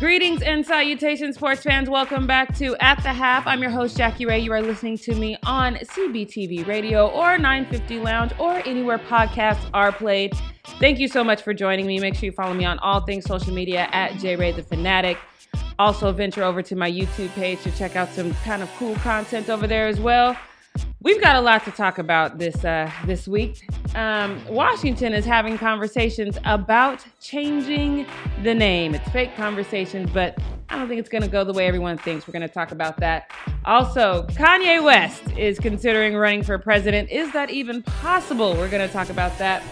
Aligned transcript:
Greetings 0.00 0.40
and 0.40 0.64
salutations, 0.64 1.34
sports 1.34 1.62
fans. 1.62 1.90
Welcome 1.90 2.26
back 2.26 2.56
to 2.56 2.74
At 2.76 3.02
the 3.02 3.12
Half. 3.12 3.46
I'm 3.46 3.60
your 3.60 3.70
host, 3.70 3.98
Jackie 3.98 4.24
Ray. 4.24 4.38
You 4.38 4.50
are 4.54 4.62
listening 4.62 4.96
to 4.96 5.14
me 5.14 5.36
on 5.44 5.74
CBTV 5.74 6.66
Radio 6.66 7.08
or 7.08 7.36
950 7.36 7.98
Lounge 7.98 8.32
or 8.38 8.66
anywhere 8.66 8.96
podcasts 8.96 9.68
are 9.74 9.92
played. 9.92 10.32
Thank 10.78 11.00
you 11.00 11.06
so 11.06 11.22
much 11.22 11.42
for 11.42 11.52
joining 11.52 11.86
me. 11.86 12.00
Make 12.00 12.14
sure 12.14 12.24
you 12.24 12.32
follow 12.32 12.54
me 12.54 12.64
on 12.64 12.78
all 12.78 13.02
things 13.02 13.26
social 13.26 13.52
media 13.52 13.90
at 13.92 14.12
JRay 14.12 14.56
the 14.56 14.62
Fanatic. 14.62 15.18
Also, 15.78 16.12
venture 16.12 16.44
over 16.44 16.62
to 16.62 16.74
my 16.74 16.90
YouTube 16.90 17.28
page 17.34 17.60
to 17.64 17.70
check 17.72 17.94
out 17.94 18.08
some 18.08 18.32
kind 18.36 18.62
of 18.62 18.70
cool 18.78 18.94
content 18.96 19.50
over 19.50 19.66
there 19.66 19.86
as 19.86 20.00
well. 20.00 20.34
We've 21.02 21.20
got 21.20 21.36
a 21.36 21.40
lot 21.40 21.64
to 21.64 21.70
talk 21.70 21.98
about 21.98 22.38
this 22.38 22.64
uh, 22.64 22.90
this 23.06 23.26
week. 23.26 23.66
Um, 23.94 24.40
Washington 24.48 25.14
is 25.14 25.24
having 25.24 25.56
conversations 25.56 26.38
about 26.44 27.04
changing 27.20 28.06
the 28.42 28.54
name. 28.54 28.94
It's 28.94 29.08
fake 29.08 29.34
conversations, 29.34 30.10
but 30.12 30.38
I 30.68 30.76
don't 30.76 30.88
think 30.88 31.00
it's 31.00 31.08
going 31.08 31.22
to 31.22 31.28
go 31.28 31.42
the 31.42 31.52
way 31.52 31.66
everyone 31.66 31.98
thinks. 31.98 32.28
We're 32.28 32.32
going 32.32 32.46
to 32.46 32.52
talk 32.52 32.70
about 32.70 32.98
that. 32.98 33.30
Also, 33.64 34.26
Kanye 34.30 34.84
West 34.84 35.22
is 35.36 35.58
considering 35.58 36.14
running 36.14 36.42
for 36.42 36.58
president. 36.58 37.10
Is 37.10 37.32
that 37.32 37.50
even 37.50 37.82
possible? 37.82 38.52
We're 38.54 38.70
going 38.70 38.86
to 38.86 38.92
talk 38.92 39.10
about 39.10 39.36
that. 39.38 39.62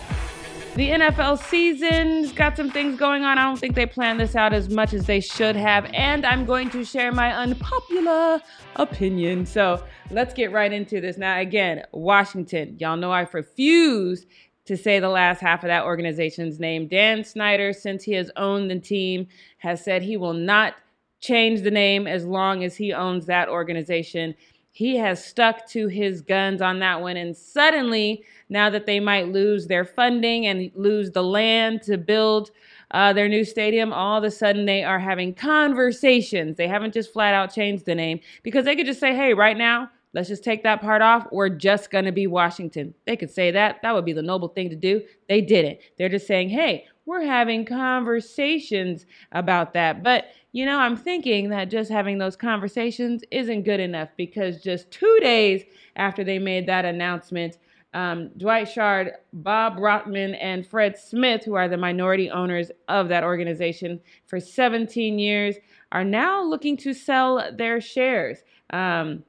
The 0.79 0.91
NFL 0.91 1.43
season's 1.43 2.31
got 2.31 2.57
some 2.57 2.71
things 2.71 2.97
going 2.97 3.25
on. 3.25 3.37
I 3.37 3.43
don't 3.43 3.59
think 3.59 3.75
they 3.75 3.85
planned 3.85 4.21
this 4.21 4.37
out 4.37 4.53
as 4.53 4.69
much 4.69 4.95
as 4.95 5.07
they 5.07 5.19
should 5.19 5.57
have. 5.57 5.87
And 5.87 6.25
I'm 6.25 6.45
going 6.45 6.71
to 6.71 6.85
share 6.85 7.11
my 7.11 7.33
unpopular 7.33 8.41
opinion. 8.77 9.45
So 9.45 9.83
let's 10.13 10.33
get 10.33 10.53
right 10.53 10.73
into 10.73 11.01
this. 11.01 11.19
Now, 11.19 11.41
again, 11.41 11.83
Washington. 11.91 12.77
Y'all 12.79 12.97
know 12.97 13.11
I 13.11 13.27
refuse 13.33 14.25
to 14.67 14.77
say 14.77 15.01
the 15.01 15.09
last 15.09 15.41
half 15.41 15.65
of 15.65 15.67
that 15.67 15.83
organization's 15.83 16.61
name. 16.61 16.87
Dan 16.87 17.25
Snyder, 17.25 17.73
since 17.73 18.05
he 18.05 18.13
has 18.13 18.31
owned 18.37 18.71
the 18.71 18.79
team, 18.79 19.27
has 19.57 19.83
said 19.83 20.03
he 20.03 20.17
will 20.17 20.33
not 20.33 20.77
change 21.19 21.63
the 21.63 21.73
name 21.73 22.07
as 22.07 22.25
long 22.25 22.63
as 22.63 22.77
he 22.77 22.93
owns 22.93 23.27
that 23.27 23.49
organization. 23.49 24.33
He 24.71 24.95
has 24.99 25.25
stuck 25.25 25.67
to 25.71 25.89
his 25.89 26.23
guns 26.23 26.63
on 26.63 26.79
that 26.79 27.01
one. 27.01 27.17
And 27.17 27.37
suddenly, 27.37 28.23
now 28.49 28.71
that 28.71 28.87
they 28.87 29.01
might 29.01 29.29
lose 29.29 29.67
their 29.67 29.85
funding 29.85 30.47
and 30.47 30.71
lose 30.75 31.11
the 31.11 31.23
land 31.23 31.83
to 31.83 31.99
build 31.99 32.51
uh, 32.91 33.13
their 33.13 33.29
new 33.29 33.45
stadium, 33.45 33.93
all 33.93 34.19
of 34.19 34.25
a 34.25 34.31
sudden 34.31 34.65
they 34.65 34.83
are 34.83 34.99
having 34.99 35.35
conversations. 35.35 36.57
They 36.57 36.69
haven't 36.69 36.95
just 36.95 37.13
flat 37.13 37.35
out 37.35 37.53
changed 37.53 37.85
the 37.85 37.95
name 37.95 38.21
because 38.43 38.65
they 38.65 38.77
could 38.77 38.87
just 38.87 39.01
say, 39.01 39.15
hey, 39.15 39.35
right 39.35 39.57
now, 39.57 39.91
let's 40.15 40.29
just 40.29 40.45
take 40.45 40.63
that 40.63 40.81
part 40.81 41.03
off. 41.03 41.27
We're 41.31 41.51
just 41.51 41.91
going 41.91 42.07
to 42.07 42.13
be 42.13 42.27
Washington. 42.27 42.95
They 43.07 43.17
could 43.17 43.31
say 43.31 43.51
that. 43.51 43.83
That 43.83 43.95
would 43.95 44.07
be 44.07 44.15
the 44.15 44.23
noble 44.23 44.49
thing 44.49 44.71
to 44.71 44.77
do. 44.77 45.03
They 45.29 45.43
didn't. 45.43 45.81
They're 45.99 46.09
just 46.09 46.27
saying, 46.27 46.49
hey, 46.49 46.87
we're 47.05 47.25
having 47.25 47.65
conversations 47.65 49.07
about 49.33 49.73
that. 49.75 50.03
But, 50.03 50.27
you 50.53 50.65
know, 50.65 50.79
I'm 50.79 50.97
thinking 50.97 51.51
that 51.51 51.71
just 51.71 51.91
having 51.91 52.19
those 52.19 52.37
conversations 52.37 53.23
isn't 53.31 53.63
good 53.63 53.81
enough 53.81 54.09
because 54.17 54.63
just 54.63 54.91
two 54.91 55.19
days 55.21 55.63
after 55.97 56.25
they 56.25 56.39
made 56.39 56.67
that 56.67 56.85
announcement, 56.85 57.59
um, 57.99 58.29
Dwight 58.37 58.69
Schar, 58.69 59.11
Bob 59.33 59.77
Rothman, 59.77 60.37
and 60.37 60.65
Fred 60.65 60.97
Smith, 60.97 61.43
who 61.45 61.55
are 61.55 61.69
the 61.69 61.77
minority 61.77 62.31
owners 62.31 62.71
of 62.87 63.09
that 63.09 63.25
organization 63.25 64.01
for 64.25 64.39
17 64.39 65.19
years, 65.19 65.57
are 65.91 66.05
now 66.05 66.45
looking 66.45 66.77
to 66.77 66.95
sell 66.95 67.51
their 67.53 67.81
shares. 67.81 68.39
Um, 68.71 69.25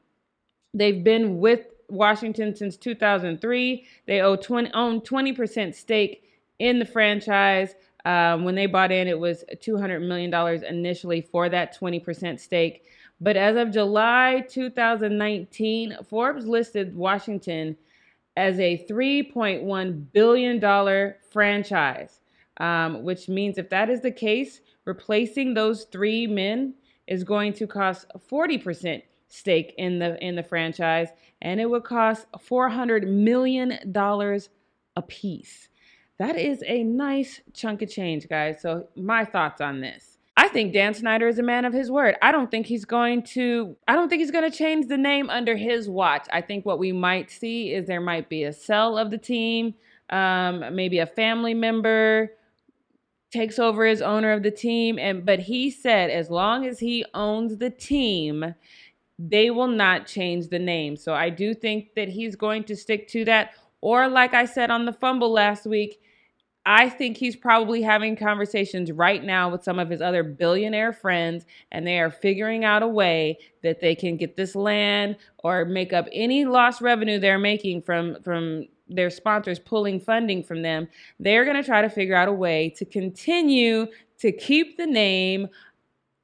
they've 0.76 1.04
been 1.04 1.40
with 1.40 1.66
Washington 1.90 2.56
since 2.56 2.78
2003. 2.78 3.86
They 4.06 4.22
owe 4.22 4.36
20, 4.36 4.72
own 4.76 5.02
20% 5.02 5.74
stake 5.74 6.24
in 6.60 6.78
the 6.78 6.86
franchise. 6.86 7.74
Um, 8.06 8.44
when 8.44 8.54
they 8.54 8.68
bought 8.68 8.92
in, 8.92 9.08
it 9.08 9.18
was 9.18 9.44
$200 9.52 10.08
million 10.08 10.32
initially 10.64 11.22
for 11.22 11.50
that 11.50 11.76
20% 11.76 12.40
stake. 12.40 12.84
But 13.20 13.36
as 13.36 13.56
of 13.56 13.72
July 13.72 14.46
2019, 14.48 15.98
Forbes 16.08 16.46
listed 16.46 16.96
Washington 16.96 17.76
as 18.38 18.60
a 18.60 18.86
$3.1 18.90 20.06
billion 20.12 21.14
franchise, 21.32 22.20
um, 22.58 23.04
which 23.04 23.28
means 23.30 23.58
if 23.58 23.70
that 23.70 23.90
is 23.90 24.02
the 24.02 24.12
case, 24.12 24.62
replacing 24.86 25.54
those 25.54 25.86
three 25.86 26.28
men 26.28 26.74
is 27.08 27.24
going 27.24 27.54
to 27.54 27.68
cost 27.68 28.06
40% 28.30 29.02
stake 29.30 29.76
in 29.78 30.00
the 30.00 30.18
in 30.26 30.36
the 30.36 30.42
franchise 30.44 31.10
and 31.42 31.62
it 31.62 31.70
would 31.70 31.84
cost 31.84 32.26
400 32.40 33.08
million 33.08 33.78
dollars 33.92 34.50
a 34.96 35.02
piece. 35.02 35.70
That 36.18 36.36
is 36.36 36.64
a 36.66 36.84
nice 36.84 37.40
chunk 37.54 37.82
of 37.82 37.90
change, 37.90 38.28
guys. 38.28 38.62
So 38.62 38.88
my 38.96 39.24
thoughts 39.24 39.62
on 39.62 39.80
this. 39.80 40.09
I 40.40 40.48
think 40.48 40.72
Dan 40.72 40.94
Snyder 40.94 41.28
is 41.28 41.38
a 41.38 41.44
man 41.44 41.66
of 41.66 41.74
his 41.74 41.92
word. 41.92 42.16
I 42.22 42.32
don't 42.32 42.50
think 42.50 42.66
he's 42.66 42.86
going 42.86 43.24
to 43.24 43.76
I 43.90 43.94
don't 43.94 44.08
think 44.08 44.22
he's 44.22 44.32
going 44.32 44.50
to 44.50 44.58
change 44.58 44.88
the 44.88 44.98
name 44.98 45.30
under 45.30 45.58
his 45.58 45.90
watch. 45.90 46.26
I 46.32 46.40
think 46.40 46.66
what 46.66 46.80
we 46.80 46.94
might 46.94 47.30
see 47.30 47.74
is 47.74 47.88
there 47.88 48.00
might 48.00 48.30
be 48.30 48.46
a 48.46 48.54
sell 48.54 48.98
of 48.98 49.12
the 49.12 49.18
team, 49.18 49.74
um, 50.12 50.74
maybe 50.74 51.00
a 51.00 51.06
family 51.06 51.54
member 51.54 52.32
takes 53.34 53.60
over 53.60 53.86
as 53.86 54.02
owner 54.02 54.32
of 54.32 54.42
the 54.44 54.50
team 54.50 54.98
and 54.98 55.26
but 55.26 55.40
he 55.40 55.70
said 55.70 56.10
as 56.10 56.30
long 56.30 56.66
as 56.66 56.80
he 56.80 57.04
owns 57.14 57.58
the 57.58 57.70
team, 57.70 58.56
they 59.20 59.52
will 59.52 59.68
not 59.68 60.08
change 60.08 60.48
the 60.48 60.58
name. 60.58 60.96
So 60.96 61.14
I 61.14 61.32
do 61.32 61.54
think 61.54 61.96
that 61.96 62.08
he's 62.08 62.38
going 62.38 62.64
to 62.64 62.78
stick 62.78 63.10
to 63.10 63.26
that 63.26 63.56
or 63.82 64.08
like 64.08 64.34
I 64.34 64.46
said 64.46 64.72
on 64.72 64.86
the 64.86 64.94
fumble 64.94 65.34
last 65.34 65.66
week, 65.66 66.00
I 66.66 66.90
think 66.90 67.18
he's 67.18 67.36
probably 67.36 67.82
having 67.82 68.16
conversations 68.16 68.92
right 68.92 69.24
now 69.24 69.50
with 69.50 69.64
some 69.64 69.80
of 69.80 69.90
his 69.90 70.02
other 70.02 70.24
billionaire 70.24 70.94
friends, 70.94 71.46
and 71.72 71.88
they 71.88 72.00
are 72.00 72.12
figuring 72.12 72.64
out 72.66 72.84
a 72.84 72.88
way 72.88 73.40
that 73.64 73.80
they 73.80 73.96
can 73.96 74.18
get 74.18 74.36
this 74.36 74.56
land 74.56 75.16
or 75.40 75.66
make 75.66 75.94
up 75.94 76.08
any 76.12 76.46
lost 76.46 76.82
revenue 76.82 77.18
they're 77.20 77.40
making 77.40 77.82
from 77.82 78.22
from 78.24 78.68
their 78.90 79.10
sponsors 79.10 79.60
pulling 79.60 80.00
funding 80.00 80.44
from 80.44 80.62
them. 80.62 80.88
They're 81.20 81.46
going 81.46 81.58
to 81.58 81.64
try 81.64 81.82
to 81.82 81.90
figure 81.90 82.16
out 82.16 82.28
a 82.28 82.34
way 82.34 82.74
to 82.78 82.86
continue 82.86 83.88
to 84.20 84.32
keep 84.32 84.78
the 84.78 84.88
name, 84.88 85.48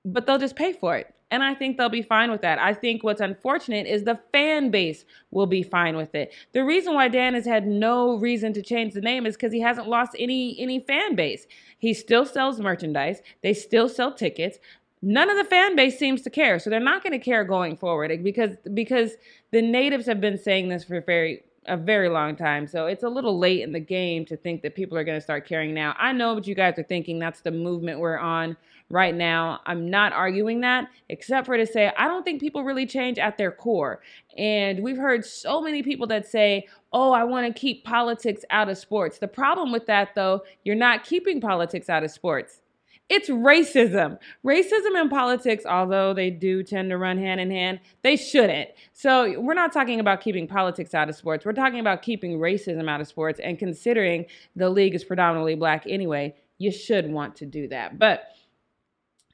but 0.03 0.25
they'll 0.25 0.37
just 0.37 0.55
pay 0.55 0.73
for 0.73 0.97
it. 0.97 1.14
And 1.31 1.43
I 1.43 1.55
think 1.55 1.77
they'll 1.77 1.89
be 1.89 2.03
fine 2.03 2.29
with 2.29 2.41
that. 2.41 2.59
I 2.59 2.73
think 2.73 3.03
what's 3.03 3.21
unfortunate 3.21 3.87
is 3.87 4.03
the 4.03 4.19
fan 4.31 4.69
base 4.69 5.05
will 5.31 5.47
be 5.47 5.63
fine 5.63 5.97
with 5.97 6.13
it. 6.13 6.31
The 6.53 6.63
reason 6.63 6.93
why 6.93 7.07
Dan 7.07 7.33
has 7.33 7.45
had 7.45 7.65
no 7.67 8.17
reason 8.17 8.53
to 8.53 8.61
change 8.61 8.93
the 8.93 9.01
name 9.01 9.25
is 9.25 9.35
because 9.35 9.51
he 9.51 9.59
hasn't 9.59 9.87
lost 9.87 10.15
any 10.19 10.55
any 10.59 10.79
fan 10.79 11.15
base. 11.15 11.47
He 11.79 11.93
still 11.93 12.25
sells 12.25 12.59
merchandise. 12.59 13.21
They 13.41 13.53
still 13.53 13.89
sell 13.89 14.13
tickets. 14.13 14.59
None 15.01 15.29
of 15.29 15.37
the 15.37 15.43
fan 15.43 15.75
base 15.75 15.97
seems 15.97 16.21
to 16.23 16.29
care. 16.29 16.59
So 16.59 16.69
they're 16.69 16.79
not 16.79 17.03
going 17.03 17.13
to 17.13 17.19
care 17.19 17.43
going 17.43 17.75
forward 17.75 18.23
because 18.23 18.57
because 18.73 19.13
the 19.51 19.61
natives 19.61 20.05
have 20.05 20.21
been 20.21 20.37
saying 20.37 20.69
this 20.69 20.83
for 20.83 21.01
very 21.01 21.43
a 21.67 21.75
very 21.75 22.09
long 22.09 22.35
time. 22.35 22.67
So 22.67 22.85
it's 22.85 23.03
a 23.03 23.09
little 23.09 23.39
late 23.39 23.61
in 23.61 23.71
the 23.71 23.79
game 23.79 24.25
to 24.25 24.37
think 24.37 24.61
that 24.61 24.75
people 24.75 24.97
are 24.97 25.03
going 25.03 25.17
to 25.17 25.21
start 25.21 25.47
caring 25.47 25.73
now. 25.73 25.95
I 25.97 26.11
know 26.11 26.35
what 26.35 26.45
you 26.45 26.53
guys 26.53 26.77
are 26.77 26.83
thinking. 26.83 27.17
That's 27.17 27.41
the 27.41 27.51
movement 27.51 27.99
we're 27.99 28.19
on 28.19 28.55
right 28.95 29.13
now. 29.13 29.59
I'm 29.65 29.89
not 29.89 30.13
arguing 30.13 30.61
that, 30.61 30.87
except 31.09 31.45
for 31.45 31.57
to 31.57 31.67
say 31.67 31.91
I 31.97 32.07
don't 32.07 32.23
think 32.23 32.39
people 32.39 32.63
really 32.63 32.85
change 32.85 33.19
at 33.19 33.37
their 33.37 33.51
core. 33.51 34.01
And 34.37 34.81
we've 34.81 34.97
heard 34.97 35.25
so 35.25 35.61
many 35.61 35.83
people 35.83 36.07
that 36.07 36.25
say, 36.25 36.67
oh, 36.93 37.11
I 37.11 37.25
want 37.25 37.53
to 37.53 37.59
keep 37.59 37.83
politics 37.83 38.45
out 38.49 38.69
of 38.69 38.77
sports. 38.77 39.19
The 39.19 39.27
problem 39.27 39.73
with 39.73 39.85
that, 39.87 40.15
though, 40.15 40.43
you're 40.63 40.75
not 40.75 41.03
keeping 41.03 41.41
politics 41.41 41.89
out 41.89 42.05
of 42.05 42.11
sports. 42.11 42.61
It's 43.09 43.29
racism. 43.29 44.17
Racism 44.45 44.99
and 44.99 45.11
politics, 45.11 45.65
although 45.65 46.13
they 46.13 46.29
do 46.29 46.63
tend 46.63 46.89
to 46.89 46.97
run 46.97 47.17
hand 47.17 47.41
in 47.41 47.51
hand, 47.51 47.81
they 48.01 48.15
shouldn't. 48.15 48.69
So 48.93 49.39
we're 49.41 49.53
not 49.53 49.73
talking 49.73 49.99
about 49.99 50.21
keeping 50.21 50.47
politics 50.47 50.93
out 50.93 51.09
of 51.09 51.15
sports. 51.15 51.45
We're 51.45 51.51
talking 51.51 51.81
about 51.81 52.01
keeping 52.01 52.39
racism 52.39 52.89
out 52.89 53.01
of 53.01 53.07
sports 53.07 53.41
and 53.43 53.59
considering 53.59 54.25
the 54.55 54.69
league 54.69 54.95
is 54.95 55.03
predominantly 55.03 55.55
black 55.55 55.83
anyway, 55.85 56.33
you 56.57 56.71
should 56.71 57.11
want 57.11 57.35
to 57.35 57.45
do 57.45 57.67
that. 57.67 57.99
But 57.99 58.23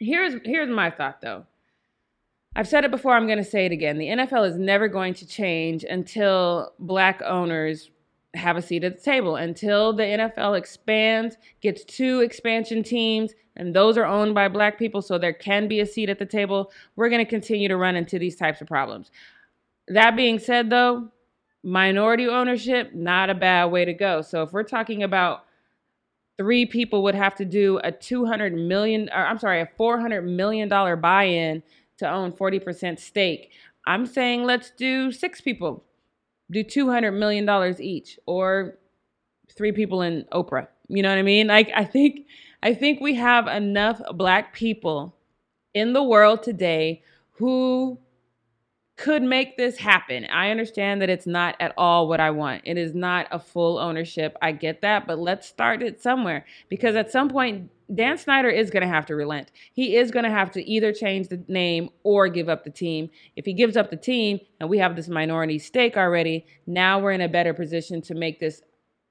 here's 0.01 0.36
here's 0.44 0.69
my 0.69 0.89
thought 0.89 1.21
though. 1.21 1.45
I've 2.53 2.68
said 2.68 2.83
it 2.83 2.92
before, 2.92 3.15
I'm 3.15 3.27
going 3.27 3.38
to 3.38 3.45
say 3.45 3.65
it 3.65 3.71
again. 3.71 3.98
The 3.98 4.07
NFL 4.07 4.50
is 4.50 4.57
never 4.57 4.89
going 4.89 5.13
to 5.13 5.25
change 5.25 5.86
until 5.86 6.74
black 6.80 7.21
owners 7.25 7.92
have 8.33 8.57
a 8.57 8.62
seat 8.62 8.83
at 8.83 8.98
the 8.98 9.01
table 9.01 9.38
until 9.38 9.94
the 9.94 10.03
NFL 10.03 10.57
expands, 10.57 11.38
gets 11.62 11.86
two 11.86 12.19
expansion 12.19 12.83
teams, 12.83 13.31
and 13.56 13.74
those 13.74 13.98
are 13.98 14.06
owned 14.06 14.36
by 14.36 14.50
black 14.50 14.77
people, 14.77 15.01
so 15.01 15.18
there 15.18 15.31
can 15.31 15.69
be 15.69 15.80
a 15.80 15.86
seat 15.86 16.09
at 16.09 16.19
the 16.19 16.25
table. 16.25 16.74
We're 16.98 17.09
going 17.09 17.24
to 17.24 17.30
continue 17.30 17.69
to 17.69 17.77
run 17.77 17.95
into 17.95 18.19
these 18.19 18.36
types 18.36 18.59
of 18.59 18.68
problems. 18.68 19.12
That 19.88 20.18
being 20.18 20.38
said, 20.38 20.69
though, 20.69 21.09
minority 21.63 22.27
ownership, 22.27 22.94
not 22.94 23.30
a 23.30 23.36
bad 23.36 23.65
way 23.65 23.86
to 23.86 23.94
go. 23.94 24.21
So 24.21 24.44
if 24.44 24.51
we're 24.51 24.63
talking 24.63 25.03
about 25.03 25.45
three 26.41 26.65
people 26.65 27.03
would 27.03 27.13
have 27.13 27.35
to 27.35 27.45
do 27.45 27.79
a 27.83 27.91
200 27.91 28.55
million, 28.55 29.09
or 29.13 29.23
I'm 29.27 29.38
sorry, 29.38 29.61
a 29.61 29.69
400 29.77 30.23
million 30.23 30.67
dollar 30.67 30.95
buy-in 30.95 31.61
to 31.97 32.09
own 32.09 32.31
40% 32.31 32.97
stake. 32.97 33.51
I'm 33.85 34.07
saying 34.07 34.43
let's 34.43 34.71
do 34.71 35.11
six 35.11 35.39
people 35.39 35.83
do 36.49 36.63
$200 36.63 37.17
million 37.17 37.47
each 37.79 38.19
or 38.25 38.77
three 39.55 39.71
people 39.71 40.01
in 40.01 40.25
Oprah. 40.33 40.67
You 40.88 41.03
know 41.03 41.09
what 41.09 41.19
I 41.19 41.21
mean? 41.21 41.47
Like 41.47 41.69
I 41.75 41.85
think 41.85 42.25
I 42.63 42.73
think 42.73 43.01
we 43.01 43.15
have 43.15 43.47
enough 43.47 44.01
black 44.15 44.53
people 44.53 45.15
in 45.75 45.93
the 45.93 46.03
world 46.03 46.41
today 46.41 47.03
who 47.33 47.99
could 49.01 49.24
make 49.24 49.57
this 49.57 49.77
happen. 49.77 50.25
I 50.25 50.51
understand 50.51 51.01
that 51.01 51.09
it's 51.09 51.25
not 51.25 51.56
at 51.59 51.74
all 51.75 52.07
what 52.07 52.19
I 52.19 52.30
want. 52.30 52.62
It 52.65 52.77
is 52.77 52.94
not 52.94 53.27
a 53.31 53.39
full 53.39 53.80
ownership. 53.80 54.38
I 54.44 54.51
get 54.51 54.81
that, 54.81 55.07
but 55.07 55.18
let's 55.18 55.48
start 55.48 55.81
it 55.81 56.00
somewhere 56.00 56.45
because 56.69 56.95
at 56.95 57.12
some 57.12 57.27
point, 57.27 57.71
Dan 57.94 58.19
Snyder 58.19 58.48
is 58.48 58.69
going 58.69 58.83
to 58.83 58.88
have 58.88 59.07
to 59.07 59.15
relent. 59.15 59.51
He 59.74 59.95
is 59.95 60.12
going 60.12 60.24
to 60.24 60.30
have 60.30 60.51
to 60.51 60.63
either 60.69 60.94
change 60.94 61.30
the 61.30 61.44
name 61.48 61.89
or 62.03 62.27
give 62.27 62.48
up 62.48 62.63
the 62.63 62.69
team. 62.69 63.09
If 63.36 63.45
he 63.45 63.53
gives 63.53 63.75
up 63.75 63.89
the 63.89 63.98
team 63.98 64.39
and 64.59 64.69
we 64.69 64.77
have 64.77 64.95
this 64.95 65.09
minority 65.09 65.57
stake 65.57 65.98
already, 65.98 66.45
now 66.68 67.00
we're 67.00 67.12
in 67.12 67.21
a 67.21 67.27
better 67.27 67.56
position 67.56 68.03
to 68.03 68.13
make 68.13 68.39
this 68.39 68.62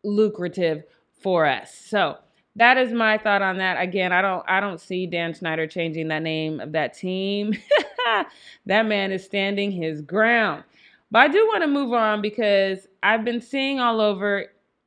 lucrative 0.05 0.85
for 1.21 1.47
us. 1.47 1.75
So, 1.75 2.17
that 2.57 2.77
is 2.79 2.93
my 2.93 3.19
thought 3.19 3.43
on 3.43 3.59
that. 3.59 3.81
Again, 3.81 4.13
I 4.13 4.23
don't 4.23 4.45
I 4.49 4.61
don't 4.61 4.81
see 4.81 5.07
Dan 5.07 5.35
Snyder 5.35 5.67
changing 5.67 6.09
that 6.09 6.23
name 6.23 6.61
of 6.61 6.73
that 6.73 6.95
team. 6.95 7.55
that 8.67 8.87
man 8.87 9.13
is 9.13 9.25
standing 9.25 9.71
his 9.71 10.01
ground. 10.03 10.65
But 11.11 11.19
I 11.21 11.29
do 11.29 11.47
want 11.49 11.63
to 11.63 11.69
move 11.69 11.93
on 11.93 12.23
because 12.23 12.87
I've 13.03 13.25
been 13.25 13.41
seeing 13.41 13.81
all 13.81 14.01
over 14.01 14.47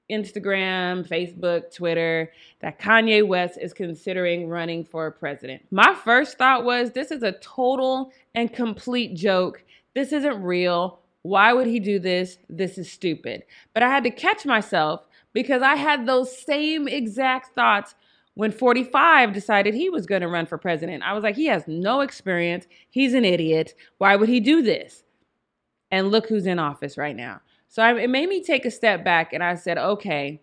Instagram, 0.10 1.08
Facebook, 1.08 1.74
Twitter 1.74 2.32
that 2.62 2.80
Kanye 2.80 3.26
West 3.26 3.58
is 3.60 3.74
considering 3.74 4.48
running 4.48 4.84
for 4.86 5.12
president. 5.12 5.64
My 5.72 5.96
first 5.96 6.38
thought 6.38 6.64
was 6.64 6.92
this 6.92 7.12
is 7.12 7.24
a 7.24 7.34
total 7.34 8.12
and 8.36 8.54
complete 8.54 9.16
joke. 9.16 9.64
This 9.96 10.14
isn't 10.14 10.42
real. 10.42 11.00
Why 11.24 11.54
would 11.54 11.68
he 11.68 11.80
do 11.80 12.00
this? 12.00 12.38
This 12.50 12.78
is 12.78 12.92
stupid. 12.92 13.44
But 13.74 13.84
I 13.84 13.90
had 13.90 14.04
to 14.04 14.12
catch 14.12 14.46
myself 14.46 15.06
because 15.34 15.62
I 15.62 15.76
had 15.76 16.06
those 16.06 16.38
same 16.38 16.88
exact 16.88 17.56
thoughts 17.56 17.96
when 18.36 18.52
45 18.52 19.34
decided 19.34 19.74
he 19.74 19.90
was 19.90 20.06
going 20.06 20.22
to 20.22 20.28
run 20.28 20.46
for 20.46 20.58
president. 20.58 21.04
I 21.04 21.14
was 21.14 21.24
like, 21.24 21.36
he 21.36 21.46
has 21.46 21.68
no 21.68 22.02
experience. 22.02 22.66
He's 22.90 23.14
an 23.14 23.26
idiot. 23.26 23.76
Why 24.00 24.16
would 24.16 24.30
he 24.30 24.40
do 24.40 24.62
this? 24.62 25.04
And 25.92 26.10
look 26.10 26.28
who's 26.28 26.48
in 26.48 26.58
office 26.58 26.98
right 26.98 27.16
now. 27.16 27.42
So 27.68 27.84
I, 27.84 27.96
it 27.96 28.10
made 28.10 28.30
me 28.30 28.44
take 28.44 28.66
a 28.66 28.72
step 28.72 29.04
back 29.04 29.34
and 29.34 29.44
I 29.44 29.56
said, 29.56 29.78
okay, 29.78 30.42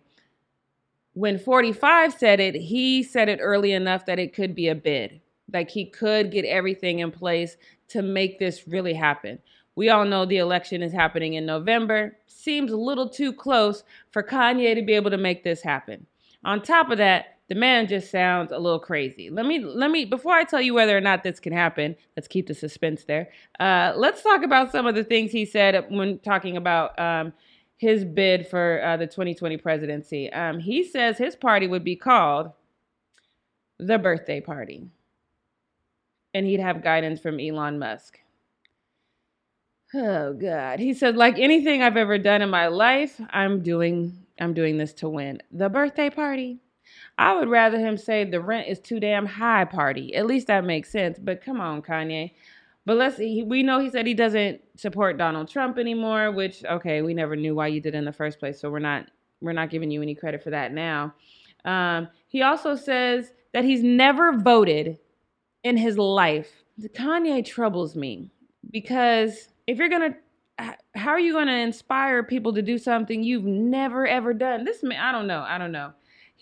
when 1.13 1.37
45 1.37 2.13
said 2.13 2.39
it, 2.39 2.55
he 2.55 3.03
said 3.03 3.27
it 3.27 3.39
early 3.41 3.73
enough 3.73 4.05
that 4.05 4.19
it 4.19 4.33
could 4.33 4.55
be 4.55 4.69
a 4.69 4.75
bid. 4.75 5.19
Like 5.51 5.69
he 5.69 5.85
could 5.85 6.31
get 6.31 6.45
everything 6.45 6.99
in 6.99 7.11
place 7.11 7.57
to 7.89 8.01
make 8.01 8.39
this 8.39 8.67
really 8.67 8.93
happen. 8.93 9.39
We 9.75 9.89
all 9.89 10.05
know 10.05 10.25
the 10.25 10.37
election 10.37 10.81
is 10.81 10.93
happening 10.93 11.33
in 11.33 11.45
November. 11.45 12.17
Seems 12.27 12.71
a 12.71 12.77
little 12.77 13.09
too 13.09 13.33
close 13.33 13.83
for 14.11 14.23
Kanye 14.23 14.75
to 14.75 14.81
be 14.81 14.93
able 14.93 15.11
to 15.11 15.17
make 15.17 15.43
this 15.43 15.61
happen. 15.61 16.05
On 16.43 16.61
top 16.61 16.89
of 16.89 16.97
that, 16.97 17.37
the 17.51 17.55
man 17.55 17.85
just 17.85 18.09
sounds 18.09 18.53
a 18.53 18.57
little 18.57 18.79
crazy. 18.79 19.29
Let 19.29 19.45
me 19.45 19.59
let 19.59 19.91
me 19.91 20.05
before 20.05 20.31
I 20.31 20.45
tell 20.45 20.61
you 20.61 20.73
whether 20.73 20.95
or 20.95 21.01
not 21.01 21.21
this 21.21 21.37
can 21.37 21.51
happen. 21.51 21.97
Let's 22.15 22.29
keep 22.29 22.47
the 22.47 22.53
suspense 22.53 23.03
there. 23.03 23.27
Uh, 23.59 23.91
let's 23.97 24.23
talk 24.23 24.43
about 24.43 24.71
some 24.71 24.87
of 24.87 24.95
the 24.95 25.03
things 25.03 25.33
he 25.33 25.43
said 25.43 25.85
when 25.89 26.19
talking 26.19 26.55
about 26.55 26.97
um, 26.97 27.33
his 27.75 28.05
bid 28.05 28.47
for 28.47 28.81
uh, 28.81 28.95
the 28.95 29.05
2020 29.05 29.57
presidency. 29.57 30.31
Um, 30.31 30.59
he 30.59 30.81
says 30.81 31.17
his 31.17 31.35
party 31.35 31.67
would 31.67 31.83
be 31.83 31.97
called 31.97 32.53
the 33.79 33.99
Birthday 33.99 34.39
Party, 34.39 34.87
and 36.33 36.45
he'd 36.45 36.61
have 36.61 36.81
guidance 36.81 37.19
from 37.19 37.37
Elon 37.37 37.77
Musk. 37.77 38.17
Oh 39.93 40.31
God. 40.31 40.79
He 40.79 40.93
said, 40.93 41.17
like 41.17 41.37
anything 41.37 41.83
I've 41.83 41.97
ever 41.97 42.17
done 42.17 42.41
in 42.41 42.49
my 42.49 42.67
life, 42.67 43.19
I'm 43.29 43.61
doing 43.61 44.25
I'm 44.39 44.53
doing 44.53 44.77
this 44.77 44.93
to 44.93 45.09
win. 45.09 45.41
The 45.51 45.67
birthday 45.67 46.09
party. 46.09 46.61
I 47.21 47.35
would 47.35 47.49
rather 47.49 47.77
him 47.77 47.97
say 47.97 48.23
the 48.23 48.41
rent 48.41 48.67
is 48.67 48.79
too 48.79 48.99
damn 48.99 49.27
high 49.27 49.65
party. 49.65 50.15
At 50.15 50.25
least 50.25 50.47
that 50.47 50.65
makes 50.65 50.89
sense. 50.91 51.19
But 51.21 51.45
come 51.45 51.61
on, 51.61 51.83
Kanye. 51.83 52.31
But 52.83 52.97
let's 52.97 53.17
see. 53.17 53.43
We 53.43 53.61
know 53.61 53.79
he 53.79 53.91
said 53.91 54.07
he 54.07 54.15
doesn't 54.15 54.59
support 54.75 55.19
Donald 55.19 55.47
Trump 55.47 55.77
anymore, 55.77 56.31
which 56.31 56.65
okay, 56.65 57.03
we 57.03 57.13
never 57.13 57.35
knew 57.35 57.53
why 57.53 57.67
you 57.67 57.79
did 57.79 57.93
in 57.93 58.05
the 58.05 58.11
first 58.11 58.39
place. 58.39 58.59
So 58.59 58.71
we're 58.71 58.79
not 58.79 59.05
we're 59.39 59.53
not 59.53 59.69
giving 59.69 59.91
you 59.91 60.01
any 60.01 60.15
credit 60.15 60.41
for 60.41 60.49
that 60.49 60.73
now. 60.73 61.13
Um, 61.63 62.07
he 62.27 62.41
also 62.41 62.75
says 62.75 63.33
that 63.53 63.65
he's 63.65 63.83
never 63.83 64.35
voted 64.35 64.97
in 65.63 65.77
his 65.77 65.99
life. 65.99 66.63
Kanye 66.81 67.45
troubles 67.45 67.95
me 67.95 68.31
because 68.71 69.49
if 69.67 69.77
you're 69.77 69.89
gonna 69.89 70.15
how 70.95 71.11
are 71.11 71.19
you 71.19 71.33
going 71.33 71.47
to 71.47 71.53
inspire 71.53 72.23
people 72.23 72.53
to 72.53 72.61
do 72.61 72.77
something 72.79 73.23
you've 73.23 73.45
never 73.45 74.05
ever 74.05 74.31
done 74.31 74.63
this 74.63 74.83
man 74.83 74.99
i 74.99 75.11
don't 75.11 75.25
know 75.25 75.43
i 75.47 75.57
don't 75.57 75.71
know 75.71 75.91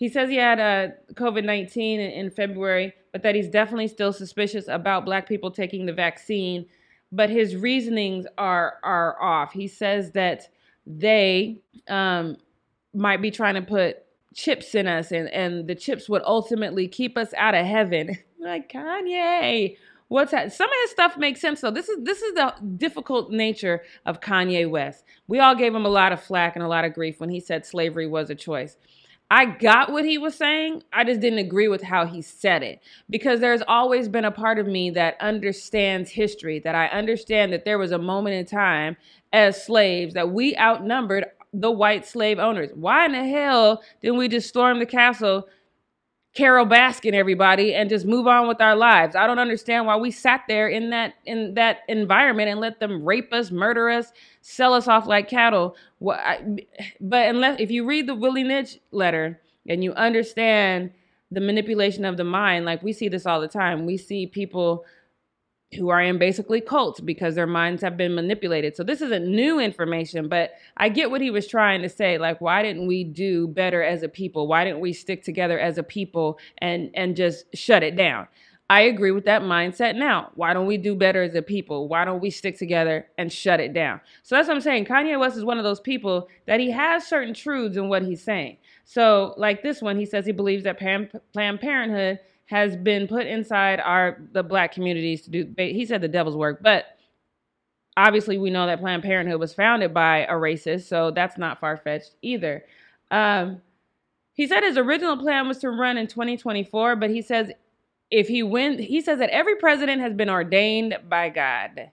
he 0.00 0.08
says 0.08 0.28
he 0.30 0.36
had 0.36 0.58
uh, 0.58 0.88
covid-19 1.14 1.76
in, 1.76 2.00
in 2.00 2.30
february 2.30 2.92
but 3.12 3.22
that 3.22 3.34
he's 3.34 3.48
definitely 3.48 3.86
still 3.86 4.12
suspicious 4.12 4.66
about 4.66 5.04
black 5.04 5.28
people 5.28 5.50
taking 5.50 5.86
the 5.86 5.92
vaccine 5.92 6.66
but 7.12 7.30
his 7.30 7.54
reasonings 7.54 8.26
are 8.38 8.78
are 8.82 9.20
off 9.22 9.52
he 9.52 9.68
says 9.68 10.10
that 10.12 10.48
they 10.86 11.60
um, 11.88 12.36
might 12.94 13.22
be 13.22 13.30
trying 13.30 13.54
to 13.54 13.62
put 13.62 13.98
chips 14.34 14.74
in 14.74 14.86
us 14.86 15.12
and 15.12 15.28
and 15.28 15.68
the 15.68 15.74
chips 15.74 16.08
would 16.08 16.22
ultimately 16.24 16.88
keep 16.88 17.16
us 17.16 17.32
out 17.34 17.54
of 17.54 17.66
heaven 17.66 18.16
like 18.40 18.72
kanye 18.72 19.76
what's 20.10 20.32
that? 20.32 20.52
Some 20.52 20.68
of 20.68 20.76
his 20.82 20.90
stuff 20.90 21.16
makes 21.16 21.40
sense 21.40 21.60
though. 21.62 21.70
This 21.70 21.88
is 21.88 22.04
this 22.04 22.20
is 22.20 22.34
the 22.34 22.52
difficult 22.76 23.30
nature 23.30 23.82
of 24.04 24.20
Kanye 24.20 24.68
West. 24.68 25.04
We 25.26 25.38
all 25.38 25.54
gave 25.54 25.74
him 25.74 25.86
a 25.86 25.88
lot 25.88 26.12
of 26.12 26.20
flack 26.20 26.56
and 26.56 26.64
a 26.64 26.68
lot 26.68 26.84
of 26.84 26.92
grief 26.92 27.20
when 27.20 27.30
he 27.30 27.40
said 27.40 27.64
slavery 27.64 28.06
was 28.06 28.28
a 28.28 28.34
choice. 28.34 28.76
I 29.32 29.44
got 29.44 29.92
what 29.92 30.04
he 30.04 30.18
was 30.18 30.34
saying. 30.34 30.82
I 30.92 31.04
just 31.04 31.20
didn't 31.20 31.38
agree 31.38 31.68
with 31.68 31.82
how 31.82 32.04
he 32.04 32.20
said 32.20 32.64
it 32.64 32.82
because 33.08 33.38
there's 33.38 33.62
always 33.68 34.08
been 34.08 34.24
a 34.24 34.32
part 34.32 34.58
of 34.58 34.66
me 34.66 34.90
that 34.90 35.16
understands 35.20 36.10
history, 36.10 36.58
that 36.60 36.74
I 36.74 36.88
understand 36.88 37.52
that 37.52 37.64
there 37.64 37.78
was 37.78 37.92
a 37.92 37.98
moment 37.98 38.34
in 38.34 38.44
time 38.44 38.96
as 39.32 39.64
slaves 39.64 40.14
that 40.14 40.30
we 40.30 40.56
outnumbered 40.56 41.26
the 41.52 41.70
white 41.70 42.06
slave 42.06 42.40
owners. 42.40 42.70
Why 42.74 43.06
in 43.06 43.12
the 43.12 43.24
hell 43.24 43.82
didn't 44.02 44.18
we 44.18 44.28
just 44.28 44.48
storm 44.48 44.80
the 44.80 44.86
castle 44.86 45.46
Carole 46.32 46.66
Baskin 46.66 47.12
everybody 47.12 47.74
and 47.74 47.90
just 47.90 48.06
move 48.06 48.28
on 48.28 48.46
with 48.46 48.60
our 48.60 48.76
lives. 48.76 49.16
I 49.16 49.26
don't 49.26 49.40
understand 49.40 49.86
why 49.86 49.96
we 49.96 50.12
sat 50.12 50.42
there 50.46 50.68
in 50.68 50.90
that 50.90 51.14
in 51.26 51.54
that 51.54 51.78
environment 51.88 52.48
and 52.48 52.60
let 52.60 52.78
them 52.78 53.04
rape 53.04 53.32
us, 53.32 53.50
murder 53.50 53.90
us, 53.90 54.12
sell 54.40 54.72
us 54.72 54.86
off 54.86 55.06
like 55.06 55.28
cattle. 55.28 55.76
But 56.00 56.38
unless 57.00 57.60
if 57.60 57.70
you 57.72 57.84
read 57.84 58.06
the 58.06 58.14
Willie 58.14 58.44
Lynch 58.44 58.78
letter 58.92 59.40
and 59.68 59.82
you 59.82 59.92
understand 59.94 60.92
the 61.32 61.40
manipulation 61.40 62.04
of 62.04 62.16
the 62.16 62.24
mind, 62.24 62.64
like 62.64 62.82
we 62.82 62.92
see 62.92 63.08
this 63.08 63.26
all 63.26 63.40
the 63.40 63.48
time. 63.48 63.84
We 63.84 63.96
see 63.96 64.26
people 64.26 64.84
who 65.76 65.88
are 65.88 66.00
in 66.00 66.18
basically 66.18 66.60
cults 66.60 67.00
because 67.00 67.36
their 67.36 67.46
minds 67.46 67.80
have 67.82 67.96
been 67.96 68.14
manipulated. 68.14 68.74
So 68.74 68.82
this 68.82 69.00
isn't 69.00 69.24
new 69.24 69.60
information, 69.60 70.28
but 70.28 70.54
I 70.76 70.88
get 70.88 71.10
what 71.10 71.20
he 71.20 71.30
was 71.30 71.46
trying 71.46 71.82
to 71.82 71.88
say. 71.88 72.18
Like, 72.18 72.40
why 72.40 72.62
didn't 72.62 72.88
we 72.88 73.04
do 73.04 73.46
better 73.46 73.82
as 73.82 74.02
a 74.02 74.08
people? 74.08 74.48
Why 74.48 74.64
didn't 74.64 74.80
we 74.80 74.92
stick 74.92 75.22
together 75.22 75.58
as 75.58 75.78
a 75.78 75.82
people 75.82 76.38
and 76.58 76.90
and 76.94 77.14
just 77.14 77.44
shut 77.54 77.84
it 77.84 77.94
down? 77.94 78.26
I 78.68 78.82
agree 78.82 79.10
with 79.10 79.24
that 79.24 79.42
mindset 79.42 79.96
now. 79.96 80.30
Why 80.36 80.54
don't 80.54 80.66
we 80.66 80.76
do 80.76 80.94
better 80.94 81.24
as 81.24 81.34
a 81.34 81.42
people? 81.42 81.88
Why 81.88 82.04
don't 82.04 82.20
we 82.20 82.30
stick 82.30 82.56
together 82.56 83.06
and 83.18 83.32
shut 83.32 83.58
it 83.58 83.72
down? 83.72 84.00
So 84.22 84.36
that's 84.36 84.46
what 84.46 84.54
I'm 84.54 84.60
saying. 84.60 84.84
Kanye 84.84 85.18
West 85.18 85.36
is 85.36 85.44
one 85.44 85.58
of 85.58 85.64
those 85.64 85.80
people 85.80 86.28
that 86.46 86.60
he 86.60 86.70
has 86.70 87.04
certain 87.04 87.34
truths 87.34 87.76
in 87.76 87.88
what 87.88 88.02
he's 88.02 88.22
saying. 88.22 88.58
So, 88.84 89.34
like 89.36 89.64
this 89.64 89.82
one, 89.82 89.98
he 89.98 90.06
says 90.06 90.24
he 90.24 90.30
believes 90.30 90.62
that 90.64 90.78
Planned 90.78 91.60
Parenthood 91.60 92.20
has 92.50 92.76
been 92.76 93.06
put 93.06 93.26
inside 93.26 93.78
our 93.78 94.20
the 94.32 94.42
black 94.42 94.72
communities 94.72 95.22
to 95.22 95.30
do 95.30 95.54
he 95.56 95.86
said 95.86 96.00
the 96.00 96.08
devil's 96.08 96.36
work 96.36 96.60
but 96.60 96.96
obviously 97.96 98.38
we 98.38 98.50
know 98.50 98.66
that 98.66 98.80
planned 98.80 99.04
parenthood 99.04 99.38
was 99.38 99.54
founded 99.54 99.94
by 99.94 100.24
a 100.26 100.32
racist 100.32 100.82
so 100.82 101.12
that's 101.12 101.38
not 101.38 101.60
far-fetched 101.60 102.12
either. 102.22 102.64
Um, 103.12 103.62
he 104.34 104.46
said 104.48 104.62
his 104.62 104.76
original 104.76 105.16
plan 105.16 105.46
was 105.46 105.58
to 105.58 105.70
run 105.70 105.96
in 105.96 106.08
2024 106.08 106.96
but 106.96 107.10
he 107.10 107.22
says 107.22 107.52
if 108.10 108.26
he 108.26 108.42
wins 108.42 108.80
he 108.80 109.00
says 109.00 109.20
that 109.20 109.30
every 109.30 109.54
president 109.56 110.00
has 110.00 110.12
been 110.12 110.30
ordained 110.30 110.98
by 111.08 111.28
god. 111.28 111.90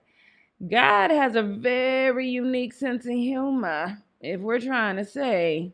God 0.68 1.12
has 1.12 1.36
a 1.36 1.42
very 1.42 2.28
unique 2.28 2.72
sense 2.72 3.06
of 3.06 3.12
humor 3.12 4.02
if 4.20 4.40
we're 4.40 4.58
trying 4.58 4.96
to 4.96 5.04
say 5.04 5.72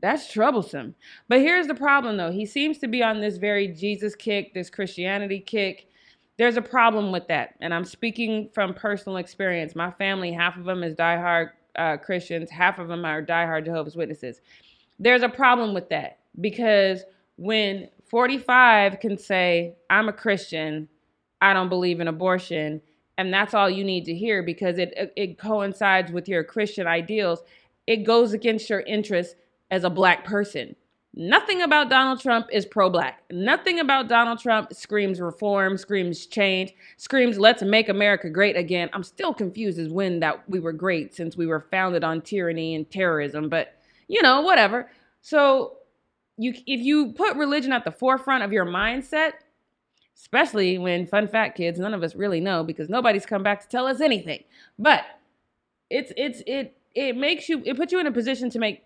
that's 0.00 0.32
troublesome. 0.32 0.94
But 1.28 1.40
here's 1.40 1.66
the 1.66 1.74
problem 1.74 2.16
though. 2.16 2.30
He 2.30 2.46
seems 2.46 2.78
to 2.78 2.88
be 2.88 3.02
on 3.02 3.20
this 3.20 3.36
very 3.36 3.68
Jesus 3.68 4.14
kick, 4.14 4.54
this 4.54 4.70
Christianity 4.70 5.40
kick. 5.40 5.88
There's 6.38 6.56
a 6.56 6.62
problem 6.62 7.12
with 7.12 7.28
that. 7.28 7.54
And 7.60 7.74
I'm 7.74 7.84
speaking 7.84 8.48
from 8.54 8.72
personal 8.72 9.18
experience. 9.18 9.74
My 9.74 9.90
family, 9.90 10.32
half 10.32 10.56
of 10.56 10.64
them 10.64 10.82
is 10.82 10.94
diehard 10.94 11.50
uh, 11.76 11.96
Christians, 11.98 12.50
half 12.50 12.78
of 12.78 12.88
them 12.88 13.04
are 13.04 13.22
diehard 13.22 13.64
Jehovah's 13.64 13.96
Witnesses. 13.96 14.40
There's 14.98 15.22
a 15.22 15.28
problem 15.28 15.74
with 15.74 15.88
that 15.90 16.18
because 16.40 17.04
when 17.36 17.88
45 18.08 19.00
can 19.00 19.16
say, 19.16 19.76
I'm 19.88 20.08
a 20.08 20.12
Christian, 20.12 20.88
I 21.40 21.54
don't 21.54 21.68
believe 21.68 22.00
in 22.00 22.08
abortion, 22.08 22.82
and 23.16 23.32
that's 23.32 23.54
all 23.54 23.70
you 23.70 23.84
need 23.84 24.04
to 24.06 24.14
hear 24.14 24.42
because 24.42 24.78
it, 24.78 25.12
it 25.16 25.38
coincides 25.38 26.10
with 26.10 26.28
your 26.28 26.42
Christian 26.42 26.86
ideals, 26.86 27.42
it 27.86 27.98
goes 27.98 28.32
against 28.32 28.68
your 28.68 28.80
interests 28.80 29.34
as 29.70 29.84
a 29.84 29.90
black 29.90 30.24
person. 30.24 30.74
Nothing 31.14 31.62
about 31.62 31.90
Donald 31.90 32.20
Trump 32.20 32.46
is 32.52 32.64
pro 32.64 32.88
black. 32.88 33.22
Nothing 33.32 33.80
about 33.80 34.08
Donald 34.08 34.38
Trump 34.38 34.72
screams 34.72 35.20
reform, 35.20 35.76
screams 35.76 36.26
change, 36.26 36.72
screams 36.98 37.36
let's 37.36 37.62
make 37.62 37.88
America 37.88 38.30
great 38.30 38.56
again. 38.56 38.88
I'm 38.92 39.02
still 39.02 39.34
confused 39.34 39.80
as 39.80 39.88
when 39.88 40.20
that 40.20 40.48
we 40.48 40.60
were 40.60 40.72
great 40.72 41.12
since 41.12 41.36
we 41.36 41.46
were 41.46 41.60
founded 41.60 42.04
on 42.04 42.20
tyranny 42.20 42.76
and 42.76 42.88
terrorism, 42.88 43.48
but 43.48 43.74
you 44.06 44.22
know, 44.22 44.40
whatever. 44.42 44.88
So 45.20 45.78
you 46.36 46.52
if 46.52 46.80
you 46.80 47.12
put 47.12 47.36
religion 47.36 47.72
at 47.72 47.84
the 47.84 47.90
forefront 47.90 48.44
of 48.44 48.52
your 48.52 48.64
mindset, 48.64 49.32
especially 50.16 50.78
when 50.78 51.06
fun 51.06 51.26
fact 51.26 51.56
kids, 51.56 51.80
none 51.80 51.92
of 51.92 52.04
us 52.04 52.14
really 52.14 52.40
know 52.40 52.62
because 52.62 52.88
nobody's 52.88 53.26
come 53.26 53.42
back 53.42 53.60
to 53.62 53.68
tell 53.68 53.86
us 53.86 54.00
anything. 54.00 54.44
But 54.78 55.04
it's 55.90 56.12
it's 56.16 56.40
it 56.46 56.76
it 56.94 57.16
makes 57.16 57.48
you 57.48 57.62
it 57.64 57.76
puts 57.76 57.90
you 57.90 57.98
in 57.98 58.06
a 58.06 58.12
position 58.12 58.48
to 58.50 58.58
make 58.60 58.84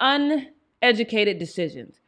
uneducated 0.00 1.38
decisions. 1.38 2.00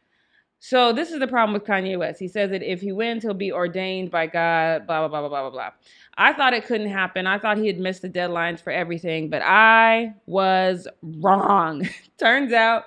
So 0.65 0.93
this 0.93 1.11
is 1.11 1.19
the 1.19 1.27
problem 1.27 1.53
with 1.53 1.65
Kanye 1.65 1.99
West. 1.99 2.21
He 2.21 2.29
says 2.29 2.51
that 2.51 2.63
if 2.63 2.79
he 2.79 2.93
wins, 2.93 3.21
he'll 3.23 3.33
be 3.33 3.51
ordained 3.51 4.09
by 4.11 4.27
God, 4.27 4.87
blah, 4.87 4.99
blah, 4.99 5.09
blah, 5.09 5.19
blah, 5.19 5.29
blah, 5.29 5.41
blah, 5.41 5.49
blah. 5.49 5.69
I 6.17 6.31
thought 6.31 6.53
it 6.53 6.65
couldn't 6.65 6.89
happen. 6.89 7.27
I 7.27 7.37
thought 7.37 7.57
he 7.57 7.67
had 7.67 7.79
missed 7.79 8.01
the 8.01 8.09
deadlines 8.09 8.61
for 8.61 8.71
everything, 8.71 9.29
but 9.29 9.41
I 9.43 10.13
was 10.25 10.87
wrong. 11.01 11.89
Turns 12.17 12.53
out 12.53 12.85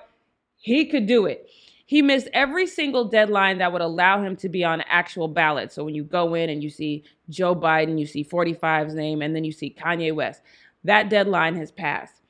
he 0.57 0.85
could 0.85 1.05
do 1.05 1.27
it. 1.27 1.47
He 1.85 2.01
missed 2.01 2.29
every 2.33 2.65
single 2.65 3.05
deadline 3.05 3.59
that 3.59 3.71
would 3.71 3.83
allow 3.83 4.23
him 4.23 4.35
to 4.37 4.49
be 4.49 4.65
on 4.65 4.81
actual 4.81 5.27
ballot. 5.27 5.71
So 5.71 5.83
when 5.83 5.93
you 5.93 6.03
go 6.03 6.33
in 6.33 6.49
and 6.49 6.63
you 6.63 6.71
see 6.71 7.03
Joe 7.29 7.55
Biden, 7.55 7.99
you 7.99 8.07
see 8.07 8.25
45's 8.25 8.95
name, 8.95 9.21
and 9.21 9.35
then 9.35 9.43
you 9.43 9.51
see 9.51 9.75
Kanye 9.79 10.15
West, 10.15 10.41
that 10.83 11.09
deadline 11.09 11.55
has 11.57 11.71
passed. 11.71 12.21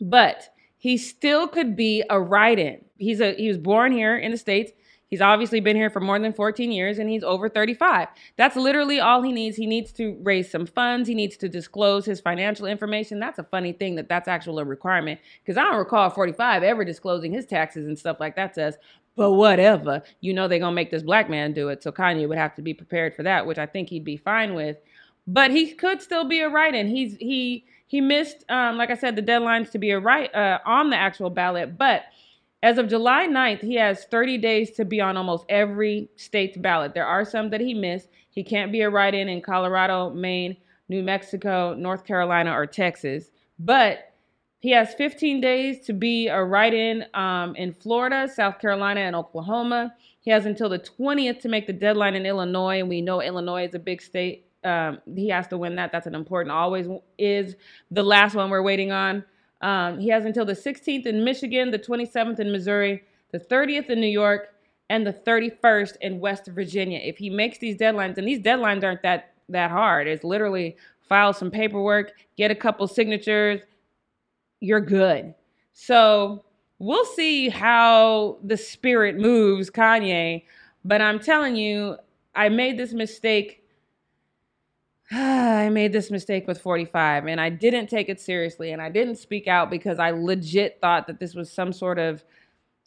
But 0.00 0.50
he 0.78 0.96
still 0.96 1.48
could 1.48 1.76
be 1.76 2.02
a 2.08 2.20
write-in. 2.20 2.84
He's 2.96 3.20
a 3.20 3.34
he 3.34 3.48
was 3.48 3.58
born 3.58 3.92
here 3.92 4.16
in 4.16 4.30
the 4.30 4.38
states. 4.38 4.72
He's 5.08 5.22
obviously 5.22 5.60
been 5.60 5.76
here 5.76 5.88
for 5.88 6.00
more 6.00 6.18
than 6.18 6.34
14 6.34 6.70
years 6.70 6.98
and 6.98 7.08
he's 7.08 7.24
over 7.24 7.48
35. 7.48 8.08
That's 8.36 8.56
literally 8.56 9.00
all 9.00 9.22
he 9.22 9.32
needs. 9.32 9.56
He 9.56 9.66
needs 9.66 9.90
to 9.92 10.18
raise 10.22 10.50
some 10.50 10.66
funds. 10.66 11.08
He 11.08 11.14
needs 11.14 11.38
to 11.38 11.48
disclose 11.48 12.04
his 12.04 12.20
financial 12.20 12.66
information. 12.66 13.18
That's 13.18 13.38
a 13.38 13.44
funny 13.44 13.72
thing 13.72 13.94
that 13.94 14.08
that's 14.08 14.28
actually 14.28 14.62
a 14.62 14.66
requirement 14.66 15.18
because 15.42 15.56
I 15.56 15.64
don't 15.64 15.78
recall 15.78 16.10
45 16.10 16.62
ever 16.62 16.84
disclosing 16.84 17.32
his 17.32 17.46
taxes 17.46 17.86
and 17.86 17.98
stuff 17.98 18.20
like 18.20 18.36
that 18.36 18.54
says, 18.54 18.76
but 19.16 19.32
whatever. 19.32 20.02
You 20.20 20.34
know 20.34 20.46
they're 20.46 20.58
going 20.58 20.72
to 20.72 20.76
make 20.76 20.90
this 20.90 21.02
black 21.02 21.30
man 21.30 21.54
do 21.54 21.70
it. 21.70 21.82
So 21.82 21.90
Kanye 21.90 22.28
would 22.28 22.38
have 22.38 22.54
to 22.56 22.62
be 22.62 22.74
prepared 22.74 23.16
for 23.16 23.22
that, 23.22 23.46
which 23.46 23.58
I 23.58 23.66
think 23.66 23.88
he'd 23.88 24.04
be 24.04 24.18
fine 24.18 24.54
with. 24.54 24.76
But 25.26 25.50
he 25.50 25.72
could 25.72 26.02
still 26.02 26.24
be 26.24 26.40
a 26.40 26.48
write-in. 26.48 26.86
He's 26.86 27.16
he 27.16 27.64
he 27.88 28.02
missed, 28.02 28.44
um, 28.50 28.76
like 28.76 28.90
I 28.90 28.94
said, 28.94 29.16
the 29.16 29.22
deadlines 29.22 29.70
to 29.70 29.78
be 29.78 29.90
a 29.90 29.98
right 29.98 30.32
uh, 30.34 30.58
on 30.66 30.90
the 30.90 30.96
actual 30.96 31.30
ballot. 31.30 31.78
But 31.78 32.02
as 32.62 32.76
of 32.76 32.88
July 32.88 33.26
9th, 33.26 33.62
he 33.62 33.76
has 33.76 34.04
30 34.04 34.36
days 34.38 34.72
to 34.72 34.84
be 34.84 35.00
on 35.00 35.16
almost 35.16 35.46
every 35.48 36.10
state's 36.14 36.58
ballot. 36.58 36.92
There 36.92 37.06
are 37.06 37.24
some 37.24 37.48
that 37.48 37.62
he 37.62 37.72
missed. 37.72 38.08
He 38.28 38.44
can't 38.44 38.70
be 38.70 38.82
a 38.82 38.90
write 38.90 39.14
in 39.14 39.30
in 39.30 39.40
Colorado, 39.40 40.10
Maine, 40.10 40.58
New 40.90 41.02
Mexico, 41.02 41.74
North 41.74 42.04
Carolina, 42.04 42.52
or 42.52 42.66
Texas. 42.66 43.30
But 43.58 44.12
he 44.60 44.70
has 44.72 44.92
15 44.94 45.40
days 45.40 45.86
to 45.86 45.94
be 45.94 46.28
a 46.28 46.44
write 46.44 46.74
in 46.74 47.06
um, 47.14 47.56
in 47.56 47.72
Florida, 47.72 48.28
South 48.28 48.58
Carolina, 48.58 49.00
and 49.00 49.16
Oklahoma. 49.16 49.94
He 50.20 50.30
has 50.30 50.44
until 50.44 50.68
the 50.68 50.78
20th 50.78 51.40
to 51.40 51.48
make 51.48 51.66
the 51.66 51.72
deadline 51.72 52.14
in 52.14 52.26
Illinois, 52.26 52.80
and 52.80 52.88
we 52.88 53.00
know 53.00 53.22
Illinois 53.22 53.66
is 53.66 53.74
a 53.74 53.78
big 53.78 54.02
state 54.02 54.44
um, 54.64 54.98
he 55.14 55.28
has 55.28 55.46
to 55.48 55.58
win 55.58 55.76
that. 55.76 55.92
That's 55.92 56.06
an 56.06 56.14
important. 56.14 56.52
Always 56.52 56.86
is 57.18 57.56
the 57.90 58.02
last 58.02 58.34
one 58.34 58.50
we're 58.50 58.62
waiting 58.62 58.92
on. 58.92 59.24
Um, 59.60 59.98
he 59.98 60.08
has 60.08 60.24
until 60.24 60.44
the 60.44 60.54
16th 60.54 61.06
in 61.06 61.24
Michigan, 61.24 61.70
the 61.70 61.78
27th 61.78 62.38
in 62.38 62.52
Missouri, 62.52 63.02
the 63.32 63.38
30th 63.38 63.90
in 63.90 64.00
New 64.00 64.06
York, 64.06 64.48
and 64.90 65.06
the 65.06 65.12
31st 65.12 65.96
in 66.00 66.20
West 66.20 66.46
Virginia. 66.46 67.00
If 67.02 67.18
he 67.18 67.30
makes 67.30 67.58
these 67.58 67.76
deadlines, 67.76 68.18
and 68.18 68.26
these 68.26 68.40
deadlines 68.40 68.84
aren't 68.84 69.02
that 69.02 69.34
that 69.48 69.70
hard. 69.70 70.06
It's 70.06 70.24
literally 70.24 70.76
file 71.08 71.32
some 71.32 71.50
paperwork, 71.50 72.12
get 72.36 72.50
a 72.50 72.54
couple 72.54 72.86
signatures, 72.86 73.62
you're 74.60 74.80
good. 74.80 75.34
So 75.72 76.44
we'll 76.78 77.04
see 77.06 77.48
how 77.48 78.38
the 78.44 78.56
spirit 78.56 79.16
moves 79.16 79.70
Kanye. 79.70 80.44
But 80.84 81.00
I'm 81.00 81.18
telling 81.18 81.56
you, 81.56 81.96
I 82.34 82.48
made 82.48 82.78
this 82.78 82.92
mistake 82.92 83.64
I 85.12 85.70
made 85.70 85.92
this 85.92 86.10
mistake 86.10 86.46
with 86.46 86.60
45 86.60 87.26
and 87.26 87.40
I 87.40 87.48
didn't 87.48 87.88
take 87.88 88.08
it 88.08 88.20
seriously 88.20 88.72
and 88.72 88.82
I 88.82 88.90
didn't 88.90 89.16
speak 89.16 89.48
out 89.48 89.70
because 89.70 89.98
I 89.98 90.10
legit 90.10 90.80
thought 90.80 91.06
that 91.06 91.18
this 91.18 91.34
was 91.34 91.50
some 91.50 91.72
sort 91.72 91.98
of 91.98 92.24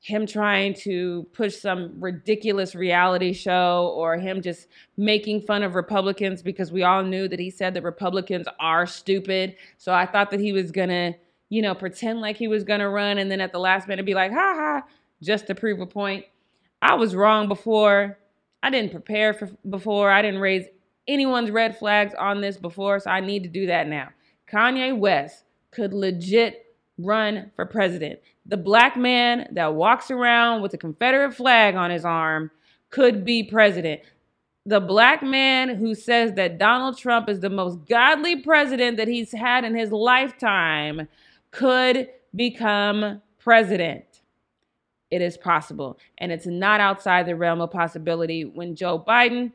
him 0.02 0.26
trying 0.26 0.74
to 0.74 1.28
push 1.34 1.58
some 1.58 1.94
ridiculous 2.00 2.74
reality 2.74 3.34
show 3.34 3.94
or 3.96 4.18
him 4.18 4.42
just 4.42 4.68
making 4.98 5.42
fun 5.42 5.62
of 5.64 5.76
Republicans 5.76 6.42
because 6.42 6.72
we 6.72 6.84
all 6.84 7.04
knew 7.04 7.28
that 7.28 7.40
he 7.40 7.52
said 7.52 7.74
that 7.76 7.84
Republicans 7.84 8.48
are 8.60 8.88
stupid. 8.88 9.56
So 9.78 9.94
I 9.94 10.06
thought 10.08 10.32
that 10.32 10.40
he 10.40 10.54
was 10.54 10.72
going 10.72 10.90
to, 10.90 11.14
you 11.50 11.62
know, 11.62 11.76
pretend 11.76 12.20
like 12.20 12.38
he 12.38 12.48
was 12.48 12.64
going 12.64 12.80
to 12.80 12.90
run 12.90 13.20
and 13.20 13.30
then 13.30 13.42
at 13.42 13.52
the 13.52 13.60
last 13.60 13.88
minute 13.88 14.06
be 14.06 14.16
like, 14.16 14.32
ha 14.32 14.54
ha, 14.56 14.82
just 15.22 15.48
to 15.48 15.56
prove 15.56 15.80
a 15.80 15.86
point. 15.88 16.26
I 16.82 16.96
was 16.96 17.16
wrong 17.16 17.48
before. 17.48 18.18
I 18.64 18.72
didn't 18.72 18.92
prepare 18.92 19.34
for 19.34 19.50
before. 19.70 20.12
I 20.12 20.24
didn't 20.24 20.42
raise 20.42 20.66
anyone's 21.08 21.52
red 21.52 21.78
flags 21.78 22.14
on 22.18 22.42
this 22.42 22.58
before, 22.58 23.00
so 23.00 23.10
I 23.10 23.20
need 23.20 23.44
to 23.44 23.50
do 23.50 23.68
that 23.68 23.88
now. 23.88 24.10
Kanye 24.52 24.98
West 24.98 25.46
could 25.72 25.94
legit 25.94 26.66
run 26.98 27.52
for 27.56 27.66
president. 27.66 28.20
The 28.46 28.58
black 28.58 28.98
man 28.98 29.48
that 29.54 29.74
walks 29.74 30.12
around 30.12 30.62
with 30.62 30.74
a 30.74 30.78
Confederate 30.78 31.34
flag 31.34 31.76
on 31.76 31.92
his 31.92 32.06
arm 32.06 32.52
could 32.90 33.24
be 33.24 33.44
president. 33.44 34.02
The 34.66 34.80
black 34.80 35.24
man 35.24 35.76
who 35.76 35.96
says 35.96 36.34
that 36.34 36.60
Donald 36.60 36.98
Trump 36.98 37.30
is 37.30 37.40
the 37.40 37.50
most 37.50 37.80
godly 37.88 38.42
president 38.42 38.98
that 38.98 39.08
he's 39.08 39.32
had 39.32 39.64
in 39.64 39.76
his 39.76 39.92
lifetime 39.92 41.08
could 41.50 42.10
become 42.36 43.22
president. 43.40 44.06
It 45.10 45.22
is 45.22 45.38
possible. 45.38 45.98
And 46.18 46.32
it's 46.32 46.46
not 46.46 46.80
outside 46.80 47.26
the 47.26 47.36
realm 47.36 47.60
of 47.60 47.72
possibility 47.72 48.46
when 48.46 48.76
Joe 48.76 49.04
Biden 49.06 49.52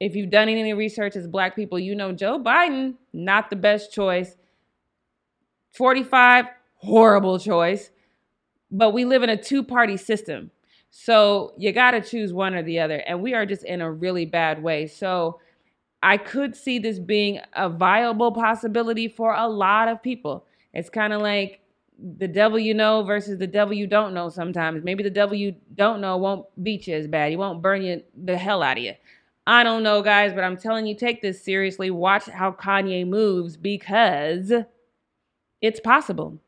if 0.00 0.14
you've 0.14 0.30
done 0.30 0.48
any 0.48 0.72
research 0.72 1.16
as 1.16 1.26
black 1.26 1.56
people, 1.56 1.78
you 1.78 1.94
know 1.94 2.12
Joe 2.12 2.38
Biden, 2.38 2.94
not 3.12 3.50
the 3.50 3.56
best 3.56 3.92
choice. 3.92 4.36
45, 5.72 6.46
horrible 6.76 7.38
choice. 7.38 7.90
But 8.70 8.92
we 8.92 9.04
live 9.04 9.22
in 9.22 9.30
a 9.30 9.36
two 9.36 9.62
party 9.62 9.96
system. 9.96 10.50
So 10.90 11.52
you 11.58 11.72
got 11.72 11.92
to 11.92 12.00
choose 12.00 12.32
one 12.32 12.54
or 12.54 12.62
the 12.62 12.80
other. 12.80 12.96
And 13.06 13.22
we 13.22 13.34
are 13.34 13.46
just 13.46 13.64
in 13.64 13.80
a 13.80 13.90
really 13.90 14.26
bad 14.26 14.62
way. 14.62 14.86
So 14.86 15.40
I 16.02 16.16
could 16.16 16.54
see 16.54 16.78
this 16.78 16.98
being 16.98 17.40
a 17.54 17.68
viable 17.68 18.32
possibility 18.32 19.08
for 19.08 19.34
a 19.34 19.48
lot 19.48 19.88
of 19.88 20.02
people. 20.02 20.46
It's 20.72 20.90
kind 20.90 21.12
of 21.12 21.22
like 21.22 21.60
the 21.98 22.28
devil 22.28 22.58
you 22.58 22.74
know 22.74 23.02
versus 23.02 23.38
the 23.38 23.46
devil 23.46 23.74
you 23.74 23.86
don't 23.86 24.14
know 24.14 24.28
sometimes. 24.28 24.84
Maybe 24.84 25.02
the 25.02 25.10
devil 25.10 25.34
you 25.34 25.56
don't 25.74 26.00
know 26.00 26.16
won't 26.16 26.46
beat 26.62 26.86
you 26.86 26.94
as 26.94 27.06
bad. 27.06 27.30
He 27.30 27.36
won't 27.36 27.62
burn 27.62 27.82
you 27.82 28.02
the 28.14 28.36
hell 28.36 28.62
out 28.62 28.76
of 28.76 28.84
you. 28.84 28.94
I 29.46 29.62
don't 29.62 29.84
know, 29.84 30.02
guys, 30.02 30.32
but 30.32 30.42
I'm 30.42 30.56
telling 30.56 30.86
you, 30.86 30.96
take 30.96 31.22
this 31.22 31.42
seriously. 31.42 31.90
Watch 31.90 32.26
how 32.26 32.50
Kanye 32.50 33.06
moves 33.06 33.56
because 33.56 34.52
it's 35.60 35.80
possible. 35.80 36.40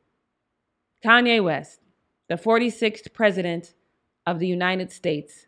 Kanye 1.05 1.43
West, 1.43 1.81
the 2.29 2.35
46th 2.35 3.13
president 3.13 3.75
of 4.27 4.41
the 4.41 4.49
United 4.49 4.91
States, 4.91 5.47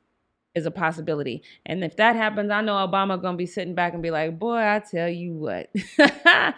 is 0.54 0.64
a 0.64 0.70
possibility. 0.70 1.42
And 1.66 1.82
if 1.82 1.96
that 1.96 2.14
happens, 2.14 2.50
I 2.50 2.60
know 2.60 2.74
Obama 2.74 3.20
gonna 3.20 3.36
be 3.36 3.46
sitting 3.46 3.74
back 3.74 3.94
and 3.94 4.02
be 4.02 4.10
like, 4.12 4.38
boy, 4.38 4.58
I 4.58 4.80
tell 4.80 5.08
you 5.08 5.34
what. 5.34 5.70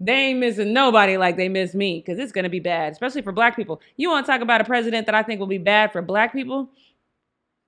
they 0.00 0.12
ain't 0.12 0.40
missing 0.40 0.72
nobody 0.74 1.16
like 1.16 1.36
they 1.36 1.48
miss 1.48 1.74
me 1.74 2.00
because 2.00 2.18
it's 2.18 2.32
gonna 2.32 2.50
be 2.50 2.60
bad, 2.60 2.92
especially 2.92 3.22
for 3.22 3.32
black 3.32 3.56
people. 3.56 3.80
You 3.96 4.10
want 4.10 4.26
to 4.26 4.32
talk 4.32 4.42
about 4.42 4.60
a 4.60 4.64
president 4.64 5.06
that 5.06 5.14
I 5.14 5.22
think 5.22 5.40
will 5.40 5.46
be 5.46 5.58
bad 5.58 5.92
for 5.92 6.02
black 6.02 6.32
people? 6.32 6.70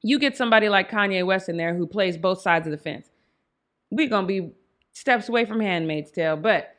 You 0.03 0.19
get 0.19 0.37
somebody 0.37 0.69
like 0.69 0.91
Kanye 0.91 1.25
West 1.25 1.49
in 1.49 1.57
there 1.57 1.75
who 1.75 1.87
plays 1.87 2.17
both 2.17 2.41
sides 2.41 2.67
of 2.67 2.71
the 2.71 2.79
fence. 2.79 3.09
We're 3.91 4.09
gonna 4.09 4.27
be 4.27 4.53
steps 4.93 5.29
away 5.29 5.45
from 5.45 5.61
Handmaid's 5.61 6.11
Tale, 6.11 6.37
but 6.37 6.77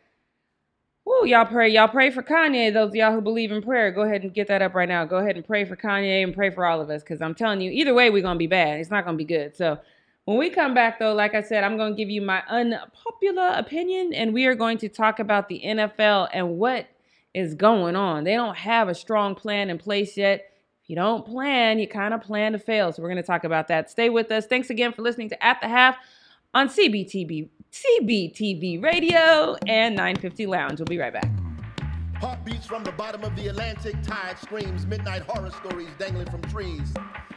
Woo, 1.07 1.25
y'all 1.25 1.45
pray. 1.45 1.69
Y'all 1.69 1.87
pray 1.87 2.11
for 2.11 2.21
Kanye. 2.21 2.73
Those 2.73 2.93
y'all 2.93 3.13
who 3.13 3.21
believe 3.21 3.49
in 3.49 3.61
prayer, 3.61 3.91
go 3.91 4.01
ahead 4.01 4.23
and 4.23 4.33
get 4.33 4.49
that 4.49 4.61
up 4.61 4.75
right 4.75 4.89
now. 4.89 5.05
Go 5.05 5.15
ahead 5.15 5.37
and 5.37 5.47
pray 5.47 5.63
for 5.63 5.77
Kanye 5.77 6.21
and 6.21 6.33
pray 6.33 6.49
for 6.49 6.65
all 6.65 6.81
of 6.81 6.89
us 6.89 7.01
because 7.01 7.21
I'm 7.21 7.33
telling 7.33 7.61
you, 7.61 7.71
either 7.71 7.93
way, 7.93 8.09
we're 8.09 8.21
going 8.21 8.35
to 8.35 8.39
be 8.39 8.45
bad. 8.45 8.81
It's 8.81 8.91
not 8.91 9.05
going 9.05 9.17
to 9.17 9.17
be 9.17 9.23
good. 9.23 9.55
So 9.55 9.79
when 10.25 10.37
we 10.37 10.49
come 10.49 10.73
back, 10.73 10.99
though, 10.99 11.13
like 11.13 11.33
I 11.33 11.41
said, 11.41 11.63
I'm 11.63 11.77
going 11.77 11.93
to 11.93 11.97
give 11.97 12.09
you 12.09 12.21
my 12.21 12.43
unpopular 12.49 13.53
opinion 13.55 14.13
and 14.13 14.33
we 14.33 14.47
are 14.47 14.55
going 14.55 14.79
to 14.79 14.89
talk 14.89 15.19
about 15.19 15.47
the 15.47 15.61
NFL 15.65 16.27
and 16.33 16.57
what 16.57 16.87
is 17.33 17.55
going 17.55 17.95
on. 17.95 18.25
They 18.25 18.35
don't 18.35 18.57
have 18.57 18.89
a 18.89 18.93
strong 18.93 19.33
plan 19.33 19.69
in 19.69 19.77
place 19.77 20.17
yet 20.17 20.51
you 20.87 20.95
don't 20.95 21.25
plan, 21.25 21.79
you 21.79 21.87
kind 21.87 22.13
of 22.13 22.21
plan 22.21 22.53
to 22.53 22.59
fail. 22.59 22.91
So 22.91 23.01
we're 23.01 23.09
going 23.09 23.21
to 23.21 23.27
talk 23.27 23.43
about 23.43 23.67
that. 23.67 23.89
Stay 23.89 24.09
with 24.09 24.31
us. 24.31 24.45
Thanks 24.45 24.69
again 24.69 24.93
for 24.93 25.01
listening 25.01 25.29
to 25.29 25.43
At 25.43 25.59
the 25.61 25.67
Half 25.67 25.97
on 26.53 26.69
CBTV, 26.69 27.49
CBTV 27.71 28.81
Radio 28.81 29.55
and 29.67 29.95
950 29.95 30.45
Lounge. 30.45 30.79
We'll 30.79 30.85
be 30.85 30.97
right 30.97 31.13
back. 31.13 31.46
Heartbeats 32.19 32.65
from 32.65 32.83
the 32.83 32.91
bottom 32.93 33.23
of 33.23 33.35
the 33.35 33.47
Atlantic, 33.47 33.95
tide 34.01 34.39
screams, 34.39 34.87
midnight 34.87 35.21
horror 35.27 35.51
stories 35.51 35.89
dangling 35.99 36.25
from 36.31 36.41
trees. 36.43 36.91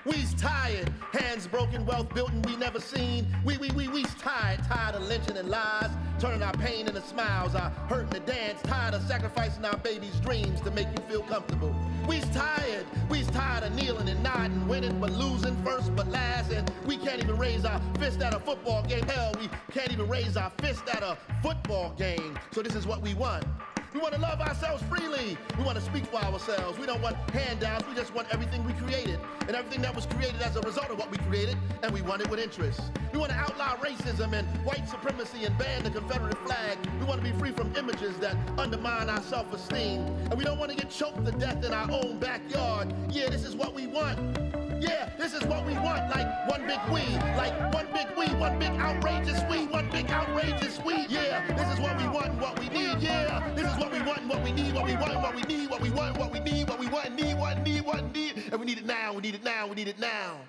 We's 0.06 0.32
tired, 0.32 0.90
hands 1.12 1.46
broken, 1.46 1.84
wealth 1.84 2.14
built 2.14 2.30
and 2.30 2.44
we 2.46 2.56
never 2.56 2.80
seen. 2.80 3.26
We, 3.44 3.58
we, 3.58 3.70
we, 3.72 3.88
we's 3.88 4.14
tired, 4.14 4.64
tired 4.64 4.94
of 4.94 5.02
lynching 5.02 5.36
and 5.36 5.50
lies, 5.50 5.90
turning 6.18 6.42
our 6.42 6.54
pain 6.54 6.88
into 6.88 7.02
smiles, 7.02 7.54
our 7.54 7.68
hurt 7.90 8.04
into 8.04 8.20
dance, 8.20 8.62
tired 8.62 8.94
of 8.94 9.02
sacrificing 9.02 9.66
our 9.66 9.76
babies' 9.76 10.18
dreams 10.20 10.62
to 10.62 10.70
make 10.70 10.88
you 10.96 11.04
feel 11.10 11.22
comfortable. 11.24 11.76
We's 12.08 12.26
tired, 12.30 12.86
we's 13.10 13.26
tired 13.26 13.64
of 13.64 13.74
kneeling 13.74 14.08
and 14.08 14.22
nodding, 14.22 14.66
winning 14.66 14.98
but 14.98 15.12
losing, 15.12 15.62
first 15.62 15.94
but 15.94 16.08
last, 16.08 16.52
and 16.52 16.72
we 16.86 16.96
can't 16.96 17.22
even 17.22 17.36
raise 17.36 17.66
our 17.66 17.82
fist 17.98 18.22
at 18.22 18.32
a 18.32 18.40
football 18.40 18.82
game. 18.84 19.06
Hell, 19.06 19.34
we 19.38 19.50
can't 19.70 19.92
even 19.92 20.08
raise 20.08 20.38
our 20.38 20.50
fist 20.58 20.88
at 20.88 21.02
a 21.02 21.18
football 21.42 21.90
game. 21.98 22.38
So 22.52 22.62
this 22.62 22.74
is 22.74 22.86
what 22.86 23.02
we 23.02 23.12
want. 23.12 23.44
We 23.92 23.98
want 23.98 24.14
to 24.14 24.20
love 24.20 24.40
ourselves 24.40 24.84
freely. 24.84 25.36
We 25.58 25.64
want 25.64 25.76
to 25.76 25.82
speak 25.84 26.06
for 26.06 26.18
ourselves. 26.18 26.78
We 26.78 26.86
don't 26.86 27.02
want 27.02 27.16
handouts. 27.30 27.88
We 27.88 27.94
just 27.94 28.14
want 28.14 28.28
everything 28.30 28.64
we 28.64 28.72
created 28.74 29.18
and 29.48 29.56
everything 29.56 29.82
that 29.82 29.94
was 29.94 30.06
created 30.06 30.40
as 30.42 30.54
a 30.54 30.60
result 30.60 30.90
of 30.90 30.98
what 30.98 31.10
we 31.10 31.18
created, 31.18 31.56
and 31.82 31.92
we 31.92 32.00
want 32.02 32.22
it 32.22 32.30
with 32.30 32.38
interest. 32.38 32.80
We 33.12 33.18
want 33.18 33.32
to 33.32 33.38
outlaw 33.38 33.76
racism 33.78 34.32
and 34.32 34.46
white 34.64 34.88
supremacy 34.88 35.44
and 35.44 35.58
ban 35.58 35.82
the 35.82 35.90
Confederate 35.90 36.38
flag. 36.46 36.78
We 37.00 37.06
want 37.06 37.24
to 37.24 37.32
be 37.32 37.36
free 37.36 37.50
from 37.50 37.74
images 37.76 38.16
that 38.18 38.36
undermine 38.58 39.10
our 39.10 39.22
self-esteem. 39.22 40.06
And 40.30 40.34
we 40.34 40.44
don't 40.44 40.58
want 40.58 40.70
to 40.70 40.76
get 40.76 40.90
choked 40.90 41.24
to 41.24 41.32
death 41.32 41.64
in 41.64 41.72
our 41.72 41.90
own 41.90 42.18
backyard. 42.18 42.94
Yeah, 43.10 43.28
this 43.28 43.44
is 43.44 43.56
what 43.56 43.74
we 43.74 43.88
want. 43.88 44.59
Yeah, 45.30 45.38
this 45.38 45.44
is 45.44 45.48
what 45.48 45.66
we 45.66 45.74
want. 45.74 46.10
Like 46.10 46.48
one 46.48 46.66
big 46.66 46.80
we, 46.90 47.02
like 47.36 47.72
one 47.72 47.86
big 47.92 48.08
we, 48.18 48.34
one 48.34 48.58
big 48.58 48.70
outrageous 48.70 49.40
we, 49.48 49.66
one 49.66 49.88
big 49.90 50.10
outrageous 50.10 50.80
we. 50.84 51.06
Yeah, 51.08 51.46
this 51.54 51.72
is 51.72 51.80
what 51.80 51.96
we 51.98 52.08
want, 52.08 52.40
what 52.40 52.58
we 52.58 52.68
need. 52.68 53.00
Yeah, 53.00 53.52
this 53.54 53.70
is 53.70 53.78
what 53.78 53.92
we 53.92 54.00
want, 54.02 54.26
what 54.26 54.42
we 54.42 54.52
need, 54.52 54.74
what 54.74 54.86
we 54.86 54.96
want, 54.96 55.14
what 55.22 55.34
we 55.34 55.42
need, 55.42 55.70
what 55.70 55.80
we 55.80 55.90
want, 55.90 56.18
what 56.18 56.32
we 56.32 56.40
need, 56.40 56.68
what 56.68 56.80
we 56.80 56.88
want, 56.88 57.14
need, 57.14 57.34
what 57.38 57.62
need, 57.64 57.82
what 57.82 58.12
need, 58.12 58.42
and 58.50 58.58
we 58.60 58.66
need 58.66 58.78
it 58.78 58.86
now. 58.86 59.12
We 59.12 59.20
need 59.22 59.34
it 59.36 59.44
now. 59.44 59.66
We 59.68 59.74
need 59.76 59.88
it 59.88 60.00
now. 60.00 60.40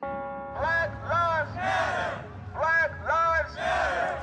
Black 0.00 0.90
lives 1.08 1.54
matter. 1.56 2.24
Black 2.54 2.90
lives 3.06 3.54
matter. 3.56 4.16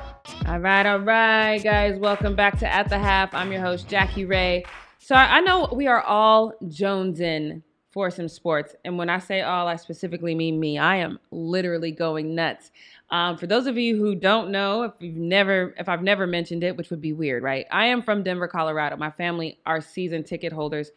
All 0.48 0.60
right, 0.60 0.86
all 0.86 1.00
right, 1.00 1.64
guys. 1.64 2.00
Welcome 2.00 2.36
back 2.36 2.58
to 2.60 2.68
At 2.68 2.90
the 2.90 2.98
Half. 2.98 3.36
I'm 3.36 3.52
your 3.52 3.62
host, 3.62 3.88
Jackie 3.88 4.26
Ray. 4.26 4.66
So 5.00 5.14
I 5.14 5.42
know 5.42 5.70
we 5.72 5.86
are 5.88 6.02
all 6.02 6.54
jonesing 6.64 7.62
for 7.98 8.12
some 8.12 8.28
sports. 8.28 8.76
And 8.86 8.96
when 8.96 9.10
I 9.10 9.18
say 9.18 9.42
all, 9.42 9.68
I 9.68 9.76
specifically 9.76 10.36
mean 10.36 10.60
me. 10.60 10.78
I 10.78 10.98
am 10.98 11.18
literally 11.32 11.90
going 11.90 12.36
nuts. 12.36 12.70
Um, 13.10 13.40
for 13.40 13.48
those 13.48 13.66
of 13.66 13.76
you 13.76 13.98
who 13.98 14.14
don't 14.14 14.52
know, 14.52 14.84
if 14.84 14.92
you've 15.00 15.16
never, 15.16 15.74
if 15.80 15.90
I've 15.90 16.04
never 16.04 16.28
mentioned 16.28 16.64
it, 16.64 16.78
which 16.78 16.92
would 16.92 17.02
be 17.02 17.12
weird, 17.12 17.42
right? 17.42 17.66
I 17.72 17.88
am 17.88 18.04
from 18.04 18.22
Denver, 18.22 18.48
Colorado. 18.48 18.98
My 18.98 19.10
family 19.10 19.58
are 19.66 19.82
season 19.82 20.24
ticket 20.24 20.54
holders 20.54 20.92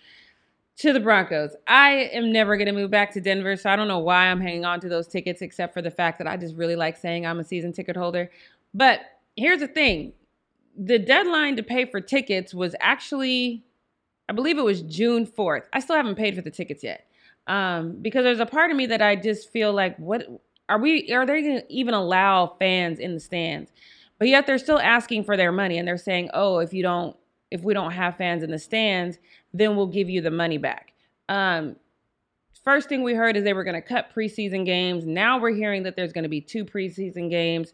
to 0.77 0.93
the 0.93 1.01
Broncos. 1.01 1.57
I 1.67 2.11
am 2.13 2.33
never 2.33 2.59
going 2.59 2.67
to 2.67 2.73
move 2.73 2.91
back 2.91 3.15
to 3.15 3.21
Denver, 3.23 3.57
so 3.57 3.71
I 3.71 3.77
don't 3.77 3.89
know 3.89 4.01
why 4.01 4.27
I'm 4.27 4.43
hanging 4.43 4.67
on 4.67 4.81
to 4.81 4.91
those 4.91 5.09
tickets, 5.09 5.41
except 5.41 5.73
for 5.73 5.81
the 5.81 5.91
fact 5.91 6.19
that 6.19 6.27
I 6.27 6.37
just 6.37 6.55
really 6.55 6.77
like 6.77 6.99
saying 6.99 7.25
I'm 7.25 7.41
a 7.41 7.45
season 7.45 7.73
ticket 7.73 7.97
holder. 7.97 8.31
But 8.75 9.01
here's 9.37 9.61
the 9.61 9.69
thing 9.69 10.13
the 10.77 10.99
deadline 10.99 11.57
to 11.57 11.63
pay 11.63 11.87
for 11.87 12.03
tickets 12.03 12.53
was 12.53 12.77
actually 12.79 13.65
I 14.31 14.33
believe 14.33 14.59
it 14.59 14.65
was 14.65 14.83
June 14.83 15.27
4th. 15.27 15.65
I 15.73 15.81
still 15.81 15.97
haven't 15.97 16.15
paid 16.15 16.37
for 16.37 16.41
the 16.41 16.53
tickets 16.53 16.85
yet. 16.85 17.09
Um, 17.49 17.97
because 18.01 18.23
there's 18.23 18.39
a 18.39 18.47
part 18.47 18.71
of 18.71 18.77
me 18.77 18.87
that 18.87 19.03
I 19.03 19.17
just 19.17 19.51
feel 19.51 19.73
like, 19.73 19.97
what 19.97 20.25
are 20.69 20.79
we, 20.79 21.13
are 21.13 21.27
they 21.27 21.43
going 21.43 21.61
to 21.63 21.73
even 21.73 21.95
allow 21.95 22.55
fans 22.61 23.01
in 23.01 23.15
the 23.15 23.19
stands? 23.19 23.73
But 24.21 24.29
yet 24.29 24.47
they're 24.47 24.59
still 24.59 24.79
asking 24.79 25.25
for 25.25 25.37
their 25.37 25.51
money 25.51 25.79
and 25.79 25.89
they're 25.89 25.99
saying, 25.99 26.31
oh, 26.33 26.61
if 26.61 26.73
you 26.73 26.85
don't, 26.85 27.17
if 27.51 27.65
we 27.65 27.75
don't 27.75 27.91
have 27.91 28.17
fans 28.17 28.45
in 28.45 28.53
the 28.53 28.59
stands, 28.61 29.19
then 29.53 29.75
we'll 29.75 29.89
give 29.89 30.09
you 30.09 30.21
the 30.21 30.31
money 30.31 30.59
back. 30.59 30.93
Um, 31.29 31.75
first 32.63 32.89
thing 32.89 33.03
we 33.03 33.15
heard 33.15 33.37
is 33.37 33.43
they 33.43 33.53
were 33.53 33.65
going 33.65 33.75
to 33.75 33.83
cut 33.83 34.15
preseason 34.15 34.65
games. 34.65 35.05
Now 35.07 35.41
we're 35.41 35.55
hearing 35.55 35.83
that 35.83 35.97
there's 35.97 36.13
going 36.13 36.23
to 36.23 36.29
be 36.29 36.41
two 36.41 36.65
preseason 36.65 37.29
games 37.31 37.73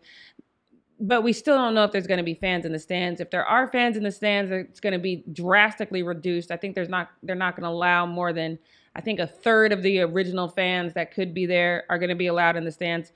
but 0.99 1.23
we 1.23 1.33
still 1.33 1.57
don't 1.57 1.75
know 1.75 1.85
if 1.85 1.93
there's 1.93 2.07
going 2.07 2.19
to 2.19 2.25
be 2.25 2.35
fans 2.35 2.65
in 2.65 2.73
the 2.73 2.79
stands. 2.79 3.21
If 3.21 3.31
there 3.31 3.45
are 3.45 3.69
fans 3.69 3.97
in 3.97 4.03
the 4.03 4.11
stands, 4.11 4.51
it's 4.51 4.81
going 4.81 4.95
to 4.95 4.99
be 4.99 5.25
drastically 5.33 6.03
reduced. 6.03 6.51
I 6.51 6.57
think 6.57 6.75
there's 6.75 6.89
not 6.89 7.11
they're 7.23 7.37
not 7.37 7.55
going 7.55 7.65
to 7.65 7.71
allow 7.71 8.07
more 8.07 8.33
than 8.33 8.59
I 8.95 9.03
think 9.03 9.21
a 9.21 9.27
third 9.27 9.73
of 9.73 9.83
the 9.83 10.01
original 10.01 10.49
fans 10.49 10.95
that 10.95 11.13
could 11.13 11.35
be 11.35 11.45
there 11.45 11.85
are 11.91 11.99
going 11.99 12.09
to 12.09 12.15
be 12.15 12.29
allowed 12.29 12.57
in 12.57 12.65
the 12.65 12.73
stands. 12.73 13.13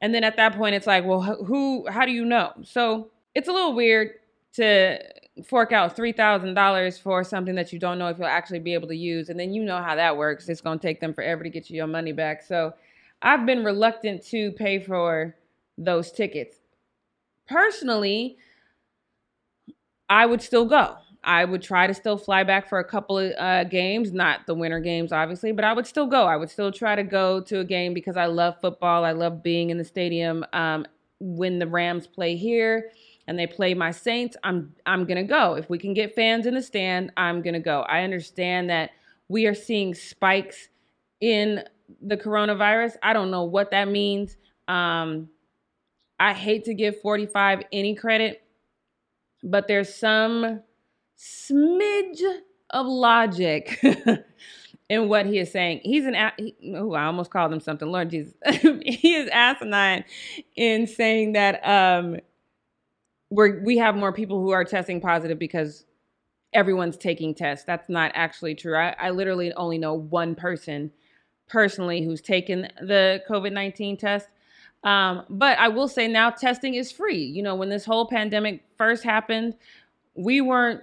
And 0.00 0.12
then 0.14 0.24
at 0.24 0.36
that 0.36 0.56
point 0.56 0.74
it's 0.74 0.86
like, 0.86 1.04
well, 1.04 1.22
who 1.22 1.86
how 1.88 2.04
do 2.04 2.12
you 2.12 2.24
know? 2.24 2.52
So, 2.62 3.10
it's 3.32 3.48
a 3.48 3.52
little 3.52 3.74
weird 3.74 4.10
to 4.54 4.98
fork 5.46 5.70
out 5.70 5.96
$3,000 5.96 7.00
for 7.00 7.22
something 7.22 7.54
that 7.54 7.72
you 7.72 7.78
don't 7.78 7.96
know 7.96 8.08
if 8.08 8.18
you'll 8.18 8.26
actually 8.26 8.58
be 8.58 8.74
able 8.74 8.88
to 8.88 8.96
use 8.96 9.28
and 9.28 9.38
then 9.38 9.54
you 9.54 9.62
know 9.62 9.80
how 9.80 9.94
that 9.94 10.16
works. 10.16 10.48
It's 10.48 10.60
going 10.60 10.80
to 10.80 10.82
take 10.82 10.98
them 10.98 11.14
forever 11.14 11.44
to 11.44 11.48
get 11.48 11.70
you 11.70 11.76
your 11.76 11.86
money 11.86 12.10
back. 12.10 12.42
So, 12.42 12.74
I've 13.22 13.46
been 13.46 13.62
reluctant 13.62 14.24
to 14.26 14.50
pay 14.52 14.80
for 14.80 15.36
those 15.78 16.10
tickets 16.10 16.59
personally, 17.50 18.38
I 20.08 20.24
would 20.24 20.40
still 20.40 20.64
go. 20.64 20.96
I 21.22 21.44
would 21.44 21.62
try 21.62 21.86
to 21.86 21.92
still 21.92 22.16
fly 22.16 22.44
back 22.44 22.68
for 22.68 22.78
a 22.78 22.84
couple 22.84 23.18
of 23.18 23.32
uh, 23.36 23.64
games, 23.64 24.12
not 24.12 24.46
the 24.46 24.54
winter 24.54 24.80
games, 24.80 25.12
obviously, 25.12 25.52
but 25.52 25.64
I 25.64 25.74
would 25.74 25.86
still 25.86 26.06
go. 26.06 26.24
I 26.24 26.36
would 26.36 26.48
still 26.48 26.72
try 26.72 26.96
to 26.96 27.02
go 27.02 27.42
to 27.42 27.60
a 27.60 27.64
game 27.64 27.92
because 27.92 28.16
I 28.16 28.26
love 28.26 28.58
football. 28.60 29.04
I 29.04 29.12
love 29.12 29.42
being 29.42 29.68
in 29.68 29.76
the 29.76 29.84
stadium. 29.84 30.46
Um, 30.54 30.86
when 31.18 31.58
the 31.58 31.66
Rams 31.66 32.06
play 32.06 32.36
here 32.36 32.90
and 33.26 33.38
they 33.38 33.46
play 33.46 33.74
my 33.74 33.90
Saints, 33.90 34.36
I'm 34.42 34.74
I'm 34.86 35.04
gonna 35.04 35.24
go. 35.24 35.54
If 35.54 35.68
we 35.68 35.76
can 35.76 35.92
get 35.92 36.14
fans 36.14 36.46
in 36.46 36.54
the 36.54 36.62
stand, 36.62 37.12
I'm 37.18 37.42
gonna 37.42 37.60
go. 37.60 37.82
I 37.82 38.02
understand 38.02 38.70
that 38.70 38.92
we 39.28 39.46
are 39.46 39.54
seeing 39.54 39.94
spikes 39.94 40.70
in 41.20 41.62
the 42.00 42.16
coronavirus. 42.16 42.96
I 43.02 43.12
don't 43.12 43.30
know 43.30 43.44
what 43.44 43.72
that 43.72 43.88
means. 43.88 44.38
Um, 44.68 45.28
I 46.20 46.34
hate 46.34 46.66
to 46.66 46.74
give 46.74 47.00
45 47.00 47.62
any 47.72 47.94
credit, 47.94 48.42
but 49.42 49.66
there's 49.66 49.92
some 49.92 50.60
smidge 51.18 52.22
of 52.68 52.86
logic 52.86 53.82
in 54.90 55.08
what 55.08 55.24
he 55.24 55.38
is 55.38 55.50
saying. 55.50 55.80
He's 55.82 56.04
an, 56.04 56.14
he, 56.36 56.54
oh, 56.76 56.92
I 56.92 57.04
almost 57.04 57.30
called 57.30 57.54
him 57.54 57.60
something, 57.60 57.88
Lord 57.88 58.10
Jesus. 58.10 58.34
he 58.84 59.14
is 59.14 59.30
asinine 59.30 60.04
in 60.56 60.86
saying 60.86 61.32
that 61.32 61.66
um, 61.66 62.18
we're, 63.30 63.62
we 63.62 63.78
have 63.78 63.96
more 63.96 64.12
people 64.12 64.42
who 64.42 64.50
are 64.50 64.64
testing 64.64 65.00
positive 65.00 65.38
because 65.38 65.86
everyone's 66.52 66.98
taking 66.98 67.34
tests. 67.34 67.64
That's 67.64 67.88
not 67.88 68.12
actually 68.14 68.54
true. 68.54 68.76
I, 68.76 68.94
I 69.00 69.08
literally 69.08 69.54
only 69.54 69.78
know 69.78 69.94
one 69.94 70.34
person 70.34 70.90
personally 71.48 72.04
who's 72.04 72.20
taken 72.20 72.68
the 72.82 73.22
COVID 73.26 73.52
19 73.52 73.96
test. 73.96 74.28
Um, 74.82 75.24
but 75.28 75.58
I 75.58 75.68
will 75.68 75.88
say 75.88 76.08
now 76.08 76.30
testing 76.30 76.74
is 76.74 76.90
free. 76.90 77.22
You 77.22 77.42
know, 77.42 77.54
when 77.54 77.68
this 77.68 77.84
whole 77.84 78.06
pandemic 78.06 78.64
first 78.76 79.04
happened, 79.04 79.54
we 80.14 80.40
weren't 80.40 80.82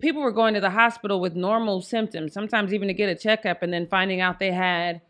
people 0.00 0.22
were 0.22 0.32
going 0.32 0.54
to 0.54 0.60
the 0.60 0.70
hospital 0.70 1.20
with 1.20 1.34
normal 1.34 1.80
symptoms, 1.80 2.32
sometimes 2.32 2.74
even 2.74 2.88
to 2.88 2.94
get 2.94 3.08
a 3.08 3.14
checkup 3.14 3.62
and 3.62 3.72
then 3.72 3.86
finding 3.86 4.20
out 4.20 4.38
they 4.38 4.52
had 4.52 5.00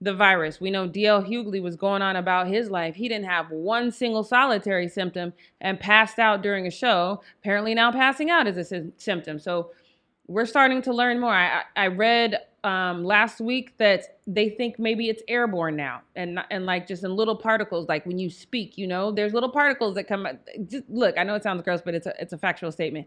the 0.00 0.14
virus. 0.14 0.60
We 0.60 0.70
know 0.70 0.88
DL 0.88 1.26
Hughley 1.26 1.62
was 1.62 1.74
going 1.74 2.02
on 2.02 2.16
about 2.16 2.48
his 2.48 2.70
life. 2.70 2.94
He 2.94 3.08
didn't 3.08 3.26
have 3.26 3.50
one 3.50 3.90
single 3.90 4.22
solitary 4.22 4.88
symptom 4.88 5.32
and 5.60 5.80
passed 5.80 6.18
out 6.18 6.42
during 6.42 6.66
a 6.66 6.70
show. 6.70 7.22
Apparently 7.40 7.74
now 7.74 7.90
passing 7.90 8.30
out 8.30 8.46
is 8.46 8.58
a 8.58 8.64
sy- 8.64 8.92
symptom. 8.98 9.38
So 9.38 9.70
we're 10.26 10.46
starting 10.46 10.82
to 10.82 10.92
learn 10.92 11.18
more. 11.18 11.32
I, 11.32 11.62
I 11.74 11.86
read 11.86 12.40
um, 12.66 13.04
last 13.04 13.40
week 13.40 13.78
that 13.78 14.18
they 14.26 14.48
think 14.48 14.78
maybe 14.78 15.08
it's 15.08 15.22
airborne 15.28 15.76
now, 15.76 16.02
and 16.16 16.40
and 16.50 16.66
like 16.66 16.88
just 16.88 17.04
in 17.04 17.14
little 17.14 17.36
particles, 17.36 17.88
like 17.88 18.04
when 18.04 18.18
you 18.18 18.28
speak, 18.28 18.76
you 18.76 18.88
know, 18.88 19.12
there's 19.12 19.32
little 19.32 19.50
particles 19.50 19.94
that 19.94 20.08
come. 20.08 20.26
Just, 20.66 20.82
look, 20.88 21.16
I 21.16 21.22
know 21.22 21.36
it 21.36 21.44
sounds 21.44 21.62
gross, 21.62 21.80
but 21.80 21.94
it's 21.94 22.06
a 22.06 22.14
it's 22.20 22.32
a 22.32 22.38
factual 22.38 22.72
statement. 22.72 23.06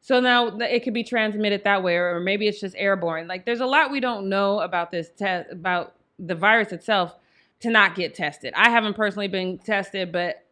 So 0.00 0.20
now 0.20 0.48
it 0.58 0.82
could 0.82 0.92
be 0.92 1.04
transmitted 1.04 1.62
that 1.64 1.82
way, 1.84 1.96
or 1.96 2.18
maybe 2.18 2.48
it's 2.48 2.60
just 2.60 2.74
airborne. 2.76 3.28
Like 3.28 3.46
there's 3.46 3.60
a 3.60 3.66
lot 3.66 3.92
we 3.92 4.00
don't 4.00 4.28
know 4.28 4.60
about 4.60 4.90
this 4.90 5.10
test 5.16 5.52
about 5.52 5.94
the 6.18 6.34
virus 6.34 6.72
itself 6.72 7.14
to 7.60 7.70
not 7.70 7.94
get 7.94 8.14
tested. 8.14 8.52
I 8.56 8.70
haven't 8.70 8.94
personally 8.94 9.28
been 9.28 9.58
tested, 9.58 10.10
but 10.10 10.44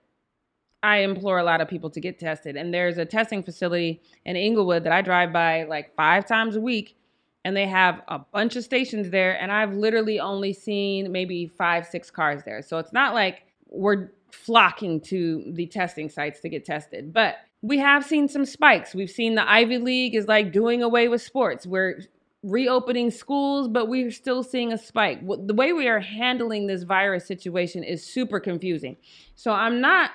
I 0.83 0.99
implore 0.99 1.38
a 1.38 1.45
lot 1.45 1.61
of 1.61 1.69
people 1.69 1.90
to 1.90 2.01
get 2.01 2.21
tested. 2.21 2.57
And 2.57 2.73
there's 2.73 2.99
a 2.99 3.05
testing 3.05 3.43
facility 3.43 4.01
in 4.25 4.37
Inglewood 4.37 4.85
that 4.85 4.93
I 4.93 5.03
drive 5.03 5.33
by 5.33 5.64
like 5.64 5.95
five 5.97 6.27
times 6.27 6.57
a 6.57 6.61
week 6.61 6.97
and 7.44 7.57
they 7.57 7.66
have 7.66 8.00
a 8.09 8.18
bunch 8.18 8.57
of 8.57 8.64
stations 8.64 9.11
there 9.11 9.40
and 9.40 9.52
i've 9.52 9.74
literally 9.74 10.18
only 10.18 10.52
seen 10.52 11.12
maybe 11.12 11.46
five 11.46 11.87
six 11.87 12.11
cars 12.11 12.42
there. 12.44 12.62
So 12.62 12.78
it's 12.78 12.92
not 12.92 13.14
like 13.14 13.42
we're 13.68 14.11
flocking 14.30 15.00
to 15.00 15.44
the 15.52 15.66
testing 15.66 16.09
sites 16.09 16.40
to 16.40 16.48
get 16.48 16.64
tested 16.64 17.12
but 17.12 17.37
we 17.62 17.78
have 17.78 18.04
seen 18.04 18.28
some 18.28 18.44
spikes. 18.44 18.94
We've 18.94 19.11
seen 19.11 19.37
the 19.37 19.50
ivy 19.50 19.78
league 19.78 20.14
is 20.14 20.28
like 20.28 20.52
doing 20.52 20.83
away 20.83 21.09
with 21.09 21.22
sports. 21.22 21.66
We're 21.66 22.02
reopening 22.42 23.11
schools 23.11 23.68
but 23.68 23.88
we're 23.88 24.11
still 24.11 24.42
seeing 24.42 24.72
a 24.72 24.78
spike. 24.78 25.20
The 25.26 25.54
way 25.54 25.72
we 25.72 25.88
are 25.88 26.00
handling 26.00 26.66
this 26.66 26.83
virus 26.83 27.26
situation 27.26 27.83
is 27.83 28.04
super 28.04 28.40
confusing. 28.40 28.96
So 29.35 29.52
i'm 29.52 29.80
not 29.80 30.11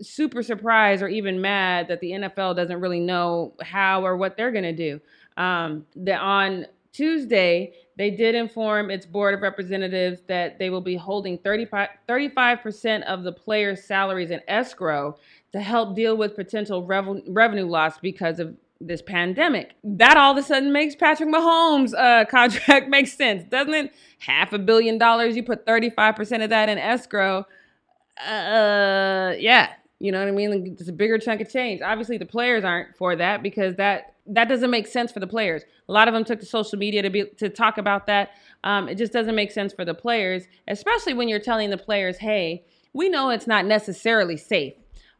super 0.00 0.42
surprised 0.42 1.02
or 1.02 1.08
even 1.08 1.40
mad 1.40 1.88
that 1.88 2.00
the 2.00 2.12
NFL 2.12 2.56
doesn't 2.56 2.80
really 2.80 3.00
know 3.00 3.54
how 3.62 4.04
or 4.04 4.16
what 4.16 4.36
they're 4.36 4.52
going 4.52 4.64
to 4.64 4.72
do. 4.72 5.00
Um, 5.38 5.86
the, 5.96 6.14
on 6.16 6.66
Tuesday, 6.92 7.72
they 7.96 8.10
did 8.10 8.34
inform 8.34 8.90
its 8.90 9.06
board 9.06 9.34
of 9.34 9.40
representatives 9.40 10.20
that 10.26 10.58
they 10.58 10.68
will 10.68 10.80
be 10.80 10.96
holding 10.96 11.38
35, 11.38 11.88
35% 12.08 13.02
of 13.04 13.22
the 13.22 13.32
players' 13.32 13.84
salaries 13.84 14.30
in 14.30 14.40
escrow 14.48 15.16
to 15.52 15.60
help 15.60 15.96
deal 15.96 16.16
with 16.16 16.34
potential 16.36 16.84
rev- 16.84 17.22
revenue 17.28 17.66
loss 17.66 17.98
because 17.98 18.40
of 18.40 18.54
this 18.80 19.00
pandemic. 19.00 19.74
That 19.84 20.16
all 20.16 20.32
of 20.32 20.38
a 20.38 20.42
sudden 20.42 20.72
makes 20.72 20.94
Patrick 20.94 21.28
Mahomes' 21.28 21.94
uh, 21.94 22.24
contract 22.30 22.88
make 22.88 23.06
sense, 23.06 23.44
doesn't 23.44 23.74
it? 23.74 23.92
Half 24.18 24.52
a 24.52 24.58
billion 24.58 24.98
dollars, 24.98 25.36
you 25.36 25.42
put 25.42 25.66
35% 25.66 26.42
of 26.44 26.50
that 26.50 26.68
in 26.68 26.78
escrow. 26.78 27.46
Uh, 28.20 29.34
yeah, 29.38 29.72
you 30.00 30.12
know 30.12 30.20
what 30.20 30.28
I 30.28 30.32
mean? 30.32 30.76
It's 30.78 30.88
a 30.88 30.92
bigger 30.92 31.18
chunk 31.18 31.40
of 31.40 31.50
change. 31.50 31.82
Obviously, 31.82 32.18
the 32.18 32.26
players 32.26 32.62
aren't 32.62 32.96
for 32.96 33.16
that 33.16 33.42
because 33.42 33.74
that 33.76 34.14
that 34.26 34.48
doesn't 34.48 34.70
make 34.70 34.86
sense 34.86 35.10
for 35.10 35.20
the 35.20 35.26
players. 35.26 35.62
A 35.88 35.92
lot 35.92 36.06
of 36.06 36.14
them 36.14 36.24
took 36.24 36.38
to 36.40 36.46
social 36.46 36.78
media 36.78 37.02
to 37.02 37.10
be 37.10 37.24
to 37.38 37.48
talk 37.48 37.78
about 37.78 38.06
that. 38.06 38.30
Um, 38.62 38.88
it 38.88 38.96
just 38.96 39.12
doesn't 39.12 39.34
make 39.34 39.50
sense 39.50 39.72
for 39.72 39.84
the 39.84 39.94
players, 39.94 40.44
especially 40.68 41.14
when 41.14 41.28
you're 41.28 41.40
telling 41.40 41.70
the 41.70 41.78
players, 41.78 42.18
"Hey, 42.18 42.64
we 42.92 43.08
know 43.08 43.30
it's 43.30 43.46
not 43.46 43.66
necessarily 43.66 44.36
safe, 44.36 44.74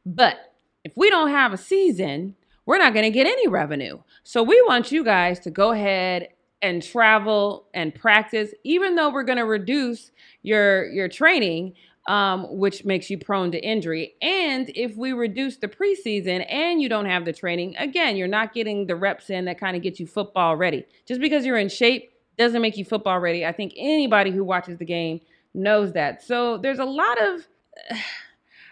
but 0.07 0.55
if 0.85 0.93
we 0.97 1.11
don't 1.11 1.31
have 1.31 1.53
a 1.53 1.59
season, 1.59 2.37
we're 2.65 2.79
not 2.79 2.93
going 2.93 3.05
to 3.05 3.11
get 3.11 3.27
any 3.27 3.49
revenue. 3.49 3.99
So 4.23 4.43
we 4.43 4.63
want 4.69 4.93
you 4.93 5.03
guys 5.03 5.41
to 5.41 5.51
go 5.51 5.73
ahead 5.73 6.29
and 6.63 6.83
travel 6.83 7.67
and 7.73 7.95
practice, 7.95 8.53
even 8.65 8.95
though 8.95 9.11
we're 9.11 9.23
going 9.25 9.39
to 9.39 9.45
reduce 9.45 10.13
your 10.43 10.89
your 10.91 11.09
training." 11.09 11.75
Um, 12.09 12.47
which 12.57 12.87
makes 12.87 13.11
you 13.11 13.19
prone 13.19 13.53
to 13.53 13.63
injury. 13.63 14.15
And 14.23 14.71
if 14.75 14.97
we 14.97 15.13
reduce 15.13 15.59
the 15.59 15.69
preseason 15.69 16.45
and 16.51 16.81
you 16.81 16.89
don't 16.89 17.05
have 17.05 17.27
the 17.27 17.35
training, 17.35 17.77
again, 17.77 18.17
you're 18.17 18.27
not 18.27 18.55
getting 18.55 18.87
the 18.87 18.97
reps 18.97 19.29
in 19.29 19.45
that 19.45 19.61
kind 19.61 19.77
of 19.77 19.83
get 19.83 20.01
you 20.01 20.07
football 20.07 20.57
ready. 20.57 20.87
Just 21.07 21.21
because 21.21 21.45
you're 21.45 21.59
in 21.59 21.69
shape 21.69 22.11
doesn't 22.39 22.63
make 22.63 22.79
you 22.79 22.85
football 22.85 23.21
ready. 23.21 23.45
I 23.45 23.53
think 23.53 23.75
anybody 23.77 24.31
who 24.31 24.43
watches 24.43 24.79
the 24.79 24.87
game 24.87 25.21
knows 25.53 25.93
that. 25.93 26.23
So 26.23 26.57
there's 26.57 26.79
a 26.79 26.85
lot 26.87 27.21
of 27.21 27.47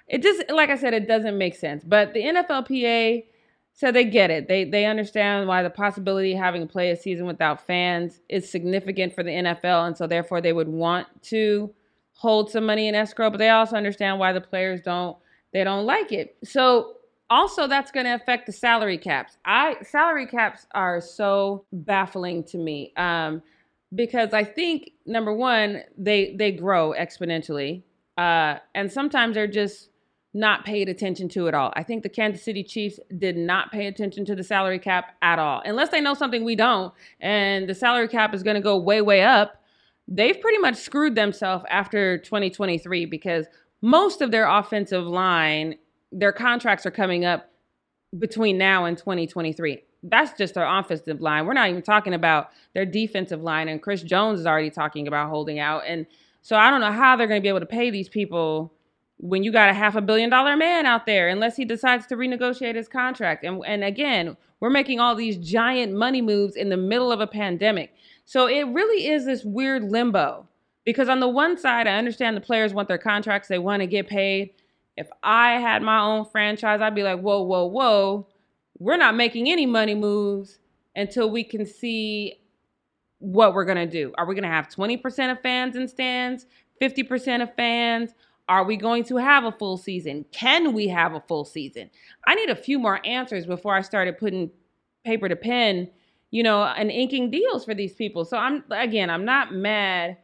it 0.08 0.22
just 0.22 0.50
like 0.50 0.70
I 0.70 0.76
said, 0.76 0.94
it 0.94 1.06
doesn't 1.06 1.36
make 1.36 1.56
sense. 1.56 1.84
But 1.84 2.14
the 2.14 2.22
NFLPA 2.22 3.24
said 3.74 3.92
they 3.92 4.04
get 4.04 4.30
it. 4.30 4.48
They 4.48 4.64
they 4.64 4.86
understand 4.86 5.46
why 5.46 5.62
the 5.62 5.68
possibility 5.68 6.32
of 6.32 6.38
having 6.38 6.66
to 6.66 6.72
play 6.72 6.90
a 6.90 6.96
season 6.96 7.26
without 7.26 7.66
fans 7.66 8.20
is 8.30 8.50
significant 8.50 9.14
for 9.14 9.22
the 9.22 9.30
NFL, 9.30 9.88
and 9.88 9.98
so 9.98 10.06
therefore 10.06 10.40
they 10.40 10.54
would 10.54 10.68
want 10.68 11.06
to 11.24 11.74
hold 12.16 12.50
some 12.50 12.66
money 12.66 12.88
in 12.88 12.94
escrow, 12.94 13.30
but 13.30 13.38
they 13.38 13.50
also 13.50 13.76
understand 13.76 14.18
why 14.18 14.32
the 14.32 14.40
players 14.40 14.80
don't 14.80 15.16
they 15.52 15.64
don't 15.64 15.86
like 15.86 16.12
it. 16.12 16.36
So 16.44 16.96
also 17.30 17.66
that's 17.66 17.90
going 17.90 18.06
to 18.06 18.14
affect 18.14 18.46
the 18.46 18.52
salary 18.52 18.98
caps. 18.98 19.38
I 19.44 19.76
salary 19.82 20.26
caps 20.26 20.66
are 20.74 21.00
so 21.00 21.64
baffling 21.72 22.44
to 22.44 22.58
me 22.58 22.92
um, 22.96 23.42
because 23.94 24.32
I 24.32 24.44
think 24.44 24.92
number 25.06 25.32
one 25.32 25.82
they 25.96 26.34
they 26.36 26.52
grow 26.52 26.94
exponentially, 26.98 27.82
uh, 28.18 28.56
and 28.74 28.90
sometimes 28.90 29.34
they're 29.34 29.46
just 29.46 29.90
not 30.34 30.66
paid 30.66 30.88
attention 30.88 31.30
to 31.30 31.48
at 31.48 31.54
all. 31.54 31.72
I 31.76 31.82
think 31.82 32.02
the 32.02 32.10
Kansas 32.10 32.42
City 32.42 32.62
Chiefs 32.62 33.00
did 33.16 33.38
not 33.38 33.72
pay 33.72 33.86
attention 33.86 34.26
to 34.26 34.34
the 34.34 34.44
salary 34.44 34.78
cap 34.78 35.16
at 35.22 35.38
all, 35.38 35.62
unless 35.64 35.88
they 35.90 36.00
know 36.00 36.14
something 36.14 36.44
we 36.44 36.56
don't, 36.56 36.92
and 37.20 37.68
the 37.68 37.74
salary 37.74 38.08
cap 38.08 38.34
is 38.34 38.42
going 38.42 38.56
to 38.56 38.62
go 38.62 38.76
way 38.76 39.00
way 39.00 39.22
up 39.22 39.62
they've 40.08 40.40
pretty 40.40 40.58
much 40.58 40.76
screwed 40.76 41.14
themselves 41.14 41.64
after 41.68 42.18
2023 42.18 43.06
because 43.06 43.46
most 43.82 44.20
of 44.20 44.30
their 44.30 44.48
offensive 44.48 45.06
line, 45.06 45.76
their 46.12 46.32
contracts 46.32 46.86
are 46.86 46.90
coming 46.90 47.24
up 47.24 47.50
between 48.18 48.58
now 48.58 48.84
and 48.84 48.96
2023. 48.96 49.82
That's 50.02 50.36
just 50.38 50.54
their 50.54 50.66
offensive 50.66 51.20
line. 51.20 51.46
We're 51.46 51.54
not 51.54 51.68
even 51.68 51.82
talking 51.82 52.14
about 52.14 52.50
their 52.74 52.86
defensive 52.86 53.42
line. 53.42 53.68
And 53.68 53.82
Chris 53.82 54.02
Jones 54.02 54.40
is 54.40 54.46
already 54.46 54.70
talking 54.70 55.08
about 55.08 55.28
holding 55.28 55.58
out. 55.58 55.82
And 55.86 56.06
so 56.42 56.56
I 56.56 56.70
don't 56.70 56.80
know 56.80 56.92
how 56.92 57.16
they're 57.16 57.26
going 57.26 57.40
to 57.40 57.42
be 57.42 57.48
able 57.48 57.60
to 57.60 57.66
pay 57.66 57.90
these 57.90 58.08
people 58.08 58.72
when 59.18 59.42
you 59.42 59.50
got 59.50 59.70
a 59.70 59.74
half 59.74 59.96
a 59.96 60.00
billion 60.00 60.30
dollar 60.30 60.56
man 60.56 60.86
out 60.86 61.06
there, 61.06 61.28
unless 61.28 61.56
he 61.56 61.64
decides 61.64 62.06
to 62.06 62.16
renegotiate 62.16 62.74
his 62.74 62.86
contract. 62.86 63.44
And, 63.44 63.62
and 63.66 63.82
again, 63.82 64.36
we're 64.60 64.70
making 64.70 65.00
all 65.00 65.14
these 65.14 65.36
giant 65.38 65.94
money 65.94 66.22
moves 66.22 66.54
in 66.54 66.68
the 66.68 66.76
middle 66.76 67.10
of 67.10 67.20
a 67.20 67.26
pandemic. 67.26 67.94
So 68.26 68.48
it 68.48 68.64
really 68.64 69.06
is 69.06 69.24
this 69.24 69.44
weird 69.44 69.84
limbo 69.84 70.48
because 70.84 71.08
on 71.08 71.20
the 71.20 71.28
one 71.28 71.56
side, 71.56 71.86
I 71.86 71.96
understand 71.96 72.36
the 72.36 72.40
players 72.40 72.74
want 72.74 72.88
their 72.88 72.98
contracts, 72.98 73.48
they 73.48 73.60
want 73.60 73.80
to 73.80 73.86
get 73.86 74.08
paid. 74.08 74.50
If 74.96 75.08
I 75.22 75.52
had 75.52 75.82
my 75.82 76.00
own 76.00 76.24
franchise, 76.24 76.80
I'd 76.80 76.94
be 76.94 77.04
like, 77.04 77.20
whoa, 77.20 77.42
whoa, 77.42 77.66
whoa, 77.66 78.26
we're 78.78 78.96
not 78.96 79.14
making 79.14 79.48
any 79.48 79.64
money 79.64 79.94
moves 79.94 80.58
until 80.96 81.30
we 81.30 81.44
can 81.44 81.64
see 81.64 82.40
what 83.18 83.54
we're 83.54 83.64
going 83.64 83.76
to 83.76 83.86
do. 83.86 84.12
Are 84.18 84.26
we 84.26 84.34
going 84.34 84.42
to 84.42 84.48
have 84.48 84.68
20% 84.68 85.30
of 85.30 85.40
fans 85.40 85.76
in 85.76 85.86
stands, 85.86 86.46
50% 86.82 87.42
of 87.42 87.54
fans? 87.54 88.10
Are 88.48 88.64
we 88.64 88.76
going 88.76 89.04
to 89.04 89.16
have 89.18 89.44
a 89.44 89.52
full 89.52 89.76
season? 89.76 90.24
Can 90.32 90.72
we 90.72 90.88
have 90.88 91.14
a 91.14 91.20
full 91.20 91.44
season? 91.44 91.90
I 92.26 92.34
need 92.34 92.50
a 92.50 92.56
few 92.56 92.78
more 92.78 93.00
answers 93.06 93.46
before 93.46 93.76
I 93.76 93.82
started 93.82 94.18
putting 94.18 94.50
paper 95.04 95.28
to 95.28 95.36
pen 95.36 95.90
you 96.36 96.42
know, 96.42 96.64
and 96.64 96.90
inking 96.90 97.30
deals 97.30 97.64
for 97.64 97.74
these 97.74 97.94
people. 97.94 98.26
So 98.26 98.36
I'm 98.36 98.62
again, 98.70 99.08
I'm 99.08 99.24
not 99.24 99.54
mad 99.54 100.18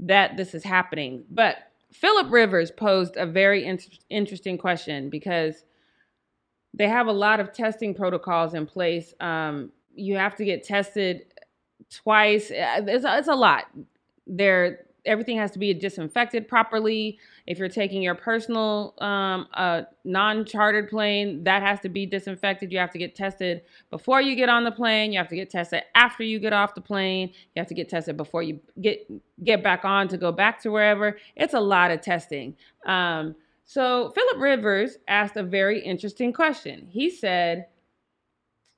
that 0.00 0.36
this 0.36 0.54
is 0.54 0.62
happening, 0.62 1.24
but 1.30 1.56
Philip 1.92 2.30
Rivers 2.30 2.70
posed 2.70 3.16
a 3.16 3.24
very 3.24 3.64
in- 3.64 3.80
interesting 4.10 4.58
question 4.58 5.08
because 5.08 5.64
they 6.74 6.86
have 6.86 7.06
a 7.06 7.12
lot 7.12 7.40
of 7.40 7.54
testing 7.54 7.94
protocols 7.94 8.52
in 8.52 8.66
place. 8.66 9.14
Um, 9.18 9.72
you 9.94 10.18
have 10.18 10.36
to 10.36 10.44
get 10.44 10.62
tested 10.62 11.22
twice. 11.90 12.50
Uh, 12.50 12.82
it's, 12.86 13.06
it's 13.08 13.28
a 13.28 13.34
lot. 13.34 13.64
They're 14.26 14.84
everything 15.06 15.38
has 15.38 15.50
to 15.52 15.58
be 15.58 15.72
disinfected 15.72 16.48
properly. 16.48 17.18
If 17.46 17.58
you're 17.58 17.68
taking 17.68 18.02
your 18.02 18.14
personal 18.14 18.94
um, 18.98 19.46
uh, 19.54 19.82
non-chartered 20.04 20.90
plane, 20.90 21.44
that 21.44 21.62
has 21.62 21.80
to 21.80 21.88
be 21.88 22.06
disinfected. 22.06 22.72
You 22.72 22.78
have 22.78 22.90
to 22.90 22.98
get 22.98 23.14
tested 23.14 23.62
before 23.90 24.20
you 24.20 24.34
get 24.34 24.48
on 24.48 24.64
the 24.64 24.72
plane. 24.72 25.12
You 25.12 25.18
have 25.18 25.28
to 25.28 25.36
get 25.36 25.48
tested 25.48 25.82
after 25.94 26.24
you 26.24 26.38
get 26.38 26.52
off 26.52 26.74
the 26.74 26.80
plane. 26.80 27.28
You 27.54 27.60
have 27.60 27.68
to 27.68 27.74
get 27.74 27.88
tested 27.88 28.16
before 28.16 28.42
you 28.42 28.60
get 28.80 29.10
get 29.44 29.62
back 29.62 29.84
on 29.84 30.08
to 30.08 30.16
go 30.16 30.32
back 30.32 30.60
to 30.62 30.70
wherever. 30.70 31.16
It's 31.36 31.54
a 31.54 31.60
lot 31.60 31.90
of 31.90 32.00
testing. 32.00 32.56
Um, 32.84 33.34
so 33.64 34.10
Philip 34.10 34.38
Rivers 34.38 34.98
asked 35.08 35.36
a 35.36 35.42
very 35.42 35.80
interesting 35.80 36.32
question. 36.32 36.88
He 36.90 37.10
said. 37.10 37.66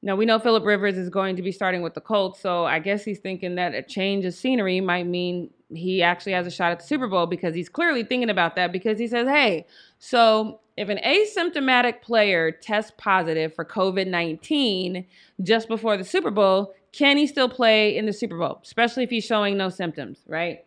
Now 0.00 0.14
we 0.14 0.26
know 0.26 0.38
Philip 0.38 0.64
Rivers 0.64 0.96
is 0.96 1.10
going 1.10 1.34
to 1.34 1.42
be 1.42 1.50
starting 1.50 1.82
with 1.82 1.94
the 1.94 2.00
Colts, 2.00 2.38
so 2.38 2.64
I 2.64 2.78
guess 2.78 3.04
he's 3.04 3.18
thinking 3.18 3.56
that 3.56 3.74
a 3.74 3.82
change 3.82 4.24
of 4.24 4.32
scenery 4.32 4.80
might 4.80 5.08
mean 5.08 5.50
he 5.74 6.02
actually 6.02 6.32
has 6.32 6.46
a 6.46 6.50
shot 6.50 6.72
at 6.72 6.80
the 6.80 6.86
Super 6.86 7.08
Bowl 7.08 7.26
because 7.26 7.54
he's 7.54 7.68
clearly 7.68 8.02
thinking 8.02 8.30
about 8.30 8.56
that 8.56 8.72
because 8.72 8.98
he 8.98 9.06
says, 9.06 9.28
hey, 9.28 9.66
so 9.98 10.60
if 10.76 10.88
an 10.88 10.98
asymptomatic 11.04 12.02
player 12.02 12.50
tests 12.50 12.92
positive 12.96 13.54
for 13.54 13.64
COVID 13.64 14.06
19 14.06 15.04
just 15.42 15.68
before 15.68 15.96
the 15.96 16.04
Super 16.04 16.30
Bowl, 16.30 16.74
can 16.92 17.16
he 17.16 17.26
still 17.26 17.48
play 17.48 17.96
in 17.96 18.06
the 18.06 18.12
Super 18.12 18.38
Bowl, 18.38 18.60
especially 18.62 19.04
if 19.04 19.10
he's 19.10 19.24
showing 19.24 19.56
no 19.56 19.68
symptoms, 19.68 20.20
right? 20.26 20.64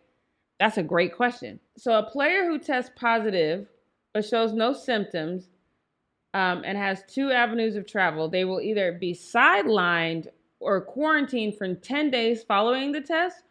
That's 0.60 0.78
a 0.78 0.82
great 0.82 1.16
question. 1.16 1.58
So, 1.76 1.98
a 1.98 2.08
player 2.08 2.44
who 2.44 2.58
tests 2.58 2.92
positive 2.94 3.66
but 4.14 4.24
shows 4.24 4.52
no 4.52 4.72
symptoms 4.72 5.48
um, 6.34 6.62
and 6.64 6.76
has 6.78 7.02
two 7.08 7.32
avenues 7.32 7.76
of 7.76 7.86
travel, 7.86 8.28
they 8.28 8.44
will 8.44 8.60
either 8.60 8.92
be 8.92 9.14
sidelined 9.14 10.28
or 10.60 10.80
quarantined 10.80 11.56
for 11.56 11.74
10 11.74 12.10
days 12.10 12.42
following 12.42 12.92
the 12.92 13.00
test 13.00 13.42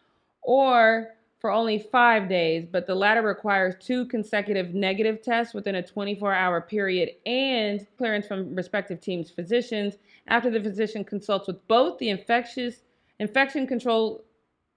or 0.42 1.10
for 1.42 1.52
only 1.52 1.80
five 1.80 2.30
days, 2.30 2.68
but 2.72 2.86
the 2.86 2.94
latter 2.94 3.24
requires 3.24 3.74
two 3.80 4.06
consecutive 4.06 4.76
negative 4.76 5.24
tests 5.24 5.56
within 5.56 5.74
a 5.74 5.82
24 5.82 6.32
hour 6.34 6.62
period 6.62 7.10
and 7.26 7.86
clearance 7.98 8.28
from 8.28 8.54
respective 8.54 9.02
teams' 9.02 9.32
physicians 9.32 9.96
after 10.28 10.52
the 10.52 10.62
physician 10.62 11.04
consults 11.04 11.48
with 11.48 11.68
both 11.68 11.98
the 11.98 12.10
infectious 12.10 12.84
infection 13.20 13.66
control 13.66 14.24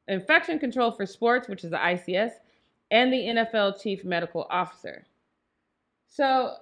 infection 0.09 0.59
control 0.59 0.91
for 0.91 1.05
sports, 1.05 1.49
which 1.49 1.65
is 1.65 1.71
the 1.71 1.77
ICS, 1.77 2.33
and 2.91 3.13
the 3.13 3.19
NFL 3.19 3.81
chief 3.83 4.03
medical 4.03 4.47
officer. 4.51 5.07
So 6.09 6.55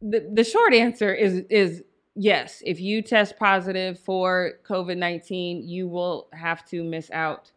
the, 0.00 0.28
the 0.32 0.44
short 0.44 0.74
answer 0.74 1.14
is 1.14 1.44
is 1.48 1.84
yes, 2.16 2.60
if 2.66 2.80
you 2.80 3.02
test 3.02 3.38
positive 3.38 4.00
for 4.00 4.54
COVID-19, 4.68 5.62
you 5.64 5.86
will 5.86 6.28
have 6.32 6.64
to 6.66 6.82
miss 6.82 7.08
out 7.12 7.52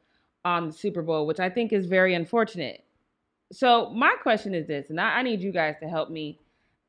on 0.45 0.67
the 0.67 0.73
Super 0.73 1.01
Bowl, 1.01 1.27
which 1.27 1.39
I 1.41 1.49
think 1.49 1.73
is 1.73 1.87
very 1.87 2.13
unfortunate. 2.13 2.83
So 3.51 3.89
my 3.89 4.13
question 4.23 4.55
is 4.55 4.67
this, 4.67 4.89
and 4.89 5.01
I, 5.01 5.19
I 5.19 5.21
need 5.23 5.41
you 5.41 5.51
guys 5.51 5.75
to 5.81 5.89
help 5.89 6.09
me 6.09 6.39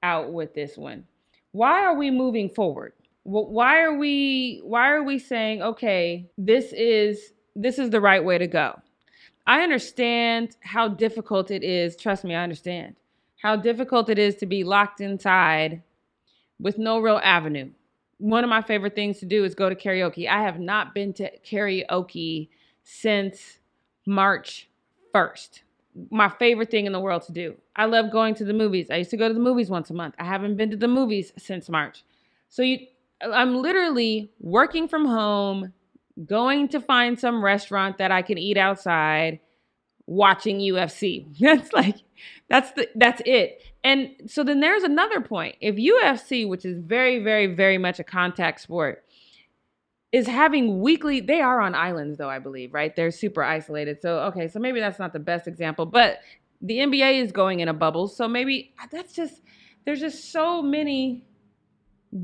out 0.03 0.33
with 0.33 0.55
this 0.55 0.77
one. 0.77 1.05
Why 1.53 1.83
are 1.85 1.97
we 1.97 2.11
moving 2.11 2.49
forward? 2.51 2.93
Why 3.25 3.81
are 3.81 3.97
we 3.99 4.61
why 4.63 4.91
are 4.91 5.03
we 5.03 5.19
saying, 5.19 5.63
okay, 5.63 6.31
this 6.39 6.73
is 6.73 7.33
this 7.57 7.79
is 7.79 7.91
the 7.91 8.01
right 8.01 8.25
way 8.25 8.39
to 8.39 8.47
go? 8.47 8.81
I 9.47 9.63
understand 9.63 10.57
how 10.61 10.89
difficult 10.89 11.51
it 11.51 11.65
is. 11.65 11.97
Trust 11.97 12.25
me, 12.25 12.35
I 12.35 12.43
understand 12.43 12.97
how 13.43 13.57
difficult 13.57 14.09
it 14.11 14.19
is 14.19 14.37
to 14.37 14.47
be 14.47 14.65
locked 14.65 15.01
inside 15.01 15.83
with 16.61 16.79
no 16.79 17.01
real 17.01 17.21
avenue. 17.23 17.71
one 18.19 18.45
of 18.45 18.51
my 18.51 18.63
favorite 18.63 18.95
things 18.95 19.19
to 19.19 19.27
do 19.27 19.45
is 19.45 19.55
go 19.55 19.69
to 19.69 19.75
karaoke. 19.75 20.29
I 20.29 20.43
have 20.43 20.59
not 20.59 20.95
been 20.95 21.13
to 21.15 21.31
karaoke 21.41 22.49
since 22.89 23.59
March 24.07 24.69
1st. 25.13 25.63
My 26.11 26.29
favorite 26.29 26.71
thing 26.71 26.87
in 26.87 26.93
the 26.93 27.01
world 27.01 27.23
to 27.23 27.33
do. 27.33 27.57
I 27.75 27.87
love 27.87 28.13
going 28.13 28.37
to 28.37 28.45
the 28.45 28.53
movies. 28.53 28.91
I 28.91 28.97
used 28.97 29.11
to 29.11 29.17
go 29.17 29.27
to 29.27 29.35
the 29.35 29.41
movies 29.41 29.69
once 29.69 29.91
a 29.91 29.95
month. 29.95 30.15
I 30.21 30.25
haven't 30.25 30.57
been 30.57 30.71
to 30.71 30.77
the 30.77 30.87
movies 30.87 31.33
since 31.37 31.69
March. 31.69 32.05
So 32.49 32.63
you 32.63 32.87
I'm 33.21 33.57
literally 33.57 34.31
working 34.39 34.87
from 34.87 35.05
home, 35.07 35.73
going 36.27 36.69
to 36.69 36.81
find 36.81 37.19
some 37.19 37.43
restaurant 37.43 37.99
that 37.99 38.13
I 38.13 38.23
can 38.23 38.39
eat 38.39 38.57
outside, 38.57 39.41
watching 40.07 40.59
UFC. 40.61 41.27
That's 41.41 41.73
like 41.73 41.97
that's 42.49 42.71
the 42.73 42.89
that's 42.95 43.21
it. 43.27 43.63
And 43.83 44.11
so 44.27 44.45
then 44.45 44.61
there's 44.61 44.85
another 44.85 45.21
point. 45.21 45.57
If 45.61 45.75
UFC, 45.75 46.49
which 46.49 46.65
is 46.65 46.79
very 46.79 47.19
very 47.19 47.49
very 47.49 47.79
much 47.79 47.99
a 47.99 48.05
contact 48.05 48.61
sport, 48.61 49.05
is 50.13 50.27
having 50.27 50.81
weekly 50.81 51.21
they 51.21 51.41
are 51.41 51.61
on 51.61 51.75
islands 51.75 52.19
though, 52.19 52.31
I 52.31 52.39
believe, 52.39 52.73
right? 52.73 52.95
They're 52.95 53.11
super 53.11 53.43
isolated. 53.43 54.01
So 54.01 54.21
okay, 54.21 54.49
so 54.49 54.59
maybe 54.59 54.81
that's 54.81 54.99
not 54.99 55.13
the 55.13 55.19
best 55.19 55.47
example, 55.47 55.87
but 55.87 56.21
the 56.63 56.79
NBA 56.79 57.23
is 57.23 57.33
going 57.33 57.61
in 57.61 57.69
a 57.69 57.75
bubble. 57.75 58.09
So 58.09 58.29
maybe 58.29 58.75
that's 58.91 59.13
just 59.13 59.43
there's 59.85 60.01
just 60.01 60.33
so 60.33 60.63
many 60.63 61.25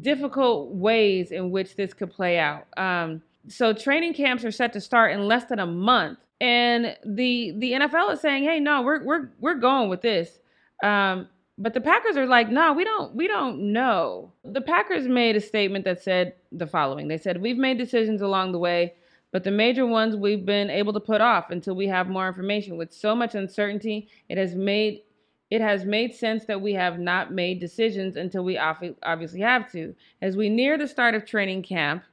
difficult 0.00 0.74
ways 0.74 1.32
in 1.32 1.50
which 1.50 1.76
this 1.76 1.92
could 1.92 2.10
play 2.10 2.38
out. 2.38 2.66
Um, 2.76 3.22
so 3.48 3.72
training 3.72 4.14
camps 4.14 4.44
are 4.44 4.50
set 4.50 4.72
to 4.74 4.80
start 4.80 5.12
in 5.12 5.26
less 5.26 5.44
than 5.46 5.58
a 5.58 5.66
month, 5.66 6.18
and 6.40 6.96
the 7.04 7.54
the 7.58 7.72
NFL 7.72 8.12
is 8.12 8.20
saying, 8.20 8.44
"Hey, 8.44 8.60
no, 8.60 8.82
we're 8.82 9.04
we're 9.04 9.30
we're 9.40 9.54
going 9.54 9.88
with 9.88 10.02
this." 10.02 10.38
Um, 10.82 11.28
but 11.62 11.74
the 11.74 11.80
Packers 11.80 12.16
are 12.16 12.26
like, 12.26 12.48
"No, 12.48 12.72
we 12.72 12.82
don't 12.82 13.14
we 13.14 13.28
don't 13.28 13.72
know." 13.72 14.32
The 14.44 14.60
Packers 14.60 15.06
made 15.06 15.36
a 15.36 15.40
statement 15.40 15.84
that 15.84 16.02
said 16.02 16.34
the 16.50 16.66
following: 16.66 17.06
They 17.06 17.18
said, 17.18 17.40
"We've 17.40 17.56
made 17.56 17.78
decisions 17.78 18.20
along 18.20 18.50
the 18.50 18.58
way." 18.58 18.94
But 19.30 19.44
the 19.44 19.50
major 19.50 19.86
ones 19.86 20.16
we've 20.16 20.44
been 20.44 20.68
able 20.68 20.92
to 20.92 21.00
put 21.00 21.20
off 21.20 21.50
until 21.50 21.74
we 21.74 21.86
have 21.86 22.08
more 22.08 22.28
information. 22.28 22.76
With 22.76 22.92
so 22.92 23.14
much 23.14 23.34
uncertainty, 23.34 24.08
it 24.28 24.38
has 24.38 24.54
made 24.56 25.02
it 25.50 25.60
has 25.60 25.84
made 25.84 26.14
sense 26.14 26.46
that 26.46 26.60
we 26.60 26.72
have 26.72 26.98
not 26.98 27.32
made 27.32 27.60
decisions 27.60 28.16
until 28.16 28.42
we 28.42 28.58
obviously 28.58 29.40
have 29.40 29.70
to. 29.70 29.94
As 30.20 30.36
we 30.36 30.48
near 30.48 30.76
the 30.76 30.88
start 30.88 31.14
of 31.14 31.24
training 31.26 31.62
camp, 31.62 32.04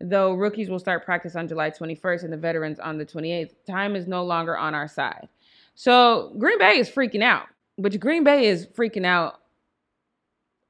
though 0.00 0.32
rookies 0.32 0.68
will 0.68 0.78
start 0.78 1.04
practice 1.04 1.36
on 1.36 1.46
July 1.46 1.70
21st 1.70 2.24
and 2.24 2.32
the 2.32 2.38
veterans 2.38 2.80
on 2.80 2.98
the 2.98 3.04
28th, 3.06 3.54
time 3.66 3.94
is 3.94 4.06
no 4.06 4.24
longer 4.24 4.56
on 4.56 4.74
our 4.74 4.88
side. 4.88 5.28
So 5.74 6.34
Green 6.38 6.58
Bay 6.58 6.78
is 6.78 6.90
freaking 6.90 7.22
out, 7.22 7.46
which 7.80 7.98
Green 7.98 8.24
Bay 8.24 8.46
is 8.46 8.66
freaking 8.66 9.06
out 9.06 9.40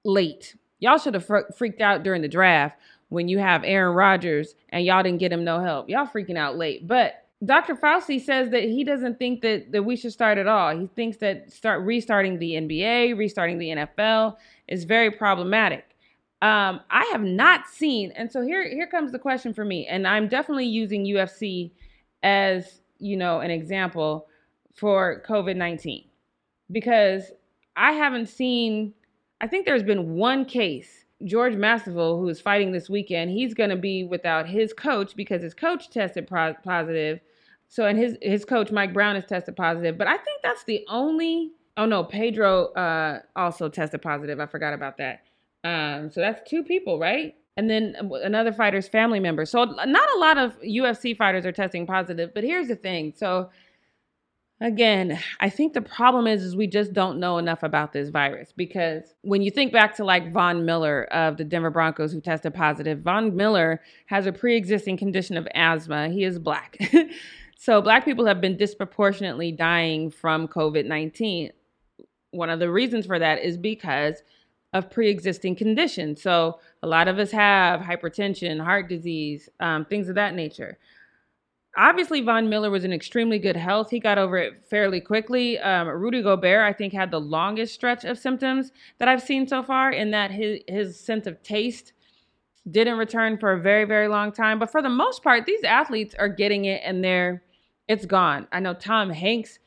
late. 0.04 0.56
Y'all 0.78 0.98
should 0.98 1.14
have 1.14 1.26
fr- 1.26 1.50
freaked 1.56 1.80
out 1.80 2.02
during 2.02 2.22
the 2.22 2.28
draft 2.28 2.78
when 3.08 3.28
you 3.28 3.38
have 3.38 3.64
Aaron 3.64 3.94
Rodgers 3.94 4.54
and 4.68 4.84
y'all 4.84 5.02
didn't 5.02 5.18
get 5.18 5.32
him 5.32 5.44
no 5.44 5.60
help. 5.60 5.88
Y'all 5.88 6.06
freaking 6.06 6.38
out 6.38 6.56
late. 6.56 6.86
But 6.86 7.26
Dr. 7.44 7.74
Fauci 7.74 8.20
says 8.20 8.50
that 8.50 8.62
he 8.62 8.84
doesn't 8.84 9.18
think 9.18 9.40
that, 9.42 9.72
that 9.72 9.82
we 9.82 9.96
should 9.96 10.12
start 10.12 10.38
at 10.38 10.46
all. 10.46 10.76
He 10.78 10.86
thinks 10.94 11.16
that 11.18 11.52
start 11.52 11.82
restarting 11.84 12.38
the 12.38 12.52
NBA, 12.52 13.18
restarting 13.18 13.58
the 13.58 13.68
NFL 13.70 14.36
is 14.68 14.84
very 14.84 15.10
problematic. 15.10 15.84
Um, 16.42 16.80
I 16.90 17.04
have 17.12 17.22
not 17.22 17.66
seen, 17.66 18.12
and 18.12 18.30
so 18.32 18.40
here 18.40 18.66
here 18.66 18.86
comes 18.86 19.12
the 19.12 19.18
question 19.18 19.52
for 19.52 19.62
me, 19.62 19.86
and 19.86 20.06
I'm 20.06 20.26
definitely 20.26 20.64
using 20.64 21.04
UFC 21.04 21.70
as 22.22 22.80
you 22.98 23.14
know 23.14 23.40
an 23.40 23.50
example 23.50 24.26
for 24.72 25.22
COVID 25.28 25.56
nineteen 25.56 26.09
because 26.70 27.32
I 27.76 27.92
haven't 27.92 28.26
seen. 28.28 28.94
I 29.40 29.46
think 29.46 29.64
there's 29.64 29.82
been 29.82 30.14
one 30.14 30.44
case 30.44 31.04
George 31.24 31.54
Masvidal, 31.54 32.18
who 32.18 32.28
is 32.28 32.40
fighting 32.40 32.72
this 32.72 32.90
weekend, 32.90 33.30
he's 33.30 33.54
going 33.54 33.70
to 33.70 33.76
be 33.76 34.04
without 34.04 34.48
his 34.48 34.72
coach 34.72 35.16
because 35.16 35.42
his 35.42 35.54
coach 35.54 35.90
tested 35.90 36.26
pro- 36.26 36.54
positive 36.62 37.20
so 37.70 37.86
and 37.86 37.96
his 37.96 38.18
his 38.20 38.44
coach 38.44 38.72
Mike 38.72 38.92
Brown 38.92 39.14
has 39.14 39.24
tested 39.24 39.56
positive, 39.56 39.96
but 39.96 40.08
I 40.08 40.16
think 40.16 40.42
that's 40.42 40.64
the 40.64 40.84
only. 40.88 41.52
Oh 41.76 41.86
no, 41.86 42.02
Pedro 42.02 42.66
uh, 42.72 43.20
also 43.36 43.68
tested 43.68 44.02
positive. 44.02 44.40
I 44.40 44.46
forgot 44.46 44.74
about 44.74 44.98
that. 44.98 45.22
Um, 45.62 46.10
so 46.10 46.20
that's 46.20 46.48
two 46.50 46.64
people, 46.64 46.98
right? 46.98 47.36
And 47.56 47.70
then 47.70 47.94
another 48.24 48.52
fighter's 48.52 48.88
family 48.88 49.20
member. 49.20 49.46
So 49.46 49.64
not 49.64 50.08
a 50.16 50.18
lot 50.18 50.36
of 50.36 50.60
UFC 50.62 51.16
fighters 51.16 51.46
are 51.46 51.52
testing 51.52 51.86
positive. 51.86 52.34
But 52.34 52.42
here's 52.42 52.66
the 52.66 52.74
thing. 52.74 53.12
So 53.16 53.50
again, 54.60 55.18
I 55.40 55.50
think 55.50 55.72
the 55.72 55.82
problem 55.82 56.26
is 56.26 56.42
is 56.42 56.54
we 56.54 56.66
just 56.66 56.92
don't 56.92 57.18
know 57.18 57.38
enough 57.38 57.62
about 57.62 57.92
this 57.92 58.10
virus 58.10 58.52
because 58.56 59.14
when 59.22 59.42
you 59.42 59.50
think 59.50 59.72
back 59.72 59.96
to 59.96 60.04
like 60.04 60.32
Von 60.32 60.64
Miller 60.64 61.04
of 61.12 61.36
the 61.36 61.44
Denver 61.44 61.70
Broncos 61.70 62.12
who 62.12 62.20
tested 62.20 62.54
positive, 62.54 63.00
Von 63.00 63.34
Miller 63.34 63.80
has 64.06 64.26
a 64.26 64.32
pre-existing 64.32 64.96
condition 64.96 65.36
of 65.36 65.48
asthma. 65.54 66.08
He 66.08 66.24
is 66.24 66.38
black. 66.38 66.78
So, 67.62 67.82
Black 67.82 68.06
people 68.06 68.24
have 68.24 68.40
been 68.40 68.56
disproportionately 68.56 69.52
dying 69.52 70.10
from 70.10 70.48
COVID 70.48 70.86
19. 70.86 71.52
One 72.30 72.48
of 72.48 72.58
the 72.58 72.70
reasons 72.70 73.04
for 73.04 73.18
that 73.18 73.42
is 73.42 73.58
because 73.58 74.22
of 74.72 74.88
pre 74.88 75.10
existing 75.10 75.56
conditions. 75.56 76.22
So, 76.22 76.58
a 76.82 76.86
lot 76.86 77.06
of 77.06 77.18
us 77.18 77.30
have 77.32 77.82
hypertension, 77.82 78.64
heart 78.64 78.88
disease, 78.88 79.50
um, 79.60 79.84
things 79.84 80.08
of 80.08 80.14
that 80.14 80.34
nature. 80.34 80.78
Obviously, 81.76 82.20
Von 82.20 82.48
Miller 82.48 82.70
was 82.70 82.84
in 82.84 82.92
extremely 82.92 83.38
good 83.38 83.56
health. 83.56 83.90
He 83.90 84.00
got 84.00 84.18
over 84.18 84.36
it 84.36 84.64
fairly 84.68 85.00
quickly. 85.00 85.58
Um, 85.58 85.88
Rudy 85.88 86.20
Gobert, 86.22 86.64
I 86.64 86.72
think, 86.72 86.92
had 86.92 87.10
the 87.10 87.20
longest 87.20 87.74
stretch 87.74 88.04
of 88.04 88.18
symptoms 88.18 88.72
that 88.98 89.08
I've 89.08 89.22
seen 89.22 89.46
so 89.46 89.62
far, 89.62 89.92
in 89.92 90.10
that 90.10 90.30
his, 90.30 90.60
his 90.66 90.98
sense 90.98 91.26
of 91.26 91.40
taste 91.42 91.92
didn't 92.70 92.98
return 92.98 93.38
for 93.38 93.52
a 93.52 93.60
very, 93.60 93.84
very 93.84 94.08
long 94.08 94.32
time. 94.32 94.58
But 94.58 94.70
for 94.70 94.82
the 94.82 94.88
most 94.88 95.22
part, 95.22 95.46
these 95.46 95.62
athletes 95.64 96.14
are 96.18 96.28
getting 96.28 96.64
it 96.66 96.82
and 96.84 97.02
they're 97.04 97.42
it's 97.88 98.06
gone. 98.06 98.46
I 98.52 98.60
know 98.60 98.74
Tom 98.74 99.10
Hanks, 99.10 99.58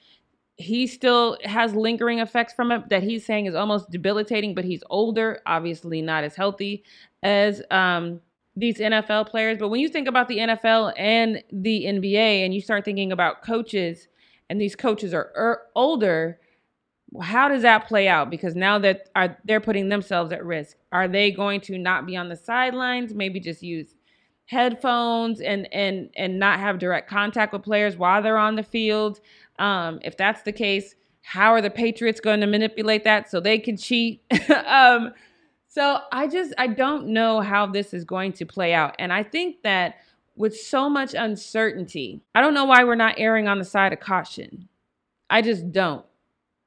he 0.55 0.87
still 0.87 1.37
has 1.43 1.75
lingering 1.75 2.19
effects 2.19 2.53
from 2.53 2.71
it 2.71 2.87
that 2.87 3.03
he's 3.03 3.25
saying 3.25 3.47
is 3.47 3.55
almost 3.55 3.91
debilitating, 3.91 4.55
but 4.55 4.63
he's 4.63 4.83
older, 4.89 5.41
obviously 5.45 6.01
not 6.01 6.23
as 6.23 6.33
healthy 6.33 6.85
as 7.21 7.61
um, 7.69 8.21
these 8.55 8.77
NFL 8.77 9.29
players. 9.29 9.57
But 9.57 9.69
when 9.69 9.79
you 9.79 9.89
think 9.89 10.07
about 10.07 10.27
the 10.27 10.37
NFL 10.37 10.93
and 10.97 11.43
the 11.51 11.85
NBA 11.85 12.45
and 12.45 12.53
you 12.53 12.61
start 12.61 12.85
thinking 12.85 13.11
about 13.11 13.41
coaches 13.41 14.07
and 14.49 14.59
these 14.61 14.75
coaches 14.75 15.13
are 15.13 15.31
er- 15.35 15.61
older, 15.75 16.39
how 17.21 17.47
does 17.47 17.61
that 17.61 17.87
play 17.87 18.07
out? 18.07 18.29
Because 18.29 18.55
now 18.55 18.79
that 18.79 19.09
are 19.15 19.37
they're 19.45 19.61
putting 19.61 19.89
themselves 19.89 20.31
at 20.31 20.45
risk. 20.45 20.77
Are 20.91 21.07
they 21.07 21.31
going 21.31 21.61
to 21.61 21.77
not 21.77 22.05
be 22.05 22.15
on 22.15 22.29
the 22.29 22.35
sidelines? 22.35 23.13
Maybe 23.13 23.39
just 23.39 23.61
use 23.61 23.95
headphones 24.45 25.39
and 25.41 25.71
and 25.71 26.09
and 26.15 26.39
not 26.39 26.59
have 26.59 26.79
direct 26.79 27.09
contact 27.09 27.53
with 27.53 27.63
players 27.63 27.97
while 27.97 28.21
they're 28.21 28.37
on 28.37 28.55
the 28.55 28.63
field. 28.63 29.19
Um, 29.59 29.99
if 30.03 30.17
that's 30.17 30.41
the 30.41 30.51
case, 30.51 30.95
how 31.21 31.51
are 31.51 31.61
the 31.61 31.69
Patriots 31.69 32.19
going 32.19 32.41
to 32.41 32.47
manipulate 32.47 33.03
that 33.03 33.29
so 33.29 33.39
they 33.39 33.59
can 33.59 33.77
cheat? 33.77 34.23
um, 34.65 35.13
so 35.73 36.01
I 36.11 36.27
just 36.27 36.53
I 36.59 36.67
don't 36.67 37.07
know 37.07 37.41
how 37.41 37.65
this 37.65 37.95
is 37.95 38.03
going 38.03 38.33
to 38.33 38.45
play 38.45 38.75
out, 38.75 38.93
and 38.99 39.11
I 39.11 39.23
think 39.23 39.63
that 39.63 39.95
with 40.35 40.55
so 40.55 40.87
much 40.87 41.15
uncertainty, 41.15 42.21
I 42.35 42.41
don't 42.41 42.53
know 42.53 42.65
why 42.65 42.83
we're 42.83 42.93
not 42.93 43.15
erring 43.17 43.47
on 43.47 43.57
the 43.57 43.65
side 43.65 43.91
of 43.91 43.99
caution. 43.99 44.69
I 45.31 45.41
just 45.41 45.71
don't. 45.71 46.05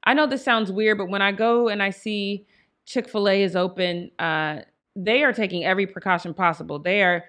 I 0.03 0.14
know 0.14 0.27
this 0.27 0.42
sounds 0.42 0.73
weird, 0.73 0.99
but 0.99 1.09
when 1.09 1.23
I 1.23 1.31
go 1.31 1.69
and 1.69 1.85
I 1.85 1.90
see 1.90 2.47
Chick 2.85 3.09
Fil 3.09 3.29
A 3.29 3.45
is 3.45 3.55
open, 3.55 4.11
uh, 4.19 4.62
they 4.97 5.23
are 5.23 5.33
taking 5.33 5.64
every 5.64 5.87
precaution 5.87 6.35
possible. 6.35 6.81
They 6.81 7.05
are 7.05 7.27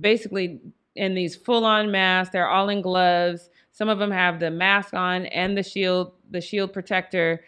basically 0.00 0.58
in 0.96 1.14
these 1.14 1.36
full 1.36 1.64
on 1.64 1.92
masks. 1.92 2.32
They're 2.32 2.48
all 2.48 2.68
in 2.68 2.82
gloves. 2.82 3.48
Some 3.70 3.88
of 3.88 4.00
them 4.00 4.10
have 4.10 4.40
the 4.40 4.50
mask 4.50 4.92
on 4.92 5.26
and 5.26 5.56
the 5.56 5.62
shield, 5.62 6.14
the 6.32 6.40
shield 6.40 6.72
protector. 6.72 7.44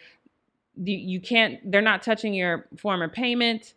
You, 0.81 1.19
can't, 1.19 1.59
they're 1.69 1.81
not 1.81 2.03
touching 2.03 2.33
your 2.33 2.67
form 2.77 3.01
of 3.01 3.11
payment. 3.11 3.73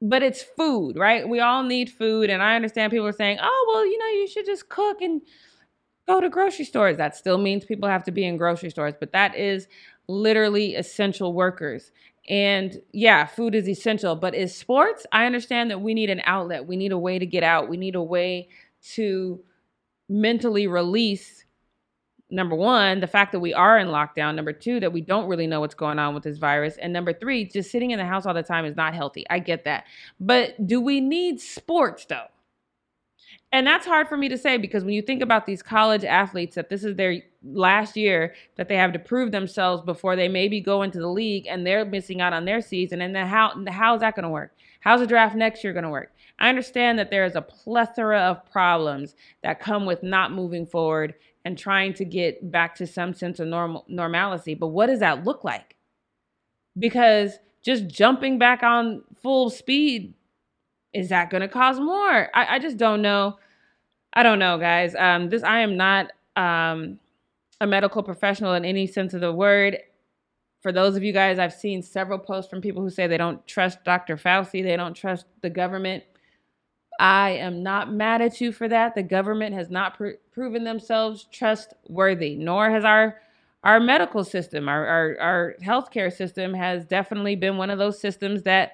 But 0.00 0.24
it's 0.24 0.42
food, 0.42 0.96
right? 0.96 1.28
We 1.28 1.38
all 1.38 1.62
need 1.62 1.88
food. 1.88 2.28
And 2.28 2.42
I 2.42 2.56
understand 2.56 2.90
people 2.90 3.06
are 3.06 3.12
saying, 3.12 3.38
oh, 3.40 3.72
well, 3.72 3.86
you 3.86 3.98
know, 3.98 4.06
you 4.06 4.26
should 4.26 4.46
just 4.46 4.68
cook 4.68 5.00
and 5.00 5.22
go 6.08 6.20
to 6.20 6.28
grocery 6.28 6.64
stores. 6.64 6.96
That 6.96 7.14
still 7.16 7.38
means 7.38 7.64
people 7.64 7.88
have 7.88 8.04
to 8.04 8.10
be 8.10 8.24
in 8.24 8.36
grocery 8.36 8.70
stores, 8.70 8.94
but 8.98 9.12
that 9.12 9.36
is 9.36 9.68
literally 10.08 10.74
essential 10.74 11.32
workers. 11.32 11.92
And 12.28 12.80
yeah, 12.92 13.26
food 13.26 13.54
is 13.54 13.68
essential, 13.68 14.14
but 14.14 14.34
is 14.34 14.54
sports, 14.54 15.06
I 15.12 15.26
understand 15.26 15.70
that 15.70 15.80
we 15.80 15.94
need 15.94 16.10
an 16.10 16.22
outlet. 16.24 16.66
We 16.66 16.76
need 16.76 16.92
a 16.92 16.98
way 16.98 17.18
to 17.18 17.26
get 17.26 17.42
out. 17.42 17.68
We 17.68 17.76
need 17.76 17.94
a 17.94 18.02
way 18.02 18.48
to 18.94 19.40
mentally 20.08 20.66
release 20.66 21.41
number 22.32 22.56
one, 22.56 23.00
the 23.00 23.06
fact 23.06 23.32
that 23.32 23.40
we 23.40 23.54
are 23.54 23.78
in 23.78 23.88
lockdown. 23.88 24.34
Number 24.34 24.52
two, 24.52 24.80
that 24.80 24.92
we 24.92 25.00
don't 25.00 25.28
really 25.28 25.46
know 25.46 25.60
what's 25.60 25.74
going 25.74 25.98
on 25.98 26.14
with 26.14 26.24
this 26.24 26.38
virus. 26.38 26.76
And 26.78 26.92
number 26.92 27.12
three, 27.12 27.44
just 27.44 27.70
sitting 27.70 27.92
in 27.92 27.98
the 27.98 28.06
house 28.06 28.26
all 28.26 28.34
the 28.34 28.42
time 28.42 28.64
is 28.64 28.76
not 28.76 28.94
healthy. 28.94 29.24
I 29.30 29.38
get 29.38 29.64
that. 29.64 29.84
But 30.18 30.66
do 30.66 30.80
we 30.80 31.00
need 31.00 31.40
sports 31.40 32.06
though? 32.06 32.26
and 33.52 33.66
that's 33.66 33.84
hard 33.86 34.08
for 34.08 34.16
me 34.16 34.28
to 34.30 34.38
say 34.38 34.56
because 34.56 34.82
when 34.82 34.94
you 34.94 35.02
think 35.02 35.22
about 35.22 35.46
these 35.46 35.62
college 35.62 36.04
athletes 36.04 36.54
that 36.54 36.70
this 36.70 36.84
is 36.84 36.96
their 36.96 37.20
last 37.44 37.96
year 37.96 38.34
that 38.56 38.68
they 38.68 38.76
have 38.76 38.92
to 38.92 38.98
prove 38.98 39.30
themselves 39.30 39.82
before 39.82 40.16
they 40.16 40.28
maybe 40.28 40.60
go 40.60 40.82
into 40.82 40.98
the 40.98 41.08
league 41.08 41.46
and 41.46 41.66
they're 41.66 41.84
missing 41.84 42.20
out 42.20 42.32
on 42.32 42.44
their 42.44 42.60
season 42.60 43.02
and 43.02 43.14
then 43.14 43.26
how 43.26 43.52
how's 43.68 44.00
that 44.00 44.16
going 44.16 44.24
to 44.24 44.28
work 44.28 44.54
how's 44.80 45.00
the 45.00 45.06
draft 45.06 45.36
next 45.36 45.62
year 45.62 45.72
going 45.72 45.84
to 45.84 45.90
work 45.90 46.12
i 46.38 46.48
understand 46.48 46.98
that 46.98 47.10
there 47.10 47.24
is 47.24 47.36
a 47.36 47.42
plethora 47.42 48.20
of 48.20 48.50
problems 48.50 49.14
that 49.42 49.60
come 49.60 49.84
with 49.86 50.02
not 50.02 50.32
moving 50.32 50.66
forward 50.66 51.14
and 51.44 51.58
trying 51.58 51.92
to 51.94 52.04
get 52.04 52.50
back 52.50 52.74
to 52.76 52.86
some 52.86 53.12
sense 53.12 53.40
of 53.40 53.48
normal 53.48 53.84
normalcy 53.88 54.54
but 54.54 54.68
what 54.68 54.86
does 54.86 55.00
that 55.00 55.24
look 55.24 55.44
like 55.44 55.76
because 56.78 57.38
just 57.62 57.86
jumping 57.86 58.38
back 58.38 58.62
on 58.62 59.02
full 59.22 59.50
speed 59.50 60.14
is 60.92 61.08
that 61.08 61.30
to 61.30 61.48
cause 61.48 61.78
more 61.78 62.28
I, 62.34 62.56
I 62.56 62.58
just 62.58 62.76
don't 62.76 63.02
know 63.02 63.36
I 64.14 64.22
don't 64.22 64.38
know, 64.38 64.58
guys. 64.58 64.94
Um, 64.94 65.30
this 65.30 65.42
I 65.42 65.60
am 65.60 65.76
not 65.76 66.12
um, 66.36 66.98
a 67.60 67.66
medical 67.66 68.02
professional 68.02 68.54
in 68.54 68.64
any 68.64 68.86
sense 68.86 69.14
of 69.14 69.20
the 69.20 69.32
word. 69.32 69.78
For 70.60 70.70
those 70.70 70.96
of 70.96 71.02
you 71.02 71.12
guys, 71.12 71.38
I've 71.38 71.54
seen 71.54 71.82
several 71.82 72.18
posts 72.18 72.50
from 72.50 72.60
people 72.60 72.82
who 72.82 72.90
say 72.90 73.06
they 73.06 73.16
don't 73.16 73.44
trust 73.46 73.84
Dr. 73.84 74.16
Fauci, 74.16 74.62
they 74.62 74.76
don't 74.76 74.94
trust 74.94 75.26
the 75.40 75.50
government. 75.50 76.04
I 77.00 77.30
am 77.30 77.62
not 77.62 77.92
mad 77.92 78.22
at 78.22 78.40
you 78.40 78.52
for 78.52 78.68
that. 78.68 78.94
The 78.94 79.02
government 79.02 79.54
has 79.54 79.70
not 79.70 79.96
pr- 79.96 80.18
proven 80.32 80.64
themselves 80.64 81.26
trustworthy, 81.32 82.36
nor 82.36 82.70
has 82.70 82.84
our 82.84 83.20
our 83.64 83.78
medical 83.78 84.24
system, 84.24 84.68
our, 84.68 84.86
our 84.86 85.16
our 85.20 85.54
healthcare 85.62 86.12
system 86.12 86.52
has 86.52 86.84
definitely 86.84 87.36
been 87.36 87.56
one 87.56 87.70
of 87.70 87.78
those 87.78 88.00
systems 88.00 88.42
that 88.42 88.72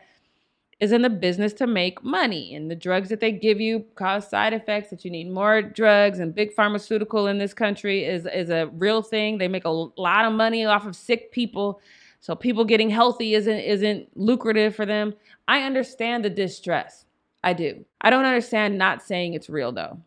is 0.81 0.93
in 0.93 1.03
the 1.03 1.11
business 1.11 1.53
to 1.55 1.67
make 1.67 2.03
money. 2.05 2.55
And 2.55 2.71
the 2.71 2.77
drugs 2.77 3.09
that 3.09 3.21
they 3.21 3.33
give 3.33 3.61
you 3.61 3.85
cause 3.97 4.29
side 4.29 4.53
effects 4.53 4.91
that 4.91 5.05
you 5.05 5.11
need 5.11 5.31
more 5.31 5.61
drugs 5.61 6.21
and 6.21 6.35
big 6.35 6.53
pharmaceutical 6.53 7.27
in 7.27 7.39
this 7.39 7.53
country 7.53 8.05
is, 8.05 8.27
is 8.27 8.49
a 8.49 8.71
real 8.75 9.03
thing. 9.03 9.39
They 9.39 9.49
make 9.49 9.65
a 9.65 9.71
lot 9.71 10.25
of 10.25 10.33
money 10.33 10.65
off 10.65 10.87
of 10.87 10.95
sick 10.95 11.33
people. 11.33 11.81
So 12.21 12.35
people 12.37 12.65
getting 12.65 12.91
healthy 12.91 13.35
isn't 13.35 13.59
isn't 13.59 14.09
lucrative 14.17 14.75
for 14.75 14.87
them. 14.87 15.15
I 15.47 15.63
understand 15.63 16.25
the 16.25 16.31
distress. 16.31 17.05
I 17.49 17.55
do. 17.55 17.87
I 18.03 18.11
don't 18.11 18.27
understand 18.27 18.77
not 18.77 19.03
saying 19.03 19.33
it's 19.33 19.49
real 19.49 19.73
though. 19.73 19.99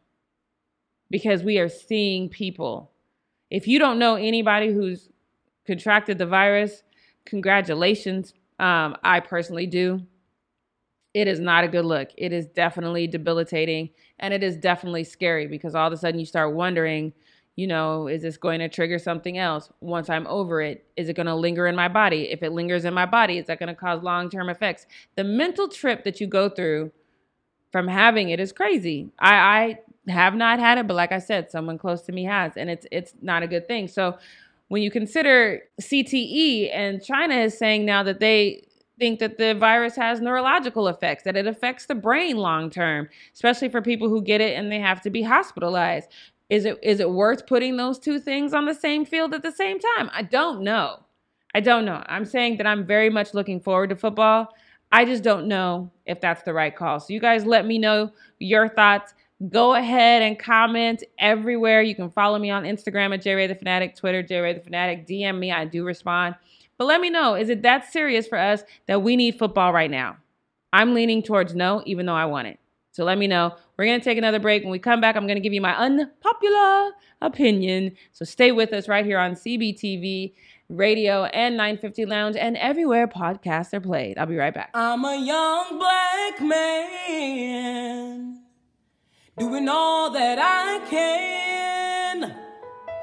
Because 1.10 1.41
we 1.43 1.58
are 1.58 1.69
seeing 1.69 2.30
people. 2.30 2.91
If 3.49 3.67
you 3.67 3.80
don't 3.80 3.97
know 3.97 4.15
anybody 4.15 4.71
who's 4.71 5.10
contracted 5.65 6.19
the 6.19 6.27
virus, 6.27 6.84
congratulations. 7.25 8.36
Um, 8.60 8.95
I 9.04 9.21
personally 9.21 9.65
do 9.65 10.04
it 11.13 11.27
is 11.27 11.39
not 11.39 11.63
a 11.63 11.67
good 11.67 11.84
look. 11.84 12.10
It 12.15 12.32
is 12.32 12.45
definitely 12.45 13.08
debilitating 13.08 13.89
and 14.19 14.34
it 14.34 14.43
is 14.43 14.56
definitely 14.56 15.04
scary 15.04 15.47
because 15.47 15.73
all 15.73 15.88
of 15.88 15.93
a 15.93 15.97
sudden 15.97 16.19
you 16.19 16.25
start 16.27 16.54
wondering, 16.54 17.12
you 17.56 17.67
know, 17.67 18.08
is 18.08 18.21
this 18.21 18.38
going 18.38 18.60
to 18.60 18.69
trigger 18.69 18.99
something 18.99 19.38
else? 19.38 19.69
Once 19.82 20.10
I'm 20.10 20.27
over 20.27 20.62
it, 20.62 20.86
is 20.95 21.10
it 21.10 21.15
going 21.15 21.25
to 21.25 21.36
linger 21.36 21.67
in 21.67 21.75
my 21.75 21.89
body? 21.89 22.32
If 22.32 22.43
it 22.43 22.51
lingers 22.54 22.86
in 22.86 22.93
my 22.93 23.06
body, 23.06 23.39
is 23.39 23.47
that 23.47 23.60
going 23.60 23.67
to 23.67 23.75
cause 23.75 24.04
long 24.04 24.30
term 24.30 24.47
effects? 24.47 24.86
The 25.15 25.23
mental 25.23 25.67
trip 25.67 26.04
that 26.06 26.21
you 26.21 26.27
go 26.27 26.47
through 26.47 26.91
from 27.71 27.88
having 27.88 28.29
it 28.29 28.39
is 28.39 28.51
crazy. 28.51 29.10
I, 29.19 29.36
I 30.07 30.12
have 30.12 30.36
not 30.36 30.60
had 30.60 30.77
it, 30.77 30.88
but 30.88 30.95
like 30.95 31.12
I 31.12 31.19
said, 31.19 31.51
someone 31.51 31.77
close 31.77 32.01
to 32.03 32.12
me 32.12 32.23
has, 32.25 32.53
and 32.57 32.69
it's 32.69 32.86
it's 32.91 33.13
not 33.21 33.43
a 33.43 33.47
good 33.47 33.67
thing. 33.67 33.88
So 33.88 34.17
when 34.67 34.81
you 34.81 34.89
consider 34.89 35.62
CTE 35.81 36.69
and 36.73 37.03
China 37.03 37.36
is 37.36 37.57
saying 37.57 37.86
now 37.86 38.03
that 38.03 38.19
they 38.19 38.63
think 38.97 39.19
that 39.19 39.38
the 39.38 39.53
virus 39.53 39.95
has 39.95 40.21
neurological 40.21 40.88
effects, 40.88 41.23
that 41.23 41.36
it 41.36 41.47
affects 41.47 41.88
the 41.88 41.95
brain 41.95 42.38
long 42.38 42.69
term, 42.69 43.10
especially 43.34 43.67
for 43.67 43.81
people 43.81 44.10
who 44.10 44.21
get 44.21 44.41
it 44.41 44.57
and 44.57 44.71
they 44.71 44.79
have 44.79 45.01
to 45.01 45.10
be 45.10 45.23
hospitalized. 45.23 46.10
Is 46.49 46.65
it 46.65 46.79
is 46.84 46.99
it 46.99 47.10
worth 47.10 47.47
putting 47.47 47.77
those 47.77 47.97
two 47.97 48.19
things 48.19 48.53
on 48.53 48.65
the 48.65 48.73
same 48.73 49.05
field 49.05 49.34
at 49.34 49.43
the 49.43 49.51
same 49.51 49.79
time? 49.79 50.10
I 50.13 50.21
don't 50.21 50.62
know. 50.62 50.99
I 51.53 51.60
don't 51.60 51.86
know. 51.86 52.03
I'm 52.07 52.25
saying 52.25 52.57
that 52.57 52.67
I'm 52.67 52.86
very 52.86 53.10
much 53.10 53.34
looking 53.34 53.60
forward 53.60 53.89
to 53.89 53.95
football. 53.95 54.53
I 54.91 55.06
just 55.06 55.23
don't 55.23 55.47
know 55.47 55.91
if 56.06 56.19
that's 56.19 56.43
the 56.43 56.54
right 56.54 56.75
call. 56.75 56.99
So 56.99 57.13
you 57.13 57.19
guys 57.19 57.45
let 57.45 57.65
me 57.65 57.77
know 57.77 58.12
your 58.39 58.67
thoughts. 58.67 59.13
Go 59.49 59.75
ahead 59.75 60.21
and 60.21 60.38
comment 60.38 61.04
everywhere. 61.17 61.82
You 61.82 61.95
can 61.95 62.12
follow 62.12 62.38
me 62.38 62.49
on 62.49 62.63
Instagram 62.63 63.13
at 63.13 63.23
JRay 63.23 63.47
the 63.47 63.56
Fanatic, 63.56 63.95
Twitter, 63.95 64.21
JRay 64.21 64.54
the 64.54 64.62
Fanatic. 64.62 65.08
DM 65.08 65.39
me. 65.39 65.51
I 65.51 65.65
do 65.65 65.84
respond. 65.84 66.36
But 66.77 66.86
let 66.86 67.01
me 67.01 67.10
know, 67.10 67.36
is 67.36 67.49
it 67.49 67.62
that 67.62 67.91
serious 67.91 68.27
for 68.27 68.38
us 68.38 68.63
that 68.88 69.01
we 69.01 69.15
need 69.15 69.38
football 69.38 69.71
right 69.71 69.89
now? 69.89 70.17
I'm 70.73 70.93
leaning 70.93 71.23
towards 71.23 71.56
no, 71.56 71.84
even 71.86 72.06
though 72.06 72.15
I 72.15 72.25
want 72.25 72.47
it. 72.47 72.60
So 72.91 73.06
let 73.06 73.17
me 73.17 73.27
know. 73.27 73.56
We're 73.77 73.86
going 73.86 73.99
to 73.99 74.04
take 74.04 74.17
another 74.17 74.39
break. 74.39 74.63
When 74.63 74.71
we 74.71 74.80
come 74.80 74.99
back, 74.99 75.15
I'm 75.15 75.25
going 75.25 75.38
to 75.38 75.41
give 75.41 75.54
you 75.54 75.62
my 75.62 75.75
unpopular 75.75 76.91
opinion. 77.21 77.95
So 78.12 78.25
stay 78.25 78.51
with 78.51 78.73
us 78.73 78.88
right 78.88 79.06
here 79.06 79.17
on 79.17 79.34
CBTV 79.34 80.34
radio 80.71 81.25
and 81.25 81.57
950 81.57 82.05
Lounge 82.05 82.36
and 82.36 82.57
everywhere 82.57 83.07
podcasts 83.07 83.73
are 83.73 83.81
played. 83.81 84.17
I'll 84.17 84.25
be 84.25 84.38
right 84.38 84.53
back. 84.53 84.71
I'm 84.73 85.03
a 85.03 85.15
young 85.15 85.77
black 85.77 86.41
man 86.41 88.41
doing 89.38 89.67
all 89.67 90.12
that 90.12 90.39
I 90.39 90.79
can 90.89 92.36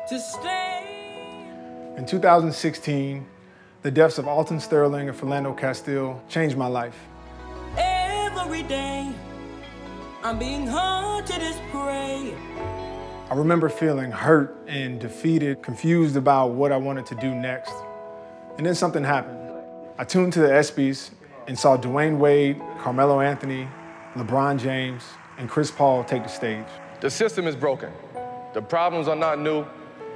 to 0.08 0.18
stay. 0.18 0.84
In 1.96 2.06
2016, 2.06 3.26
the 3.82 3.90
deaths 3.90 4.18
of 4.18 4.26
Alton 4.26 4.60
Sterling 4.60 5.08
and 5.08 5.18
Philando 5.18 5.56
Castile 5.56 6.22
changed 6.28 6.56
my 6.56 6.66
life. 6.66 6.98
Every 7.76 8.62
day, 8.62 9.12
I'm 10.22 10.38
being 10.38 10.66
haunted 10.66 11.42
as 11.42 11.56
prey. 11.70 12.34
I 13.30 13.34
remember 13.34 13.68
feeling 13.68 14.10
hurt 14.10 14.56
and 14.66 14.98
defeated, 14.98 15.62
confused 15.62 16.16
about 16.16 16.52
what 16.52 16.72
I 16.72 16.78
wanted 16.78 17.04
to 17.06 17.14
do 17.16 17.34
next. 17.34 17.74
And 18.56 18.64
then 18.64 18.74
something 18.74 19.04
happened. 19.04 19.38
I 19.98 20.04
tuned 20.04 20.32
to 20.32 20.40
the 20.40 20.48
ESPYs 20.48 21.10
and 21.46 21.58
saw 21.58 21.76
Dwyane 21.76 22.16
Wade, 22.16 22.58
Carmelo 22.78 23.20
Anthony, 23.20 23.68
LeBron 24.14 24.58
James, 24.58 25.04
and 25.36 25.46
Chris 25.46 25.70
Paul 25.70 26.04
take 26.04 26.22
the 26.22 26.30
stage. 26.30 26.64
The 27.02 27.10
system 27.10 27.46
is 27.46 27.54
broken. 27.54 27.92
The 28.54 28.62
problems 28.62 29.08
are 29.08 29.16
not 29.16 29.38
new. 29.38 29.66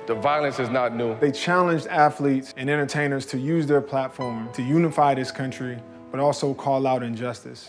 The 0.06 0.14
violence 0.14 0.58
is 0.58 0.70
not 0.70 0.96
new. 0.96 1.14
They 1.20 1.32
challenged 1.32 1.88
athletes 1.88 2.54
and 2.56 2.70
entertainers 2.70 3.26
to 3.26 3.38
use 3.38 3.66
their 3.66 3.82
platform 3.82 4.50
to 4.54 4.62
unify 4.62 5.14
this 5.14 5.30
country, 5.30 5.78
but 6.10 6.18
also 6.18 6.54
call 6.54 6.86
out 6.86 7.02
injustice. 7.02 7.68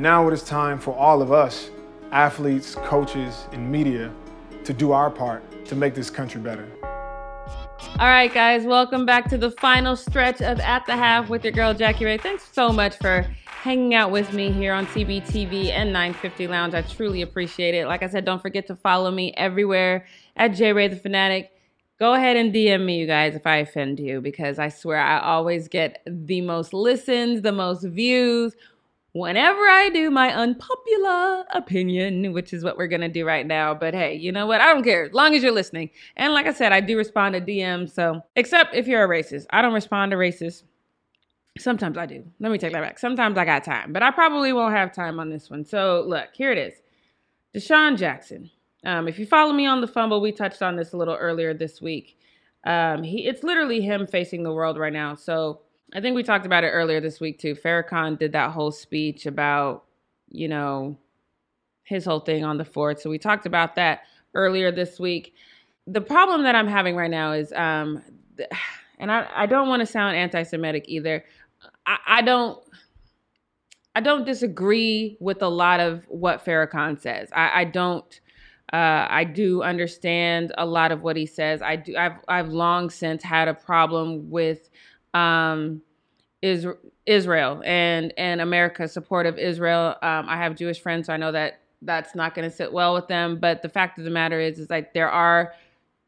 And 0.00 0.04
now 0.04 0.26
it 0.28 0.32
is 0.32 0.42
time 0.42 0.78
for 0.78 0.96
all 0.96 1.20
of 1.20 1.30
us, 1.30 1.68
athletes, 2.10 2.74
coaches, 2.74 3.46
and 3.52 3.70
media, 3.70 4.10
to 4.64 4.72
do 4.72 4.92
our 4.92 5.10
part 5.10 5.66
to 5.66 5.74
make 5.74 5.94
this 5.94 6.08
country 6.08 6.40
better. 6.40 6.66
All 7.98 8.08
right, 8.08 8.32
guys, 8.32 8.64
welcome 8.64 9.04
back 9.04 9.28
to 9.28 9.36
the 9.36 9.50
final 9.50 9.96
stretch 9.96 10.40
of 10.40 10.58
At 10.60 10.86
the 10.86 10.96
Half 10.96 11.28
with 11.28 11.44
your 11.44 11.52
girl, 11.52 11.74
Jackie 11.74 12.06
Ray. 12.06 12.16
Thanks 12.16 12.48
so 12.50 12.72
much 12.72 12.96
for 12.96 13.26
hanging 13.44 13.94
out 13.94 14.10
with 14.10 14.32
me 14.32 14.50
here 14.50 14.72
on 14.72 14.86
CBTV 14.86 15.66
and 15.66 15.92
950 15.92 16.46
Lounge. 16.46 16.72
I 16.72 16.80
truly 16.80 17.20
appreciate 17.20 17.74
it. 17.74 17.86
Like 17.86 18.02
I 18.02 18.08
said, 18.08 18.24
don't 18.24 18.40
forget 18.40 18.66
to 18.68 18.76
follow 18.76 19.10
me 19.10 19.34
everywhere 19.36 20.06
at 20.34 20.54
J 20.54 20.72
Ray 20.72 20.88
the 20.88 20.96
Fanatic. 20.96 21.50
Go 21.98 22.14
ahead 22.14 22.38
and 22.38 22.54
DM 22.54 22.86
me, 22.86 23.00
you 23.00 23.06
guys, 23.06 23.34
if 23.34 23.46
I 23.46 23.56
offend 23.56 24.00
you, 24.00 24.22
because 24.22 24.58
I 24.58 24.70
swear 24.70 24.98
I 24.98 25.20
always 25.20 25.68
get 25.68 26.02
the 26.06 26.40
most 26.40 26.72
listens, 26.72 27.42
the 27.42 27.52
most 27.52 27.84
views 27.84 28.56
whenever 29.12 29.60
I 29.60 29.90
do 29.90 30.10
my 30.10 30.32
unpopular 30.34 31.44
opinion, 31.50 32.32
which 32.32 32.52
is 32.52 32.62
what 32.62 32.76
we're 32.76 32.86
going 32.86 33.00
to 33.00 33.08
do 33.08 33.26
right 33.26 33.46
now. 33.46 33.74
But 33.74 33.94
hey, 33.94 34.14
you 34.14 34.32
know 34.32 34.46
what? 34.46 34.60
I 34.60 34.72
don't 34.72 34.84
care 34.84 35.04
as 35.04 35.12
long 35.12 35.34
as 35.34 35.42
you're 35.42 35.52
listening. 35.52 35.90
And 36.16 36.32
like 36.32 36.46
I 36.46 36.52
said, 36.52 36.72
I 36.72 36.80
do 36.80 36.96
respond 36.96 37.34
to 37.34 37.40
DMs. 37.40 37.92
So, 37.92 38.22
except 38.36 38.74
if 38.74 38.86
you're 38.86 39.04
a 39.04 39.08
racist, 39.08 39.46
I 39.50 39.62
don't 39.62 39.74
respond 39.74 40.12
to 40.12 40.16
racists. 40.16 40.62
Sometimes 41.58 41.98
I 41.98 42.06
do. 42.06 42.24
Let 42.38 42.52
me 42.52 42.58
take 42.58 42.72
that 42.72 42.80
back. 42.82 42.98
Sometimes 42.98 43.36
I 43.36 43.44
got 43.44 43.64
time, 43.64 43.92
but 43.92 44.02
I 44.02 44.10
probably 44.12 44.52
won't 44.52 44.74
have 44.74 44.92
time 44.94 45.18
on 45.18 45.30
this 45.30 45.50
one. 45.50 45.64
So 45.64 46.04
look, 46.06 46.28
here 46.32 46.52
it 46.52 46.58
is. 46.58 46.74
DeSean 47.54 47.98
Jackson. 47.98 48.50
Um, 48.84 49.08
if 49.08 49.18
you 49.18 49.26
follow 49.26 49.52
me 49.52 49.66
on 49.66 49.80
the 49.80 49.86
fumble, 49.86 50.20
we 50.20 50.32
touched 50.32 50.62
on 50.62 50.76
this 50.76 50.92
a 50.92 50.96
little 50.96 51.16
earlier 51.16 51.52
this 51.52 51.82
week. 51.82 52.16
Um, 52.64 53.02
he, 53.02 53.26
it's 53.26 53.42
literally 53.42 53.80
him 53.80 54.06
facing 54.06 54.42
the 54.42 54.52
world 54.52 54.78
right 54.78 54.92
now. 54.92 55.14
So 55.16 55.60
I 55.94 56.00
think 56.00 56.14
we 56.14 56.22
talked 56.22 56.46
about 56.46 56.64
it 56.64 56.68
earlier 56.68 57.00
this 57.00 57.20
week 57.20 57.38
too. 57.38 57.54
Farrakhan 57.54 58.18
did 58.18 58.32
that 58.32 58.50
whole 58.50 58.70
speech 58.70 59.26
about, 59.26 59.84
you 60.28 60.48
know, 60.48 60.96
his 61.84 62.04
whole 62.04 62.20
thing 62.20 62.44
on 62.44 62.58
the 62.58 62.64
fourth. 62.64 63.00
So 63.00 63.10
we 63.10 63.18
talked 63.18 63.46
about 63.46 63.74
that 63.74 64.02
earlier 64.34 64.70
this 64.70 65.00
week. 65.00 65.34
The 65.86 66.00
problem 66.00 66.44
that 66.44 66.54
I'm 66.54 66.68
having 66.68 66.94
right 66.94 67.10
now 67.10 67.32
is, 67.32 67.52
um, 67.52 68.02
and 68.98 69.10
I, 69.10 69.26
I 69.34 69.46
don't 69.46 69.68
want 69.68 69.80
to 69.80 69.86
sound 69.86 70.16
anti-Semitic 70.16 70.84
either. 70.86 71.24
I, 71.86 71.98
I 72.06 72.22
don't 72.22 72.62
I 73.94 74.00
don't 74.00 74.24
disagree 74.24 75.16
with 75.20 75.42
a 75.42 75.48
lot 75.48 75.80
of 75.80 76.04
what 76.08 76.44
Farrakhan 76.44 77.00
says. 77.00 77.28
I, 77.32 77.62
I 77.62 77.64
don't. 77.64 78.20
Uh, 78.72 79.04
I 79.10 79.24
do 79.24 79.62
understand 79.62 80.52
a 80.56 80.64
lot 80.64 80.92
of 80.92 81.02
what 81.02 81.16
he 81.16 81.26
says. 81.26 81.60
I 81.60 81.74
do. 81.74 81.96
I've 81.96 82.18
I've 82.28 82.48
long 82.50 82.88
since 82.88 83.22
had 83.22 83.48
a 83.48 83.54
problem 83.54 84.30
with 84.30 84.70
um, 85.14 85.82
is 86.42 86.66
Israel 87.06 87.62
and 87.64 88.12
and 88.16 88.40
support 88.90 89.26
of 89.26 89.38
Israel. 89.38 89.96
Um, 90.02 90.28
I 90.28 90.36
have 90.36 90.56
Jewish 90.56 90.80
friends, 90.80 91.06
so 91.06 91.12
I 91.12 91.16
know 91.16 91.32
that 91.32 91.60
that's 91.82 92.14
not 92.14 92.34
going 92.34 92.48
to 92.48 92.54
sit 92.54 92.72
well 92.72 92.94
with 92.94 93.08
them. 93.08 93.38
But 93.38 93.62
the 93.62 93.68
fact 93.68 93.98
of 93.98 94.04
the 94.04 94.10
matter 94.10 94.40
is, 94.40 94.58
is 94.58 94.70
like 94.70 94.94
there 94.94 95.10
are 95.10 95.54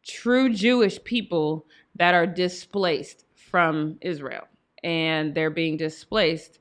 true 0.06 0.52
Jewish 0.52 1.02
people 1.04 1.66
that 1.96 2.14
are 2.14 2.26
displaced 2.26 3.24
from 3.34 3.98
Israel, 4.00 4.46
and 4.82 5.34
they're 5.34 5.50
being 5.50 5.76
displaced 5.76 6.58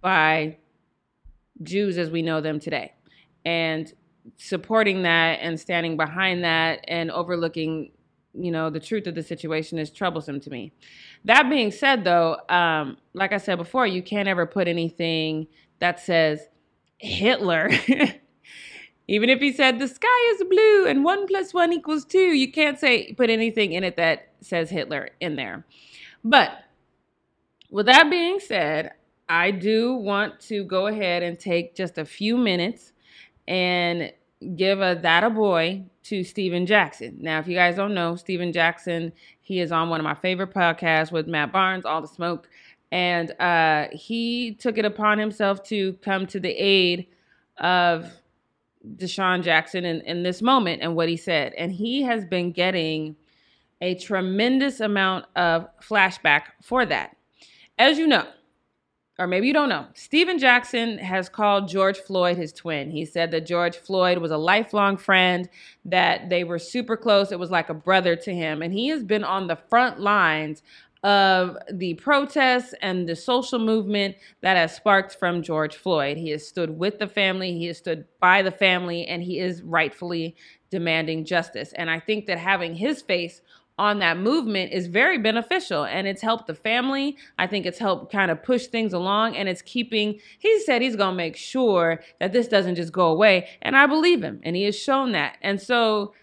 by 0.00 0.56
Jews 1.62 1.98
as 1.98 2.10
we 2.10 2.22
know 2.22 2.40
them 2.40 2.58
today, 2.58 2.92
and 3.44 3.92
supporting 4.36 5.02
that 5.02 5.38
and 5.40 5.58
standing 5.58 5.96
behind 5.96 6.44
that 6.44 6.84
and 6.88 7.10
overlooking 7.10 7.90
you 8.34 8.50
know 8.50 8.70
the 8.70 8.80
truth 8.80 9.06
of 9.06 9.14
the 9.14 9.22
situation 9.22 9.78
is 9.78 9.90
troublesome 9.90 10.40
to 10.40 10.50
me 10.50 10.72
that 11.24 11.48
being 11.48 11.70
said 11.70 12.04
though 12.04 12.36
um, 12.48 12.96
like 13.14 13.32
i 13.32 13.36
said 13.36 13.56
before 13.56 13.86
you 13.86 14.02
can't 14.02 14.28
ever 14.28 14.46
put 14.46 14.68
anything 14.68 15.46
that 15.78 16.00
says 16.00 16.48
hitler 16.98 17.70
even 19.08 19.28
if 19.28 19.40
he 19.40 19.52
said 19.52 19.78
the 19.78 19.88
sky 19.88 20.32
is 20.34 20.44
blue 20.44 20.86
and 20.86 21.04
one 21.04 21.26
plus 21.26 21.52
one 21.52 21.72
equals 21.72 22.04
two 22.04 22.32
you 22.32 22.50
can't 22.50 22.78
say 22.78 23.12
put 23.14 23.30
anything 23.30 23.72
in 23.72 23.84
it 23.84 23.96
that 23.96 24.28
says 24.40 24.70
hitler 24.70 25.10
in 25.20 25.36
there 25.36 25.64
but 26.24 26.64
with 27.70 27.86
that 27.86 28.10
being 28.10 28.38
said 28.38 28.92
i 29.28 29.50
do 29.50 29.94
want 29.94 30.38
to 30.38 30.64
go 30.64 30.86
ahead 30.86 31.22
and 31.22 31.38
take 31.38 31.74
just 31.74 31.98
a 31.98 32.04
few 32.04 32.36
minutes 32.36 32.92
and 33.48 34.12
give 34.56 34.80
a 34.80 34.98
that 35.02 35.24
a 35.24 35.30
boy 35.30 35.84
to 36.04 36.24
Stephen 36.24 36.66
Jackson. 36.66 37.16
Now, 37.20 37.38
if 37.38 37.46
you 37.46 37.54
guys 37.54 37.76
don't 37.76 37.94
know, 37.94 38.16
Stephen 38.16 38.52
Jackson, 38.52 39.12
he 39.52 39.60
is 39.60 39.70
on 39.70 39.90
one 39.90 40.00
of 40.00 40.04
my 40.04 40.14
favorite 40.14 40.54
podcasts 40.54 41.12
with 41.12 41.26
Matt 41.26 41.52
Barnes, 41.52 41.84
All 41.84 42.00
the 42.00 42.08
Smoke. 42.08 42.48
And 42.90 43.38
uh, 43.38 43.88
he 43.92 44.54
took 44.54 44.78
it 44.78 44.86
upon 44.86 45.18
himself 45.18 45.62
to 45.64 45.92
come 46.02 46.26
to 46.28 46.40
the 46.40 46.50
aid 46.50 47.06
of 47.58 48.10
DeSean 48.96 49.42
Jackson 49.42 49.84
in, 49.84 50.00
in 50.02 50.22
this 50.22 50.40
moment 50.40 50.80
and 50.80 50.96
what 50.96 51.10
he 51.10 51.18
said. 51.18 51.52
And 51.58 51.70
he 51.70 52.02
has 52.02 52.24
been 52.24 52.50
getting 52.52 53.14
a 53.82 53.94
tremendous 53.96 54.80
amount 54.80 55.26
of 55.36 55.66
flashback 55.82 56.44
for 56.62 56.86
that. 56.86 57.14
As 57.78 57.98
you 57.98 58.06
know, 58.06 58.26
or 59.18 59.26
maybe 59.26 59.46
you 59.46 59.52
don't 59.52 59.68
know, 59.68 59.86
Stephen 59.94 60.38
Jackson 60.38 60.98
has 60.98 61.28
called 61.28 61.68
George 61.68 61.98
Floyd 61.98 62.36
his 62.36 62.52
twin. 62.52 62.90
He 62.90 63.04
said 63.04 63.30
that 63.30 63.46
George 63.46 63.76
Floyd 63.76 64.18
was 64.18 64.30
a 64.30 64.38
lifelong 64.38 64.96
friend, 64.96 65.48
that 65.84 66.30
they 66.30 66.44
were 66.44 66.58
super 66.58 66.96
close. 66.96 67.30
It 67.30 67.38
was 67.38 67.50
like 67.50 67.68
a 67.68 67.74
brother 67.74 68.16
to 68.16 68.34
him. 68.34 68.62
And 68.62 68.72
he 68.72 68.88
has 68.88 69.04
been 69.04 69.24
on 69.24 69.46
the 69.46 69.58
front 69.68 70.00
lines 70.00 70.62
of 71.02 71.56
the 71.70 71.94
protests 71.94 72.74
and 72.80 73.08
the 73.08 73.16
social 73.16 73.58
movement 73.58 74.16
that 74.40 74.56
has 74.56 74.74
sparked 74.74 75.16
from 75.16 75.42
George 75.42 75.76
Floyd. 75.76 76.16
He 76.16 76.30
has 76.30 76.46
stood 76.46 76.78
with 76.78 76.98
the 76.98 77.08
family, 77.08 77.58
he 77.58 77.66
has 77.66 77.78
stood 77.78 78.06
by 78.20 78.42
the 78.42 78.52
family, 78.52 79.06
and 79.06 79.22
he 79.22 79.40
is 79.40 79.62
rightfully 79.62 80.36
demanding 80.70 81.24
justice. 81.24 81.72
And 81.74 81.90
I 81.90 81.98
think 81.98 82.26
that 82.26 82.38
having 82.38 82.74
his 82.74 83.02
face 83.02 83.42
on 83.78 83.98
that 84.00 84.18
movement 84.18 84.72
is 84.72 84.86
very 84.86 85.18
beneficial 85.18 85.84
and 85.84 86.06
it's 86.06 86.22
helped 86.22 86.46
the 86.46 86.54
family. 86.54 87.16
I 87.38 87.46
think 87.46 87.66
it's 87.66 87.78
helped 87.78 88.12
kind 88.12 88.30
of 88.30 88.42
push 88.42 88.66
things 88.66 88.92
along 88.92 89.36
and 89.36 89.48
it's 89.48 89.62
keeping, 89.62 90.20
he 90.38 90.60
said 90.60 90.82
he's 90.82 90.96
going 90.96 91.12
to 91.12 91.16
make 91.16 91.36
sure 91.36 92.00
that 92.20 92.32
this 92.32 92.48
doesn't 92.48 92.74
just 92.74 92.92
go 92.92 93.06
away. 93.06 93.48
And 93.62 93.76
I 93.76 93.86
believe 93.86 94.22
him 94.22 94.40
and 94.42 94.54
he 94.54 94.64
has 94.64 94.78
shown 94.78 95.12
that. 95.12 95.36
And 95.42 95.60
so 95.60 96.14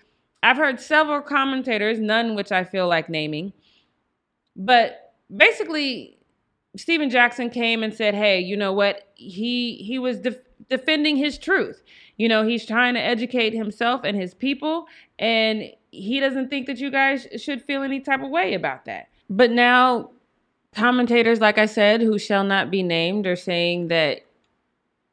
I've 0.41 0.57
heard 0.57 0.79
several 0.79 1.21
commentators, 1.21 1.99
none 1.99 2.35
which 2.35 2.51
I 2.51 2.63
feel 2.63 2.87
like 2.87 3.09
naming, 3.09 3.53
but 4.55 5.13
basically 5.35 6.19
Stephen 6.77 7.09
Jackson 7.09 7.49
came 7.49 7.83
and 7.83 7.93
said, 7.93 8.13
"Hey, 8.13 8.39
you 8.39 8.55
know 8.55 8.73
what? 8.73 9.09
He 9.15 9.75
he 9.77 9.99
was 9.99 10.19
def- 10.19 10.39
defending 10.69 11.17
his 11.17 11.37
truth. 11.37 11.81
You 12.17 12.27
know, 12.27 12.43
he's 12.43 12.65
trying 12.65 12.93
to 12.93 12.99
educate 12.99 13.53
himself 13.53 14.01
and 14.03 14.15
his 14.15 14.33
people, 14.33 14.85
and 15.17 15.71
he 15.91 16.19
doesn't 16.19 16.49
think 16.49 16.67
that 16.67 16.77
you 16.77 16.91
guys 16.91 17.27
should 17.37 17.63
feel 17.63 17.83
any 17.83 17.99
type 17.99 18.21
of 18.21 18.29
way 18.29 18.53
about 18.53 18.85
that. 18.85 19.09
But 19.29 19.51
now, 19.51 20.11
commentators, 20.73 21.39
like 21.39 21.57
I 21.57 21.65
said, 21.65 22.01
who 22.01 22.19
shall 22.19 22.43
not 22.43 22.71
be 22.71 22.83
named, 22.83 23.27
are 23.27 23.35
saying 23.35 23.87
that 23.89 24.21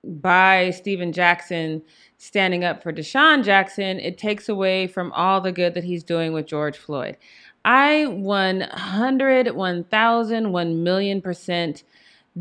by 0.05 0.71
Stephen 0.71 1.13
Jackson 1.13 1.83
standing 2.19 2.65
up 2.65 2.83
for 2.83 2.93
DeSean 2.93 3.45
Jackson, 3.45 3.99
it 4.01 4.19
takes 4.19 4.49
away 4.49 4.87
from 4.87 5.13
all 5.13 5.41
the 5.41 5.53
good 5.53 5.75
that 5.75 5.85
he's 5.85 6.05
doing 6.05 6.33
with 6.33 6.47
George 6.47 6.77
Floyd. 6.77 7.17
I 7.65 8.07
100, 8.07 9.51
1,000, 9.51 10.53
1 10.53 10.83
million 10.85 11.21
percent 11.21 11.83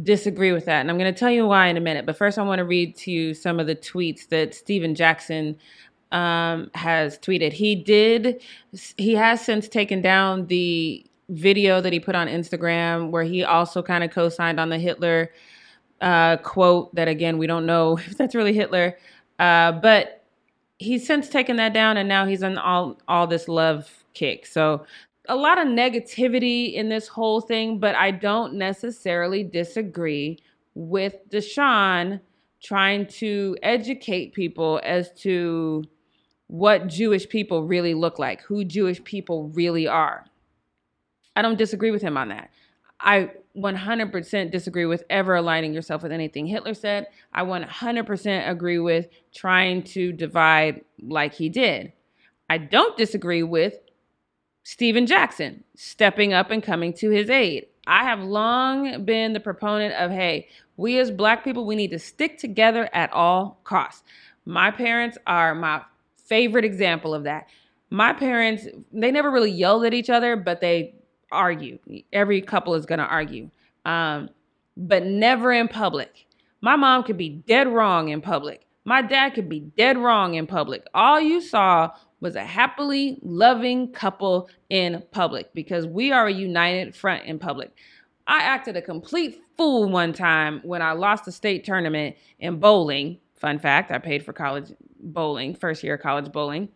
disagree 0.04 0.52
with 0.52 0.66
that. 0.66 0.82
And 0.82 0.92
I'm 0.92 0.98
going 0.98 1.12
to 1.12 1.18
tell 1.18 1.32
you 1.32 1.48
why 1.48 1.68
in 1.68 1.78
a 1.78 1.82
minute. 1.82 2.06
But 2.06 2.18
first, 2.18 2.38
I 2.38 2.44
want 2.44 2.60
to 2.60 2.66
read 2.66 2.96
to 2.98 3.12
you 3.12 3.34
some 3.34 3.60
of 3.60 3.68
the 3.68 3.76
tweets 3.76 4.28
that 4.30 4.54
Stephen 4.54 4.94
Jackson 4.94 5.58
um, 6.12 6.70
has 6.74 7.18
tweeted. 7.20 7.53
He 7.53 7.76
did, 7.76 8.41
he 8.97 9.16
has 9.16 9.41
since 9.41 9.68
taken 9.68 10.01
down 10.01 10.47
the 10.47 11.06
video 11.30 11.82
that 11.82 11.91
he 11.91 11.99
put 11.99 12.16
on 12.16 12.28
Instagram 12.28 13.10
where 13.10 13.24
he 13.24 13.43
also 13.43 13.82
kind 13.82 14.03
of 14.03 14.12
co 14.12 14.30
signed 14.30 14.60
on 14.60 14.70
the 14.70 14.78
Hitler 14.78 15.32
uh, 16.01 16.38
quote 16.38 16.93
that, 16.95 17.08
again, 17.08 17.38
we 17.38 17.47
don't 17.47 17.66
know 17.66 17.97
if 18.06 18.18
that's 18.18 18.36
really 18.36 18.53
Hitler. 18.53 18.97
Uh, 19.39 19.72
but 19.74 20.24
he's 20.78 21.06
since 21.06 21.30
taken 21.30 21.56
that 21.58 21.74
down 21.74 21.97
and 21.97 22.08
now 22.08 22.26
he's 22.26 22.43
on 22.43 22.58
all, 22.58 22.99
all 23.08 23.28
this 23.28 23.47
love 23.47 23.89
kick. 24.14 24.45
So 24.45 24.86
a 25.28 25.36
lot 25.36 25.58
of 25.58 25.68
negativity 25.68 26.74
in 26.74 26.89
this 26.89 27.08
whole 27.08 27.41
thing, 27.41 27.80
but 27.80 27.95
I 27.95 28.12
don't 28.12 28.53
necessarily 28.56 29.43
disagree 29.43 30.39
with 30.76 31.16
DeSean 31.30 32.20
trying 32.62 33.08
to 33.08 33.56
educate 33.64 34.34
people 34.34 34.80
as 34.84 35.12
to 35.14 35.84
what 36.48 36.88
Jewish 36.88 37.28
people 37.28 37.64
really 37.64 37.93
look 37.93 38.20
like, 38.20 38.41
who 38.41 38.64
Jewish 38.64 39.04
people 39.04 39.50
really 39.50 39.88
are. 39.88 40.26
I 41.36 41.41
don't 41.41 41.58
disagree 41.58 41.91
with 41.91 42.02
him 42.02 42.18
on 42.18 42.30
that. 42.30 42.50
I 43.00 43.32
100% 43.58 44.52
disagree 44.52 44.86
with 44.86 45.04
ever 45.10 45.36
aligning 45.36 45.74
yourself 45.74 46.04
with 46.04 46.12
anything 46.12 46.48
Hitler 46.48 46.74
said. 46.74 47.08
I 47.34 47.43
100% 47.43 48.50
agree 48.50 48.80
with 48.80 49.08
trying 49.34 49.84
to 49.84 50.12
divide 50.12 50.82
like 51.02 51.34
he 51.34 51.50
did. 51.50 51.93
I 52.50 52.58
don't 52.58 52.98
disagree 52.98 53.43
with 53.43 53.80
Stephen 54.64 55.06
Jackson 55.06 55.64
stepping 55.76 56.34
up 56.34 56.52
and 56.52 56.64
coming 56.64 56.93
to 56.93 57.10
his 57.10 57.30
aid. 57.30 57.68
I 57.88 58.04
have 58.04 58.22
long 58.22 59.06
been 59.06 59.34
the 59.34 59.39
proponent 59.39 59.93
of 59.93 60.12
hey, 60.12 60.48
we 60.78 61.00
as 61.00 61.12
black 61.12 61.43
people, 61.43 61.66
we 61.66 61.76
need 61.76 61.91
to 61.91 62.00
stick 62.00 62.38
together 62.38 62.89
at 62.93 63.14
all 63.14 63.60
costs. 63.64 64.04
My 64.46 64.72
parents 64.72 65.18
are 65.28 65.54
my 65.56 65.84
favorite 66.26 66.66
example 66.66 67.14
of 67.14 67.24
that. 67.24 67.48
My 67.90 68.14
parents, 68.14 68.68
they 68.92 69.12
never 69.12 69.32
really 69.32 69.52
yelled 69.52 69.86
at 69.86 69.94
each 69.94 70.10
other, 70.10 70.36
but 70.36 70.62
they 70.62 70.96
argue. 71.32 71.80
Every 72.12 72.42
couple 72.42 72.76
is 72.76 72.86
going 72.86 73.00
to 73.00 73.06
argue, 73.06 73.50
um, 73.86 74.30
but 74.76 75.06
never 75.06 75.52
in 75.52 75.68
public. 75.68 76.26
My 76.62 76.76
mom 76.76 77.04
could 77.04 77.18
be 77.18 77.30
dead 77.30 77.68
wrong 77.68 78.10
in 78.10 78.22
public. 78.22 78.66
My 78.86 79.02
dad 79.02 79.34
could 79.34 79.50
be 79.50 79.60
dead 79.60 79.98
wrong 79.98 80.36
in 80.36 80.48
public. 80.48 80.86
All 80.94 81.20
you 81.20 81.42
saw 81.42 81.92
was 82.22 82.36
a 82.36 82.44
happily 82.44 83.20
loving 83.22 83.92
couple 83.92 84.50
in 84.70 85.04
public 85.12 85.54
because 85.54 85.86
we 85.86 86.12
are 86.12 86.28
a 86.28 86.34
united 86.34 86.96
front 86.96 87.26
in 87.26 87.40
public. 87.40 87.72
I 88.28 88.40
acted 88.40 88.76
a 88.76 88.82
complete 88.82 89.42
fool 89.58 89.90
one 89.90 90.14
time 90.14 90.62
when 90.64 90.82
I 90.82 90.94
lost 90.94 91.28
a 91.28 91.32
state 91.32 91.64
tournament 91.64 92.16
in 92.40 92.60
bowling. 92.60 93.20
Fun 93.36 93.60
fact, 93.60 93.92
I 93.92 94.00
paid 94.00 94.26
for 94.26 94.34
college 94.34 94.72
bowling, 95.06 95.56
first 95.56 95.84
year 95.84 95.97
college 95.97 96.32
bowling. 96.32 96.70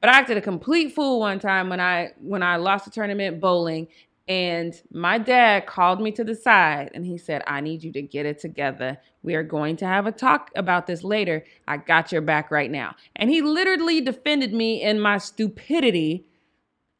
But 0.00 0.10
I 0.10 0.18
acted 0.18 0.36
a 0.36 0.40
complete 0.40 0.94
fool 0.94 1.20
one 1.20 1.38
time 1.38 1.68
when 1.68 1.80
I 1.80 2.12
when 2.20 2.42
I 2.42 2.56
lost 2.56 2.86
a 2.86 2.90
tournament 2.90 3.40
bowling 3.40 3.88
and 4.28 4.80
my 4.92 5.18
dad 5.18 5.66
called 5.66 6.00
me 6.00 6.12
to 6.12 6.24
the 6.24 6.34
side 6.34 6.90
and 6.94 7.04
he 7.04 7.18
said, 7.18 7.42
I 7.46 7.60
need 7.60 7.82
you 7.82 7.92
to 7.92 8.02
get 8.02 8.24
it 8.24 8.38
together. 8.38 8.98
We 9.22 9.34
are 9.34 9.42
going 9.42 9.76
to 9.76 9.86
have 9.86 10.06
a 10.06 10.12
talk 10.12 10.50
about 10.54 10.86
this 10.86 11.02
later. 11.02 11.44
I 11.66 11.76
got 11.76 12.12
your 12.12 12.22
back 12.22 12.50
right 12.50 12.70
now. 12.70 12.94
And 13.16 13.30
he 13.30 13.42
literally 13.42 14.00
defended 14.00 14.52
me 14.52 14.80
in 14.80 15.00
my 15.00 15.18
stupidity 15.18 16.24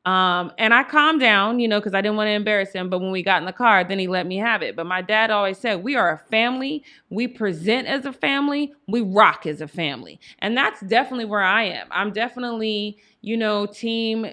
um, 0.05 0.51
and 0.59 0.75
I 0.75 0.83
calmed 0.83 1.21
down, 1.21 1.61
you 1.61 1.69
know, 1.69 1.79
because 1.79 1.95
I 1.95 2.01
didn't 2.01 2.17
want 2.17 2.27
to 2.27 2.33
embarrass 2.33 2.73
him. 2.73 2.91
But 2.91 3.01
when 3.01 3.13
we 3.13 3.23
got 3.23 3.41
in 3.41 3.47
the 3.47 3.53
car, 3.53 3.85
then 3.85 4.01
he 4.01 4.09
let 4.09 4.27
me 4.27 4.37
have 4.37 4.61
it. 4.61 4.75
But 4.75 4.87
my 4.87 5.01
dad 5.01 5.31
always 5.31 5.59
said, 5.59 5.85
We 5.85 5.95
are 5.95 6.11
a 6.13 6.19
family. 6.31 6.83
We 7.11 7.29
present 7.29 7.87
as 7.87 8.05
a 8.05 8.13
family. 8.13 8.75
We 8.89 9.01
rock 9.01 9.47
as 9.47 9.61
a 9.61 9.69
family. 9.69 10.19
And 10.41 10.57
that's 10.57 10.81
definitely 10.81 11.27
where 11.27 11.43
I 11.43 11.65
am. 11.65 11.87
I'm 11.93 12.13
definitely, 12.13 12.99
you 13.21 13.37
know, 13.37 13.67
team. 13.67 14.27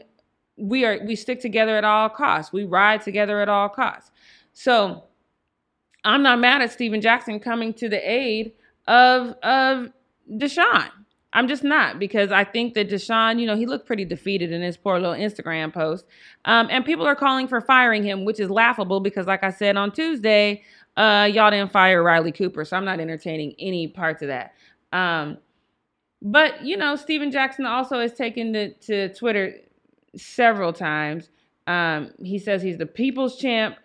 We 0.58 0.86
are, 0.86 1.00
we 1.06 1.16
stick 1.16 1.40
together 1.40 1.78
at 1.78 1.84
all 1.84 2.10
costs. 2.10 2.52
We 2.52 2.66
ride 2.66 3.02
together 3.04 3.40
at 3.40 3.48
all 3.48 3.70
costs. 3.70 4.10
So 4.54 5.04
I'm 6.04 6.24
not 6.24 6.40
mad 6.40 6.64
at 6.64 6.72
Stephen 6.72 7.00
Jackson 7.00 7.40
coming 7.40 7.74
to 7.76 7.88
the 7.90 8.12
aid 8.12 8.54
of, 8.88 9.36
of 9.44 9.90
DeSean. 10.32 10.90
I'm 11.34 11.48
just 11.48 11.64
not 11.64 12.00
because 12.00 12.32
I 12.32 12.44
think 12.44 12.74
that 12.74 12.90
DeSean, 12.90 13.40
you 13.40 13.46
know, 13.46 13.56
he 13.56 13.68
looked 13.68 13.86
pretty 13.86 14.04
defeated 14.04 14.52
in 14.52 14.62
his 14.62 14.78
poor 14.78 15.00
little 15.00 15.16
Instagram 15.16 15.72
post. 15.72 16.06
Um, 16.46 16.68
and 16.72 16.84
people 16.84 17.06
are 17.06 17.16
calling 17.16 17.48
for 17.48 17.62
firing 17.62 18.04
him, 18.04 18.26
which 18.26 18.40
is 18.40 18.50
laughable 18.50 19.00
because, 19.00 19.28
like 19.28 19.44
I 19.44 19.52
said 19.52 19.78
on 19.78 19.92
Tuesday, 19.92 20.64
uh, 20.98 21.30
y'all 21.32 21.52
didn't 21.52 21.72
fire 21.72 22.02
Riley 22.02 22.32
Cooper, 22.32 22.66
so 22.66 22.76
I'm 22.76 22.86
not 22.86 23.00
entertaining 23.00 23.54
any 23.60 23.88
parts 23.88 24.24
of 24.24 24.30
that. 24.30 24.54
Um, 24.92 25.38
but 26.22 26.64
you 26.66 26.76
know, 26.76 26.96
Stephen 26.96 27.32
Jackson 27.32 27.66
also 27.66 28.00
has 28.00 28.14
taken 28.14 28.54
to, 28.54 28.74
to 28.74 29.14
Twitter 29.14 29.56
several 30.16 30.74
times. 30.74 31.30
Um, 31.68 32.12
he 32.24 32.40
says 32.40 32.62
he's 32.64 32.78
the 32.78 32.86
people's 32.86 33.38
champ. 33.38 33.78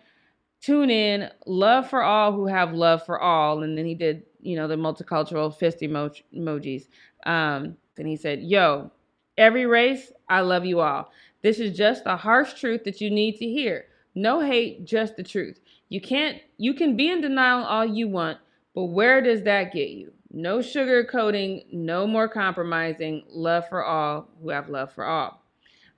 Tune 0.61 0.89
in, 0.89 1.29
love 1.45 1.87
for 1.89 2.01
all 2.01 2.31
who 2.31 2.47
have 2.47 2.73
love 2.73 3.05
for 3.05 3.19
all, 3.19 3.61
and 3.61 3.77
then 3.77 3.85
he 3.85 3.93
did, 3.93 4.23
you 4.41 4.55
know, 4.55 4.67
the 4.67 4.75
multicultural 4.75 5.55
fist 5.55 5.83
emo- 5.83 6.09
emojis. 6.35 6.87
Um, 7.25 7.77
then 7.95 8.05
he 8.05 8.15
said, 8.15 8.41
"Yo, 8.41 8.91
every 9.37 9.65
race, 9.65 10.11
I 10.29 10.41
love 10.41 10.65
you 10.65 10.79
all. 10.79 11.11
This 11.41 11.59
is 11.59 11.77
just 11.77 12.03
the 12.03 12.17
harsh 12.17 12.53
truth 12.53 12.83
that 12.85 13.01
you 13.01 13.09
need 13.09 13.37
to 13.37 13.45
hear. 13.45 13.85
No 14.15 14.39
hate, 14.39 14.85
just 14.85 15.15
the 15.15 15.23
truth. 15.23 15.59
You 15.89 16.01
can't, 16.01 16.41
you 16.57 16.73
can 16.73 16.95
be 16.95 17.11
in 17.11 17.21
denial 17.21 17.63
all 17.63 17.85
you 17.85 18.07
want, 18.07 18.39
but 18.73 18.85
where 18.85 19.21
does 19.21 19.43
that 19.43 19.71
get 19.71 19.89
you? 19.89 20.11
No 20.31 20.59
sugarcoating, 20.59 21.71
no 21.71 22.07
more 22.07 22.27
compromising. 22.27 23.23
Love 23.29 23.69
for 23.69 23.83
all 23.83 24.27
who 24.41 24.49
have 24.49 24.69
love 24.69 24.91
for 24.91 25.05
all. 25.05 25.41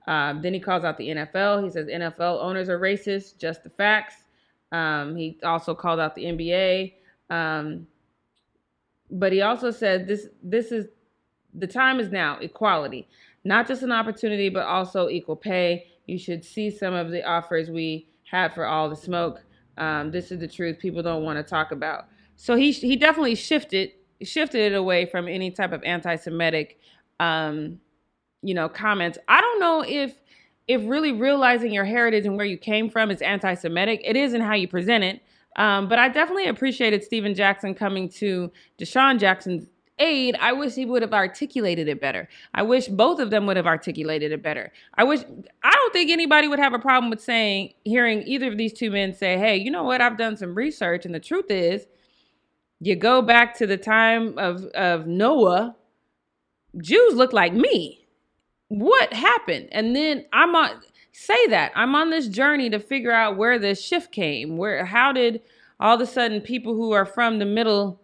Um, 0.07 0.41
then 0.41 0.53
he 0.53 0.59
calls 0.59 0.83
out 0.83 0.97
the 0.97 1.09
NFL. 1.09 1.63
He 1.63 1.69
says 1.69 1.87
NFL 1.87 2.41
owners 2.41 2.69
are 2.69 2.79
racist, 2.79 3.37
just 3.37 3.63
the 3.63 3.69
facts. 3.69 4.15
Um, 4.71 5.15
he 5.15 5.39
also 5.43 5.73
called 5.73 5.99
out 5.99 6.15
the 6.15 6.25
NBA. 6.25 6.93
Um, 7.29 7.87
but 9.09 9.31
he 9.31 9.41
also 9.41 9.71
said 9.71 10.07
this 10.07 10.27
this 10.43 10.71
is 10.71 10.87
the 11.57 11.67
time 11.67 11.99
is 11.99 12.11
now 12.11 12.37
equality, 12.39 13.07
not 13.43 13.67
just 13.67 13.83
an 13.83 13.91
opportunity, 13.91 14.49
but 14.49 14.65
also 14.65 15.09
equal 15.09 15.35
pay. 15.35 15.87
You 16.05 16.17
should 16.17 16.45
see 16.45 16.69
some 16.69 16.93
of 16.93 17.11
the 17.11 17.23
offers 17.23 17.69
we 17.69 18.07
had 18.29 18.53
for 18.53 18.65
all 18.65 18.89
the 18.89 18.95
smoke. 18.95 19.43
Um, 19.77 20.11
this 20.11 20.31
is 20.31 20.39
the 20.39 20.47
truth 20.47 20.79
people 20.79 21.03
don't 21.03 21.23
want 21.23 21.37
to 21.37 21.43
talk 21.43 21.71
about. 21.71 22.05
So 22.35 22.55
he 22.55 22.71
he 22.71 22.95
definitely 22.95 23.35
shifted 23.35 23.91
shifted 24.23 24.71
it 24.71 24.75
away 24.75 25.05
from 25.05 25.27
any 25.27 25.51
type 25.51 25.71
of 25.71 25.83
anti-Semitic, 25.83 26.79
um, 27.19 27.79
you 28.41 28.53
know, 28.53 28.69
comments. 28.69 29.17
I 29.27 29.41
don't 29.41 29.59
know 29.59 29.83
if 29.85 30.15
if 30.67 30.81
really 30.85 31.13
realizing 31.13 31.71
your 31.71 31.85
heritage 31.85 32.25
and 32.25 32.35
where 32.35 32.45
you 32.45 32.57
came 32.57 32.89
from 32.89 33.09
is 33.09 33.21
anti-Semitic. 33.21 34.01
It 34.03 34.15
is 34.15 34.33
in 34.33 34.41
how 34.41 34.53
you 34.53 34.67
present 34.67 35.03
it. 35.03 35.21
Um, 35.55 35.87
but 35.87 35.97
I 35.97 36.09
definitely 36.09 36.47
appreciated 36.47 37.03
Stephen 37.03 37.33
Jackson 37.33 37.73
coming 37.73 38.09
to 38.09 38.51
DeSean 38.77 39.17
Jackson's 39.19 39.65
aid. 39.99 40.35
I 40.39 40.53
wish 40.53 40.75
he 40.75 40.85
would 40.85 41.01
have 41.01 41.13
articulated 41.13 41.87
it 41.87 41.99
better. 41.99 42.27
I 42.53 42.63
wish 42.63 42.87
both 42.87 43.19
of 43.19 43.29
them 43.29 43.45
would 43.47 43.57
have 43.57 43.67
articulated 43.67 44.31
it 44.31 44.41
better. 44.41 44.71
I 44.95 45.03
wish 45.03 45.21
I 45.63 45.71
don't 45.71 45.93
think 45.93 46.11
anybody 46.11 46.47
would 46.47 46.59
have 46.59 46.73
a 46.73 46.79
problem 46.79 47.09
with 47.09 47.21
saying 47.21 47.73
hearing 47.83 48.23
either 48.25 48.47
of 48.47 48.57
these 48.57 48.73
two 48.73 48.91
men 48.91 49.13
say, 49.13 49.37
"Hey, 49.37 49.57
you 49.57 49.71
know 49.71 49.83
what? 49.83 50.01
I've 50.01 50.17
done 50.17 50.37
some 50.37 50.55
research 50.55 51.05
and 51.05 51.13
the 51.13 51.19
truth 51.19 51.49
is 51.49 51.87
you 52.79 52.95
go 52.95 53.21
back 53.21 53.55
to 53.57 53.67
the 53.67 53.77
time 53.77 54.37
of 54.37 54.65
of 54.75 55.07
Noah, 55.07 55.75
Jews 56.81 57.15
look 57.15 57.33
like 57.33 57.53
me. 57.53 58.07
What 58.67 59.13
happened?" 59.13 59.69
And 59.71 59.95
then 59.95 60.25
I'm 60.33 60.55
on 60.55 60.81
say 61.11 61.47
that. 61.47 61.71
I'm 61.75 61.95
on 61.95 62.11
this 62.11 62.27
journey 62.27 62.69
to 62.69 62.79
figure 62.79 63.11
out 63.11 63.37
where 63.37 63.57
this 63.57 63.83
shift 63.83 64.11
came. 64.11 64.57
Where 64.57 64.85
how 64.85 65.11
did 65.11 65.41
all 65.79 65.95
of 65.95 66.01
a 66.01 66.05
sudden 66.05 66.41
people 66.41 66.75
who 66.75 66.91
are 66.91 67.05
from 67.05 67.39
the 67.39 67.45
middle 67.45 68.01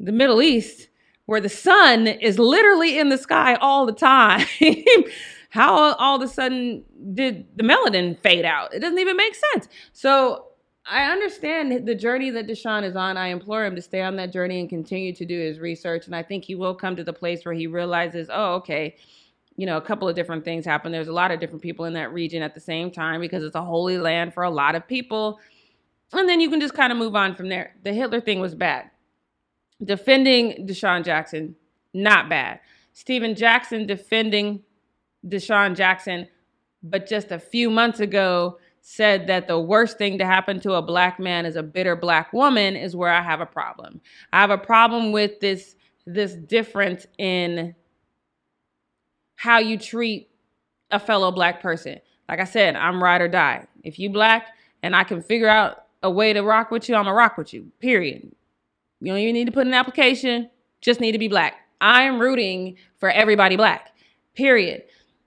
the 0.00 0.12
Middle 0.12 0.40
East 0.40 0.88
where 1.28 1.42
the 1.42 1.48
sun 1.50 2.06
is 2.06 2.38
literally 2.38 2.98
in 2.98 3.10
the 3.10 3.18
sky 3.18 3.54
all 3.56 3.84
the 3.84 3.92
time. 3.92 4.46
How 5.50 5.92
all 5.96 6.16
of 6.16 6.22
a 6.22 6.26
sudden 6.26 6.82
did 7.12 7.46
the 7.54 7.64
melanin 7.64 8.18
fade 8.18 8.46
out? 8.46 8.72
It 8.72 8.78
doesn't 8.78 8.98
even 8.98 9.14
make 9.14 9.34
sense. 9.34 9.68
So 9.92 10.46
I 10.86 11.12
understand 11.12 11.86
the 11.86 11.94
journey 11.94 12.30
that 12.30 12.46
DeSean 12.46 12.82
is 12.82 12.96
on. 12.96 13.18
I 13.18 13.28
implore 13.28 13.66
him 13.66 13.76
to 13.76 13.82
stay 13.82 14.00
on 14.00 14.16
that 14.16 14.32
journey 14.32 14.58
and 14.58 14.70
continue 14.70 15.14
to 15.16 15.26
do 15.26 15.38
his 15.38 15.58
research. 15.58 16.06
And 16.06 16.16
I 16.16 16.22
think 16.22 16.44
he 16.44 16.54
will 16.54 16.74
come 16.74 16.96
to 16.96 17.04
the 17.04 17.12
place 17.12 17.44
where 17.44 17.52
he 17.52 17.66
realizes, 17.66 18.30
oh, 18.32 18.54
okay, 18.54 18.96
you 19.56 19.66
know, 19.66 19.76
a 19.76 19.82
couple 19.82 20.08
of 20.08 20.16
different 20.16 20.46
things 20.46 20.64
happen. 20.64 20.92
There's 20.92 21.08
a 21.08 21.12
lot 21.12 21.30
of 21.30 21.40
different 21.40 21.60
people 21.60 21.84
in 21.84 21.92
that 21.92 22.10
region 22.10 22.42
at 22.42 22.54
the 22.54 22.60
same 22.60 22.90
time 22.90 23.20
because 23.20 23.44
it's 23.44 23.54
a 23.54 23.62
holy 23.62 23.98
land 23.98 24.32
for 24.32 24.44
a 24.44 24.50
lot 24.50 24.74
of 24.74 24.88
people. 24.88 25.40
And 26.10 26.26
then 26.26 26.40
you 26.40 26.48
can 26.48 26.58
just 26.58 26.72
kind 26.72 26.90
of 26.90 26.96
move 26.96 27.14
on 27.14 27.34
from 27.34 27.50
there. 27.50 27.74
The 27.84 27.92
Hitler 27.92 28.22
thing 28.22 28.40
was 28.40 28.54
bad. 28.54 28.90
Defending 29.84 30.66
DeSean 30.66 31.04
Jackson, 31.04 31.54
not 31.94 32.28
bad. 32.28 32.60
Stephen 32.92 33.34
Jackson 33.34 33.86
defending 33.86 34.62
DeSean 35.26 35.76
Jackson, 35.76 36.26
but 36.82 37.06
just 37.06 37.30
a 37.30 37.38
few 37.38 37.70
months 37.70 38.00
ago 38.00 38.58
said 38.80 39.26
that 39.26 39.46
the 39.46 39.60
worst 39.60 39.98
thing 39.98 40.18
to 40.18 40.24
happen 40.24 40.58
to 40.60 40.72
a 40.72 40.82
black 40.82 41.20
man 41.20 41.44
is 41.46 41.56
a 41.56 41.62
bitter 41.62 41.94
black 41.94 42.32
woman 42.32 42.74
is 42.74 42.96
where 42.96 43.12
I 43.12 43.22
have 43.22 43.40
a 43.40 43.46
problem. 43.46 44.00
I 44.32 44.40
have 44.40 44.50
a 44.50 44.58
problem 44.58 45.12
with 45.12 45.40
this 45.40 45.76
this 46.06 46.34
difference 46.34 47.06
in 47.18 47.74
how 49.36 49.58
you 49.58 49.76
treat 49.78 50.30
a 50.90 50.98
fellow 50.98 51.30
black 51.30 51.60
person. 51.60 52.00
Like 52.28 52.40
I 52.40 52.44
said, 52.44 52.76
I'm 52.76 53.02
ride 53.02 53.20
or 53.20 53.28
die. 53.28 53.66
If 53.84 53.98
you 53.98 54.10
black 54.10 54.48
and 54.82 54.96
I 54.96 55.04
can 55.04 55.22
figure 55.22 55.48
out 55.48 55.84
a 56.02 56.10
way 56.10 56.32
to 56.32 56.40
rock 56.40 56.70
with 56.70 56.88
you, 56.88 56.94
I'm 56.94 57.04
gonna 57.04 57.14
rock 57.14 57.36
with 57.36 57.52
you. 57.52 57.70
Period. 57.80 58.32
You 59.00 59.12
don't 59.12 59.18
even 59.18 59.34
need 59.34 59.46
to 59.46 59.52
put 59.52 59.66
an 59.66 59.74
application, 59.74 60.50
just 60.80 61.00
need 61.00 61.12
to 61.12 61.18
be 61.18 61.28
black. 61.28 61.54
I 61.80 62.02
am 62.02 62.18
rooting 62.18 62.76
for 62.98 63.10
everybody 63.10 63.56
black, 63.56 63.92
period. 64.34 64.82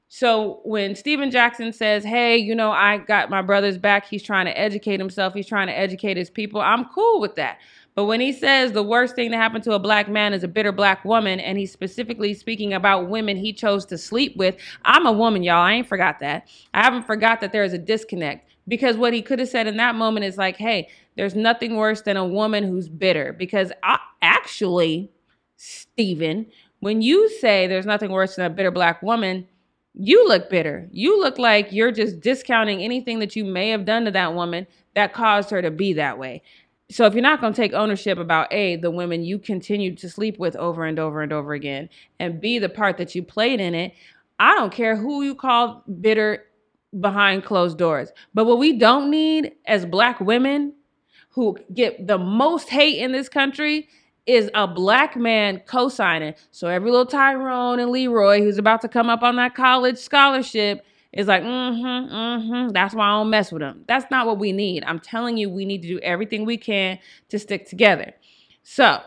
So 0.09 0.59
when 0.65 0.95
Stephen 0.95 1.31
Jackson 1.31 1.71
says, 1.71 2.03
hey, 2.03 2.35
you 2.35 2.53
know, 2.53 2.71
I 2.71 2.97
got 2.97 3.29
my 3.29 3.41
brother's 3.41 3.77
back, 3.77 4.05
he's 4.05 4.23
trying 4.23 4.45
to 4.45 4.59
educate 4.59 4.99
himself, 4.99 5.33
he's 5.33 5.47
trying 5.47 5.67
to 5.67 5.77
educate 5.77 6.17
his 6.17 6.29
people, 6.29 6.59
I'm 6.59 6.85
cool 6.85 7.21
with 7.21 7.35
that. 7.35 7.59
But 7.95 8.05
when 8.05 8.19
he 8.19 8.33
says 8.33 8.71
the 8.73 8.83
worst 8.83 9.15
thing 9.15 9.31
to 9.31 9.37
happen 9.37 9.61
to 9.61 9.73
a 9.73 9.79
black 9.79 10.09
man 10.09 10.33
is 10.33 10.43
a 10.43 10.49
bitter 10.49 10.71
black 10.71 11.05
woman, 11.05 11.39
and 11.39 11.57
he's 11.57 11.71
specifically 11.71 12.33
speaking 12.33 12.73
about 12.73 13.09
women 13.09 13.37
he 13.37 13.53
chose 13.53 13.85
to 13.85 13.97
sleep 13.97 14.35
with, 14.35 14.55
I'm 14.83 15.05
a 15.05 15.11
woman, 15.11 15.43
y'all. 15.43 15.61
I 15.61 15.73
ain't 15.73 15.87
forgot 15.87 16.19
that. 16.19 16.47
I 16.73 16.83
haven't 16.83 17.07
forgot 17.07 17.41
that 17.41 17.51
there 17.51 17.63
is 17.63 17.73
a 17.73 17.77
disconnect. 17.77 18.47
Because 18.67 18.95
what 18.95 19.11
he 19.11 19.21
could 19.21 19.39
have 19.39 19.49
said 19.49 19.65
in 19.65 19.77
that 19.77 19.95
moment 19.95 20.23
is 20.23 20.37
like, 20.37 20.55
hey, 20.55 20.87
there's 21.15 21.35
nothing 21.35 21.75
worse 21.75 22.01
than 22.01 22.17
a 22.17 22.25
woman 22.25 22.63
who's 22.63 22.89
bitter. 22.89 23.33
Because 23.33 23.71
I, 23.83 23.99
actually, 24.21 25.11
Stephen, 25.57 26.47
when 26.79 27.01
you 27.01 27.29
say 27.39 27.67
there's 27.67 27.85
nothing 27.85 28.11
worse 28.11 28.35
than 28.35 28.45
a 28.45 28.49
bitter 28.49 28.71
black 28.71 29.01
woman, 29.01 29.47
you 29.93 30.27
look 30.27 30.49
bitter. 30.49 30.87
You 30.91 31.19
look 31.19 31.37
like 31.37 31.71
you're 31.71 31.91
just 31.91 32.21
discounting 32.21 32.81
anything 32.81 33.19
that 33.19 33.35
you 33.35 33.43
may 33.43 33.69
have 33.69 33.85
done 33.85 34.05
to 34.05 34.11
that 34.11 34.33
woman 34.33 34.65
that 34.95 35.13
caused 35.13 35.49
her 35.49 35.61
to 35.61 35.71
be 35.71 35.93
that 35.93 36.17
way. 36.17 36.41
So 36.89 37.05
if 37.05 37.13
you're 37.13 37.21
not 37.21 37.39
going 37.39 37.53
to 37.53 37.61
take 37.61 37.73
ownership 37.73 38.17
about 38.17 38.51
A, 38.51 38.75
the 38.75 38.91
women 38.91 39.23
you 39.23 39.39
continued 39.39 39.97
to 39.99 40.09
sleep 40.09 40.39
with 40.39 40.55
over 40.57 40.83
and 40.83 40.99
over 40.99 41.21
and 41.21 41.31
over 41.31 41.53
again, 41.53 41.89
and 42.19 42.41
B, 42.41 42.59
the 42.59 42.69
part 42.69 42.97
that 42.97 43.15
you 43.15 43.23
played 43.23 43.61
in 43.61 43.75
it, 43.75 43.93
I 44.39 44.55
don't 44.55 44.73
care 44.73 44.95
who 44.95 45.23
you 45.23 45.35
call 45.35 45.83
bitter 46.01 46.45
behind 46.99 47.45
closed 47.45 47.77
doors. 47.77 48.11
But 48.33 48.45
what 48.45 48.59
we 48.59 48.77
don't 48.77 49.09
need 49.09 49.53
as 49.65 49.85
black 49.85 50.19
women 50.19 50.73
who 51.31 51.57
get 51.73 52.07
the 52.07 52.17
most 52.17 52.69
hate 52.69 52.99
in 52.99 53.11
this 53.11 53.29
country 53.29 53.87
is 54.25 54.49
a 54.53 54.67
black 54.67 55.15
man 55.15 55.61
co-signing. 55.65 56.35
So 56.51 56.67
every 56.67 56.91
little 56.91 57.05
Tyrone 57.05 57.79
and 57.79 57.91
Leroy 57.91 58.41
who's 58.41 58.57
about 58.57 58.81
to 58.81 58.87
come 58.87 59.09
up 59.09 59.23
on 59.23 59.35
that 59.37 59.55
college 59.55 59.97
scholarship 59.97 60.85
is 61.11 61.27
like, 61.27 61.43
mm-hmm, 61.43 62.13
mm-hmm. 62.13 62.69
That's 62.69 62.93
why 62.93 63.07
I 63.07 63.19
don't 63.19 63.29
mess 63.29 63.51
with 63.51 63.61
them. 63.61 63.83
That's 63.87 64.09
not 64.11 64.27
what 64.27 64.39
we 64.39 64.51
need. 64.51 64.83
I'm 64.85 64.99
telling 64.99 65.37
you, 65.37 65.49
we 65.49 65.65
need 65.65 65.81
to 65.81 65.87
do 65.87 65.99
everything 65.99 66.45
we 66.45 66.57
can 66.57 66.99
to 67.29 67.39
stick 67.39 67.67
together. 67.67 68.13
So 68.63 69.01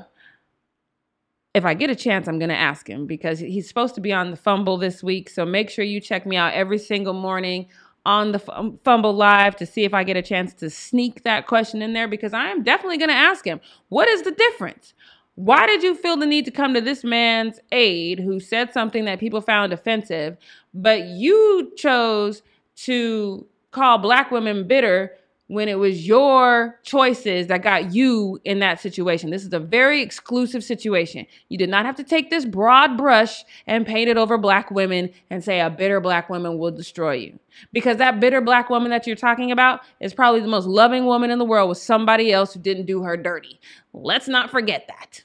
if 1.54 1.64
I 1.64 1.74
get 1.74 1.88
a 1.88 1.94
chance, 1.94 2.26
I'm 2.26 2.38
going 2.38 2.50
to 2.50 2.56
ask 2.56 2.88
him 2.88 3.06
because 3.06 3.38
he's 3.38 3.68
supposed 3.68 3.94
to 3.94 4.00
be 4.00 4.12
on 4.12 4.32
the 4.32 4.36
fumble 4.36 4.76
this 4.76 5.02
week. 5.02 5.30
So 5.30 5.46
make 5.46 5.70
sure 5.70 5.84
you 5.84 6.00
check 6.00 6.26
me 6.26 6.36
out 6.36 6.52
every 6.52 6.78
single 6.78 7.14
morning 7.14 7.68
on 8.06 8.32
the 8.32 8.38
fumble 8.84 9.14
live 9.14 9.56
to 9.56 9.66
see 9.66 9.84
if 9.84 9.94
I 9.94 10.04
get 10.04 10.16
a 10.16 10.22
chance 10.22 10.52
to 10.54 10.68
sneak 10.68 11.22
that 11.24 11.46
question 11.46 11.80
in 11.82 11.92
there 11.92 12.08
because 12.08 12.34
I 12.34 12.48
am 12.48 12.62
definitely 12.62 12.98
going 12.98 13.10
to 13.10 13.14
ask 13.14 13.44
him, 13.44 13.60
what 13.88 14.08
is 14.08 14.22
the 14.22 14.30
difference? 14.30 14.94
Why 15.36 15.66
did 15.66 15.82
you 15.82 15.94
feel 15.96 16.16
the 16.16 16.26
need 16.26 16.44
to 16.44 16.50
come 16.50 16.74
to 16.74 16.80
this 16.80 17.02
man's 17.02 17.58
aid 17.72 18.20
who 18.20 18.38
said 18.38 18.72
something 18.72 19.04
that 19.06 19.18
people 19.18 19.40
found 19.40 19.72
offensive, 19.72 20.36
but 20.72 21.04
you 21.04 21.72
chose 21.76 22.42
to 22.76 23.46
call 23.72 23.98
black 23.98 24.30
women 24.30 24.66
bitter 24.66 25.16
when 25.54 25.68
it 25.68 25.78
was 25.78 26.06
your 26.06 26.78
choices 26.82 27.46
that 27.46 27.62
got 27.62 27.94
you 27.94 28.40
in 28.44 28.58
that 28.58 28.80
situation. 28.80 29.30
This 29.30 29.44
is 29.44 29.52
a 29.52 29.60
very 29.60 30.02
exclusive 30.02 30.62
situation. 30.62 31.26
You 31.48 31.56
did 31.56 31.70
not 31.70 31.86
have 31.86 31.96
to 31.96 32.04
take 32.04 32.30
this 32.30 32.44
broad 32.44 32.96
brush 32.96 33.44
and 33.66 33.86
paint 33.86 34.10
it 34.10 34.16
over 34.16 34.36
black 34.36 34.70
women 34.70 35.10
and 35.30 35.42
say 35.42 35.60
a 35.60 35.70
bitter 35.70 36.00
black 36.00 36.28
woman 36.28 36.58
will 36.58 36.70
destroy 36.70 37.12
you. 37.14 37.38
Because 37.72 37.96
that 37.98 38.20
bitter 38.20 38.40
black 38.40 38.68
woman 38.68 38.90
that 38.90 39.06
you're 39.06 39.16
talking 39.16 39.52
about 39.52 39.80
is 40.00 40.12
probably 40.12 40.40
the 40.40 40.48
most 40.48 40.66
loving 40.66 41.06
woman 41.06 41.30
in 41.30 41.38
the 41.38 41.44
world 41.44 41.68
with 41.68 41.78
somebody 41.78 42.32
else 42.32 42.52
who 42.52 42.60
didn't 42.60 42.86
do 42.86 43.02
her 43.02 43.16
dirty. 43.16 43.60
Let's 43.92 44.28
not 44.28 44.50
forget 44.50 44.88
that. 44.88 45.22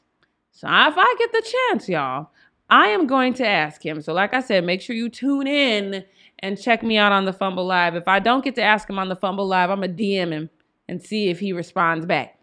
So 0.51 0.67
if 0.67 0.93
I 0.97 1.15
get 1.17 1.32
the 1.32 1.53
chance, 1.69 1.89
y'all, 1.89 2.30
I 2.69 2.88
am 2.89 3.07
going 3.07 3.34
to 3.36 3.47
ask 3.47 3.84
him. 3.84 4.01
So 4.01 4.13
like 4.13 4.34
I 4.34 4.41
said, 4.41 4.63
make 4.63 4.82
sure 4.82 4.95
you 4.95 5.09
tune 5.09 5.47
in 5.47 6.05
and 6.39 6.59
check 6.59 6.83
me 6.83 6.97
out 6.97 7.11
on 7.11 7.25
the 7.25 7.33
Fumble 7.33 7.65
Live. 7.65 7.95
If 7.95 8.07
I 8.07 8.19
don't 8.19 8.43
get 8.43 8.55
to 8.55 8.61
ask 8.61 8.89
him 8.89 8.99
on 8.99 9.09
the 9.09 9.15
Fumble 9.15 9.47
Live, 9.47 9.69
I'm 9.69 9.79
going 9.79 9.95
to 9.95 10.03
DM 10.03 10.31
him 10.31 10.49
and 10.87 11.01
see 11.01 11.29
if 11.29 11.39
he 11.39 11.53
responds 11.53 12.05
back. 12.05 12.39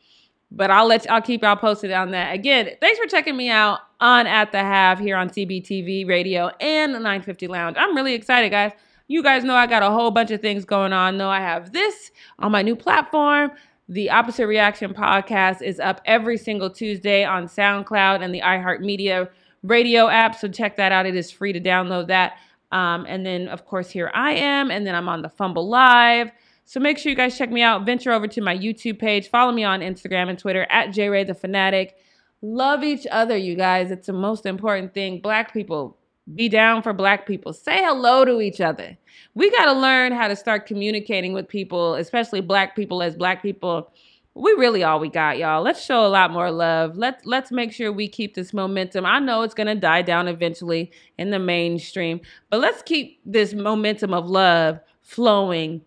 but 0.50 0.70
I'll 0.70 0.86
let 0.86 1.04
you, 1.04 1.10
I'll 1.10 1.22
keep 1.22 1.42
y'all 1.42 1.56
posted 1.56 1.92
on 1.92 2.12
that. 2.12 2.34
Again, 2.34 2.70
thanks 2.80 2.98
for 2.98 3.06
checking 3.06 3.36
me 3.36 3.50
out 3.50 3.80
on 4.00 4.26
At 4.26 4.52
the 4.52 4.58
Half 4.58 5.00
here 5.00 5.16
on 5.16 5.28
CBTV 5.28 6.08
Radio 6.08 6.50
and 6.60 6.94
the 6.94 6.98
950 6.98 7.48
Lounge. 7.48 7.76
I'm 7.78 7.96
really 7.96 8.14
excited, 8.14 8.50
guys. 8.50 8.72
You 9.08 9.22
guys 9.22 9.44
know 9.44 9.54
I 9.54 9.66
got 9.66 9.82
a 9.82 9.90
whole 9.90 10.10
bunch 10.10 10.30
of 10.30 10.40
things 10.40 10.64
going 10.64 10.92
on. 10.92 11.16
Know 11.16 11.30
I 11.30 11.40
have 11.40 11.72
this 11.72 12.10
on 12.38 12.52
my 12.52 12.62
new 12.62 12.76
platform. 12.76 13.52
The 13.88 14.10
Opposite 14.10 14.46
Reaction 14.46 14.92
podcast 14.92 15.62
is 15.62 15.78
up 15.78 16.00
every 16.06 16.36
single 16.36 16.70
Tuesday 16.70 17.24
on 17.24 17.46
SoundCloud 17.46 18.22
and 18.22 18.34
the 18.34 18.40
iHeartMedia 18.40 19.28
radio 19.62 20.08
app. 20.08 20.34
So 20.34 20.48
check 20.48 20.76
that 20.76 20.90
out. 20.90 21.06
It 21.06 21.14
is 21.14 21.30
free 21.30 21.52
to 21.52 21.60
download 21.60 22.08
that. 22.08 22.38
Um, 22.72 23.06
and 23.08 23.24
then, 23.24 23.48
of 23.48 23.64
course, 23.64 23.90
here 23.90 24.10
I 24.14 24.32
am. 24.32 24.70
And 24.70 24.86
then 24.86 24.94
I'm 24.94 25.08
on 25.08 25.22
the 25.22 25.28
Fumble 25.28 25.68
Live. 25.68 26.30
So 26.64 26.80
make 26.80 26.98
sure 26.98 27.10
you 27.10 27.16
guys 27.16 27.38
check 27.38 27.50
me 27.50 27.62
out. 27.62 27.86
Venture 27.86 28.12
over 28.12 28.26
to 28.26 28.40
my 28.40 28.56
YouTube 28.56 28.98
page. 28.98 29.28
Follow 29.28 29.52
me 29.52 29.62
on 29.62 29.80
Instagram 29.80 30.28
and 30.28 30.38
Twitter 30.38 30.66
at 30.68 30.88
JRay 30.88 31.26
the 31.26 31.34
Fanatic. 31.34 31.96
Love 32.42 32.82
each 32.82 33.06
other, 33.10 33.36
you 33.36 33.54
guys. 33.54 33.90
It's 33.90 34.08
the 34.08 34.12
most 34.12 34.46
important 34.46 34.92
thing. 34.92 35.20
Black 35.20 35.52
people, 35.52 35.96
be 36.34 36.48
down 36.48 36.82
for 36.82 36.92
black 36.92 37.26
people. 37.26 37.52
Say 37.52 37.82
hello 37.82 38.24
to 38.24 38.40
each 38.40 38.60
other. 38.60 38.96
We 39.34 39.50
got 39.50 39.66
to 39.66 39.72
learn 39.72 40.12
how 40.12 40.26
to 40.26 40.34
start 40.34 40.66
communicating 40.66 41.32
with 41.32 41.46
people, 41.46 41.94
especially 41.94 42.40
black 42.40 42.74
people 42.74 43.00
as 43.00 43.14
black 43.14 43.42
people. 43.42 43.90
We 44.36 44.52
really 44.52 44.84
all 44.84 45.00
we 45.00 45.08
got, 45.08 45.38
y'all. 45.38 45.62
Let's 45.62 45.82
show 45.82 46.04
a 46.04 46.08
lot 46.08 46.30
more 46.30 46.50
love. 46.50 46.98
Let's 46.98 47.24
let's 47.24 47.50
make 47.50 47.72
sure 47.72 47.90
we 47.90 48.06
keep 48.06 48.34
this 48.34 48.52
momentum. 48.52 49.06
I 49.06 49.18
know 49.18 49.40
it's 49.40 49.54
to 49.54 49.74
die 49.74 50.02
down 50.02 50.28
eventually 50.28 50.92
in 51.16 51.30
the 51.30 51.38
mainstream, 51.38 52.20
but 52.50 52.60
let's 52.60 52.82
keep 52.82 53.18
this 53.24 53.54
momentum 53.54 54.12
of 54.12 54.28
love 54.28 54.78
flowing 55.00 55.80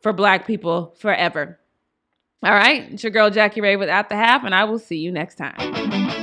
for 0.00 0.12
black 0.12 0.48
people 0.48 0.96
forever. 0.98 1.60
All 2.42 2.52
right, 2.52 2.90
it's 2.92 3.04
your 3.04 3.12
girl 3.12 3.30
Jackie 3.30 3.60
Ray 3.60 3.76
with 3.76 3.88
At 3.88 4.08
the 4.08 4.16
Half, 4.16 4.42
and 4.42 4.52
I 4.52 4.64
will 4.64 4.80
see 4.80 4.98
you 4.98 5.12
next 5.12 5.36
time. 5.36 6.21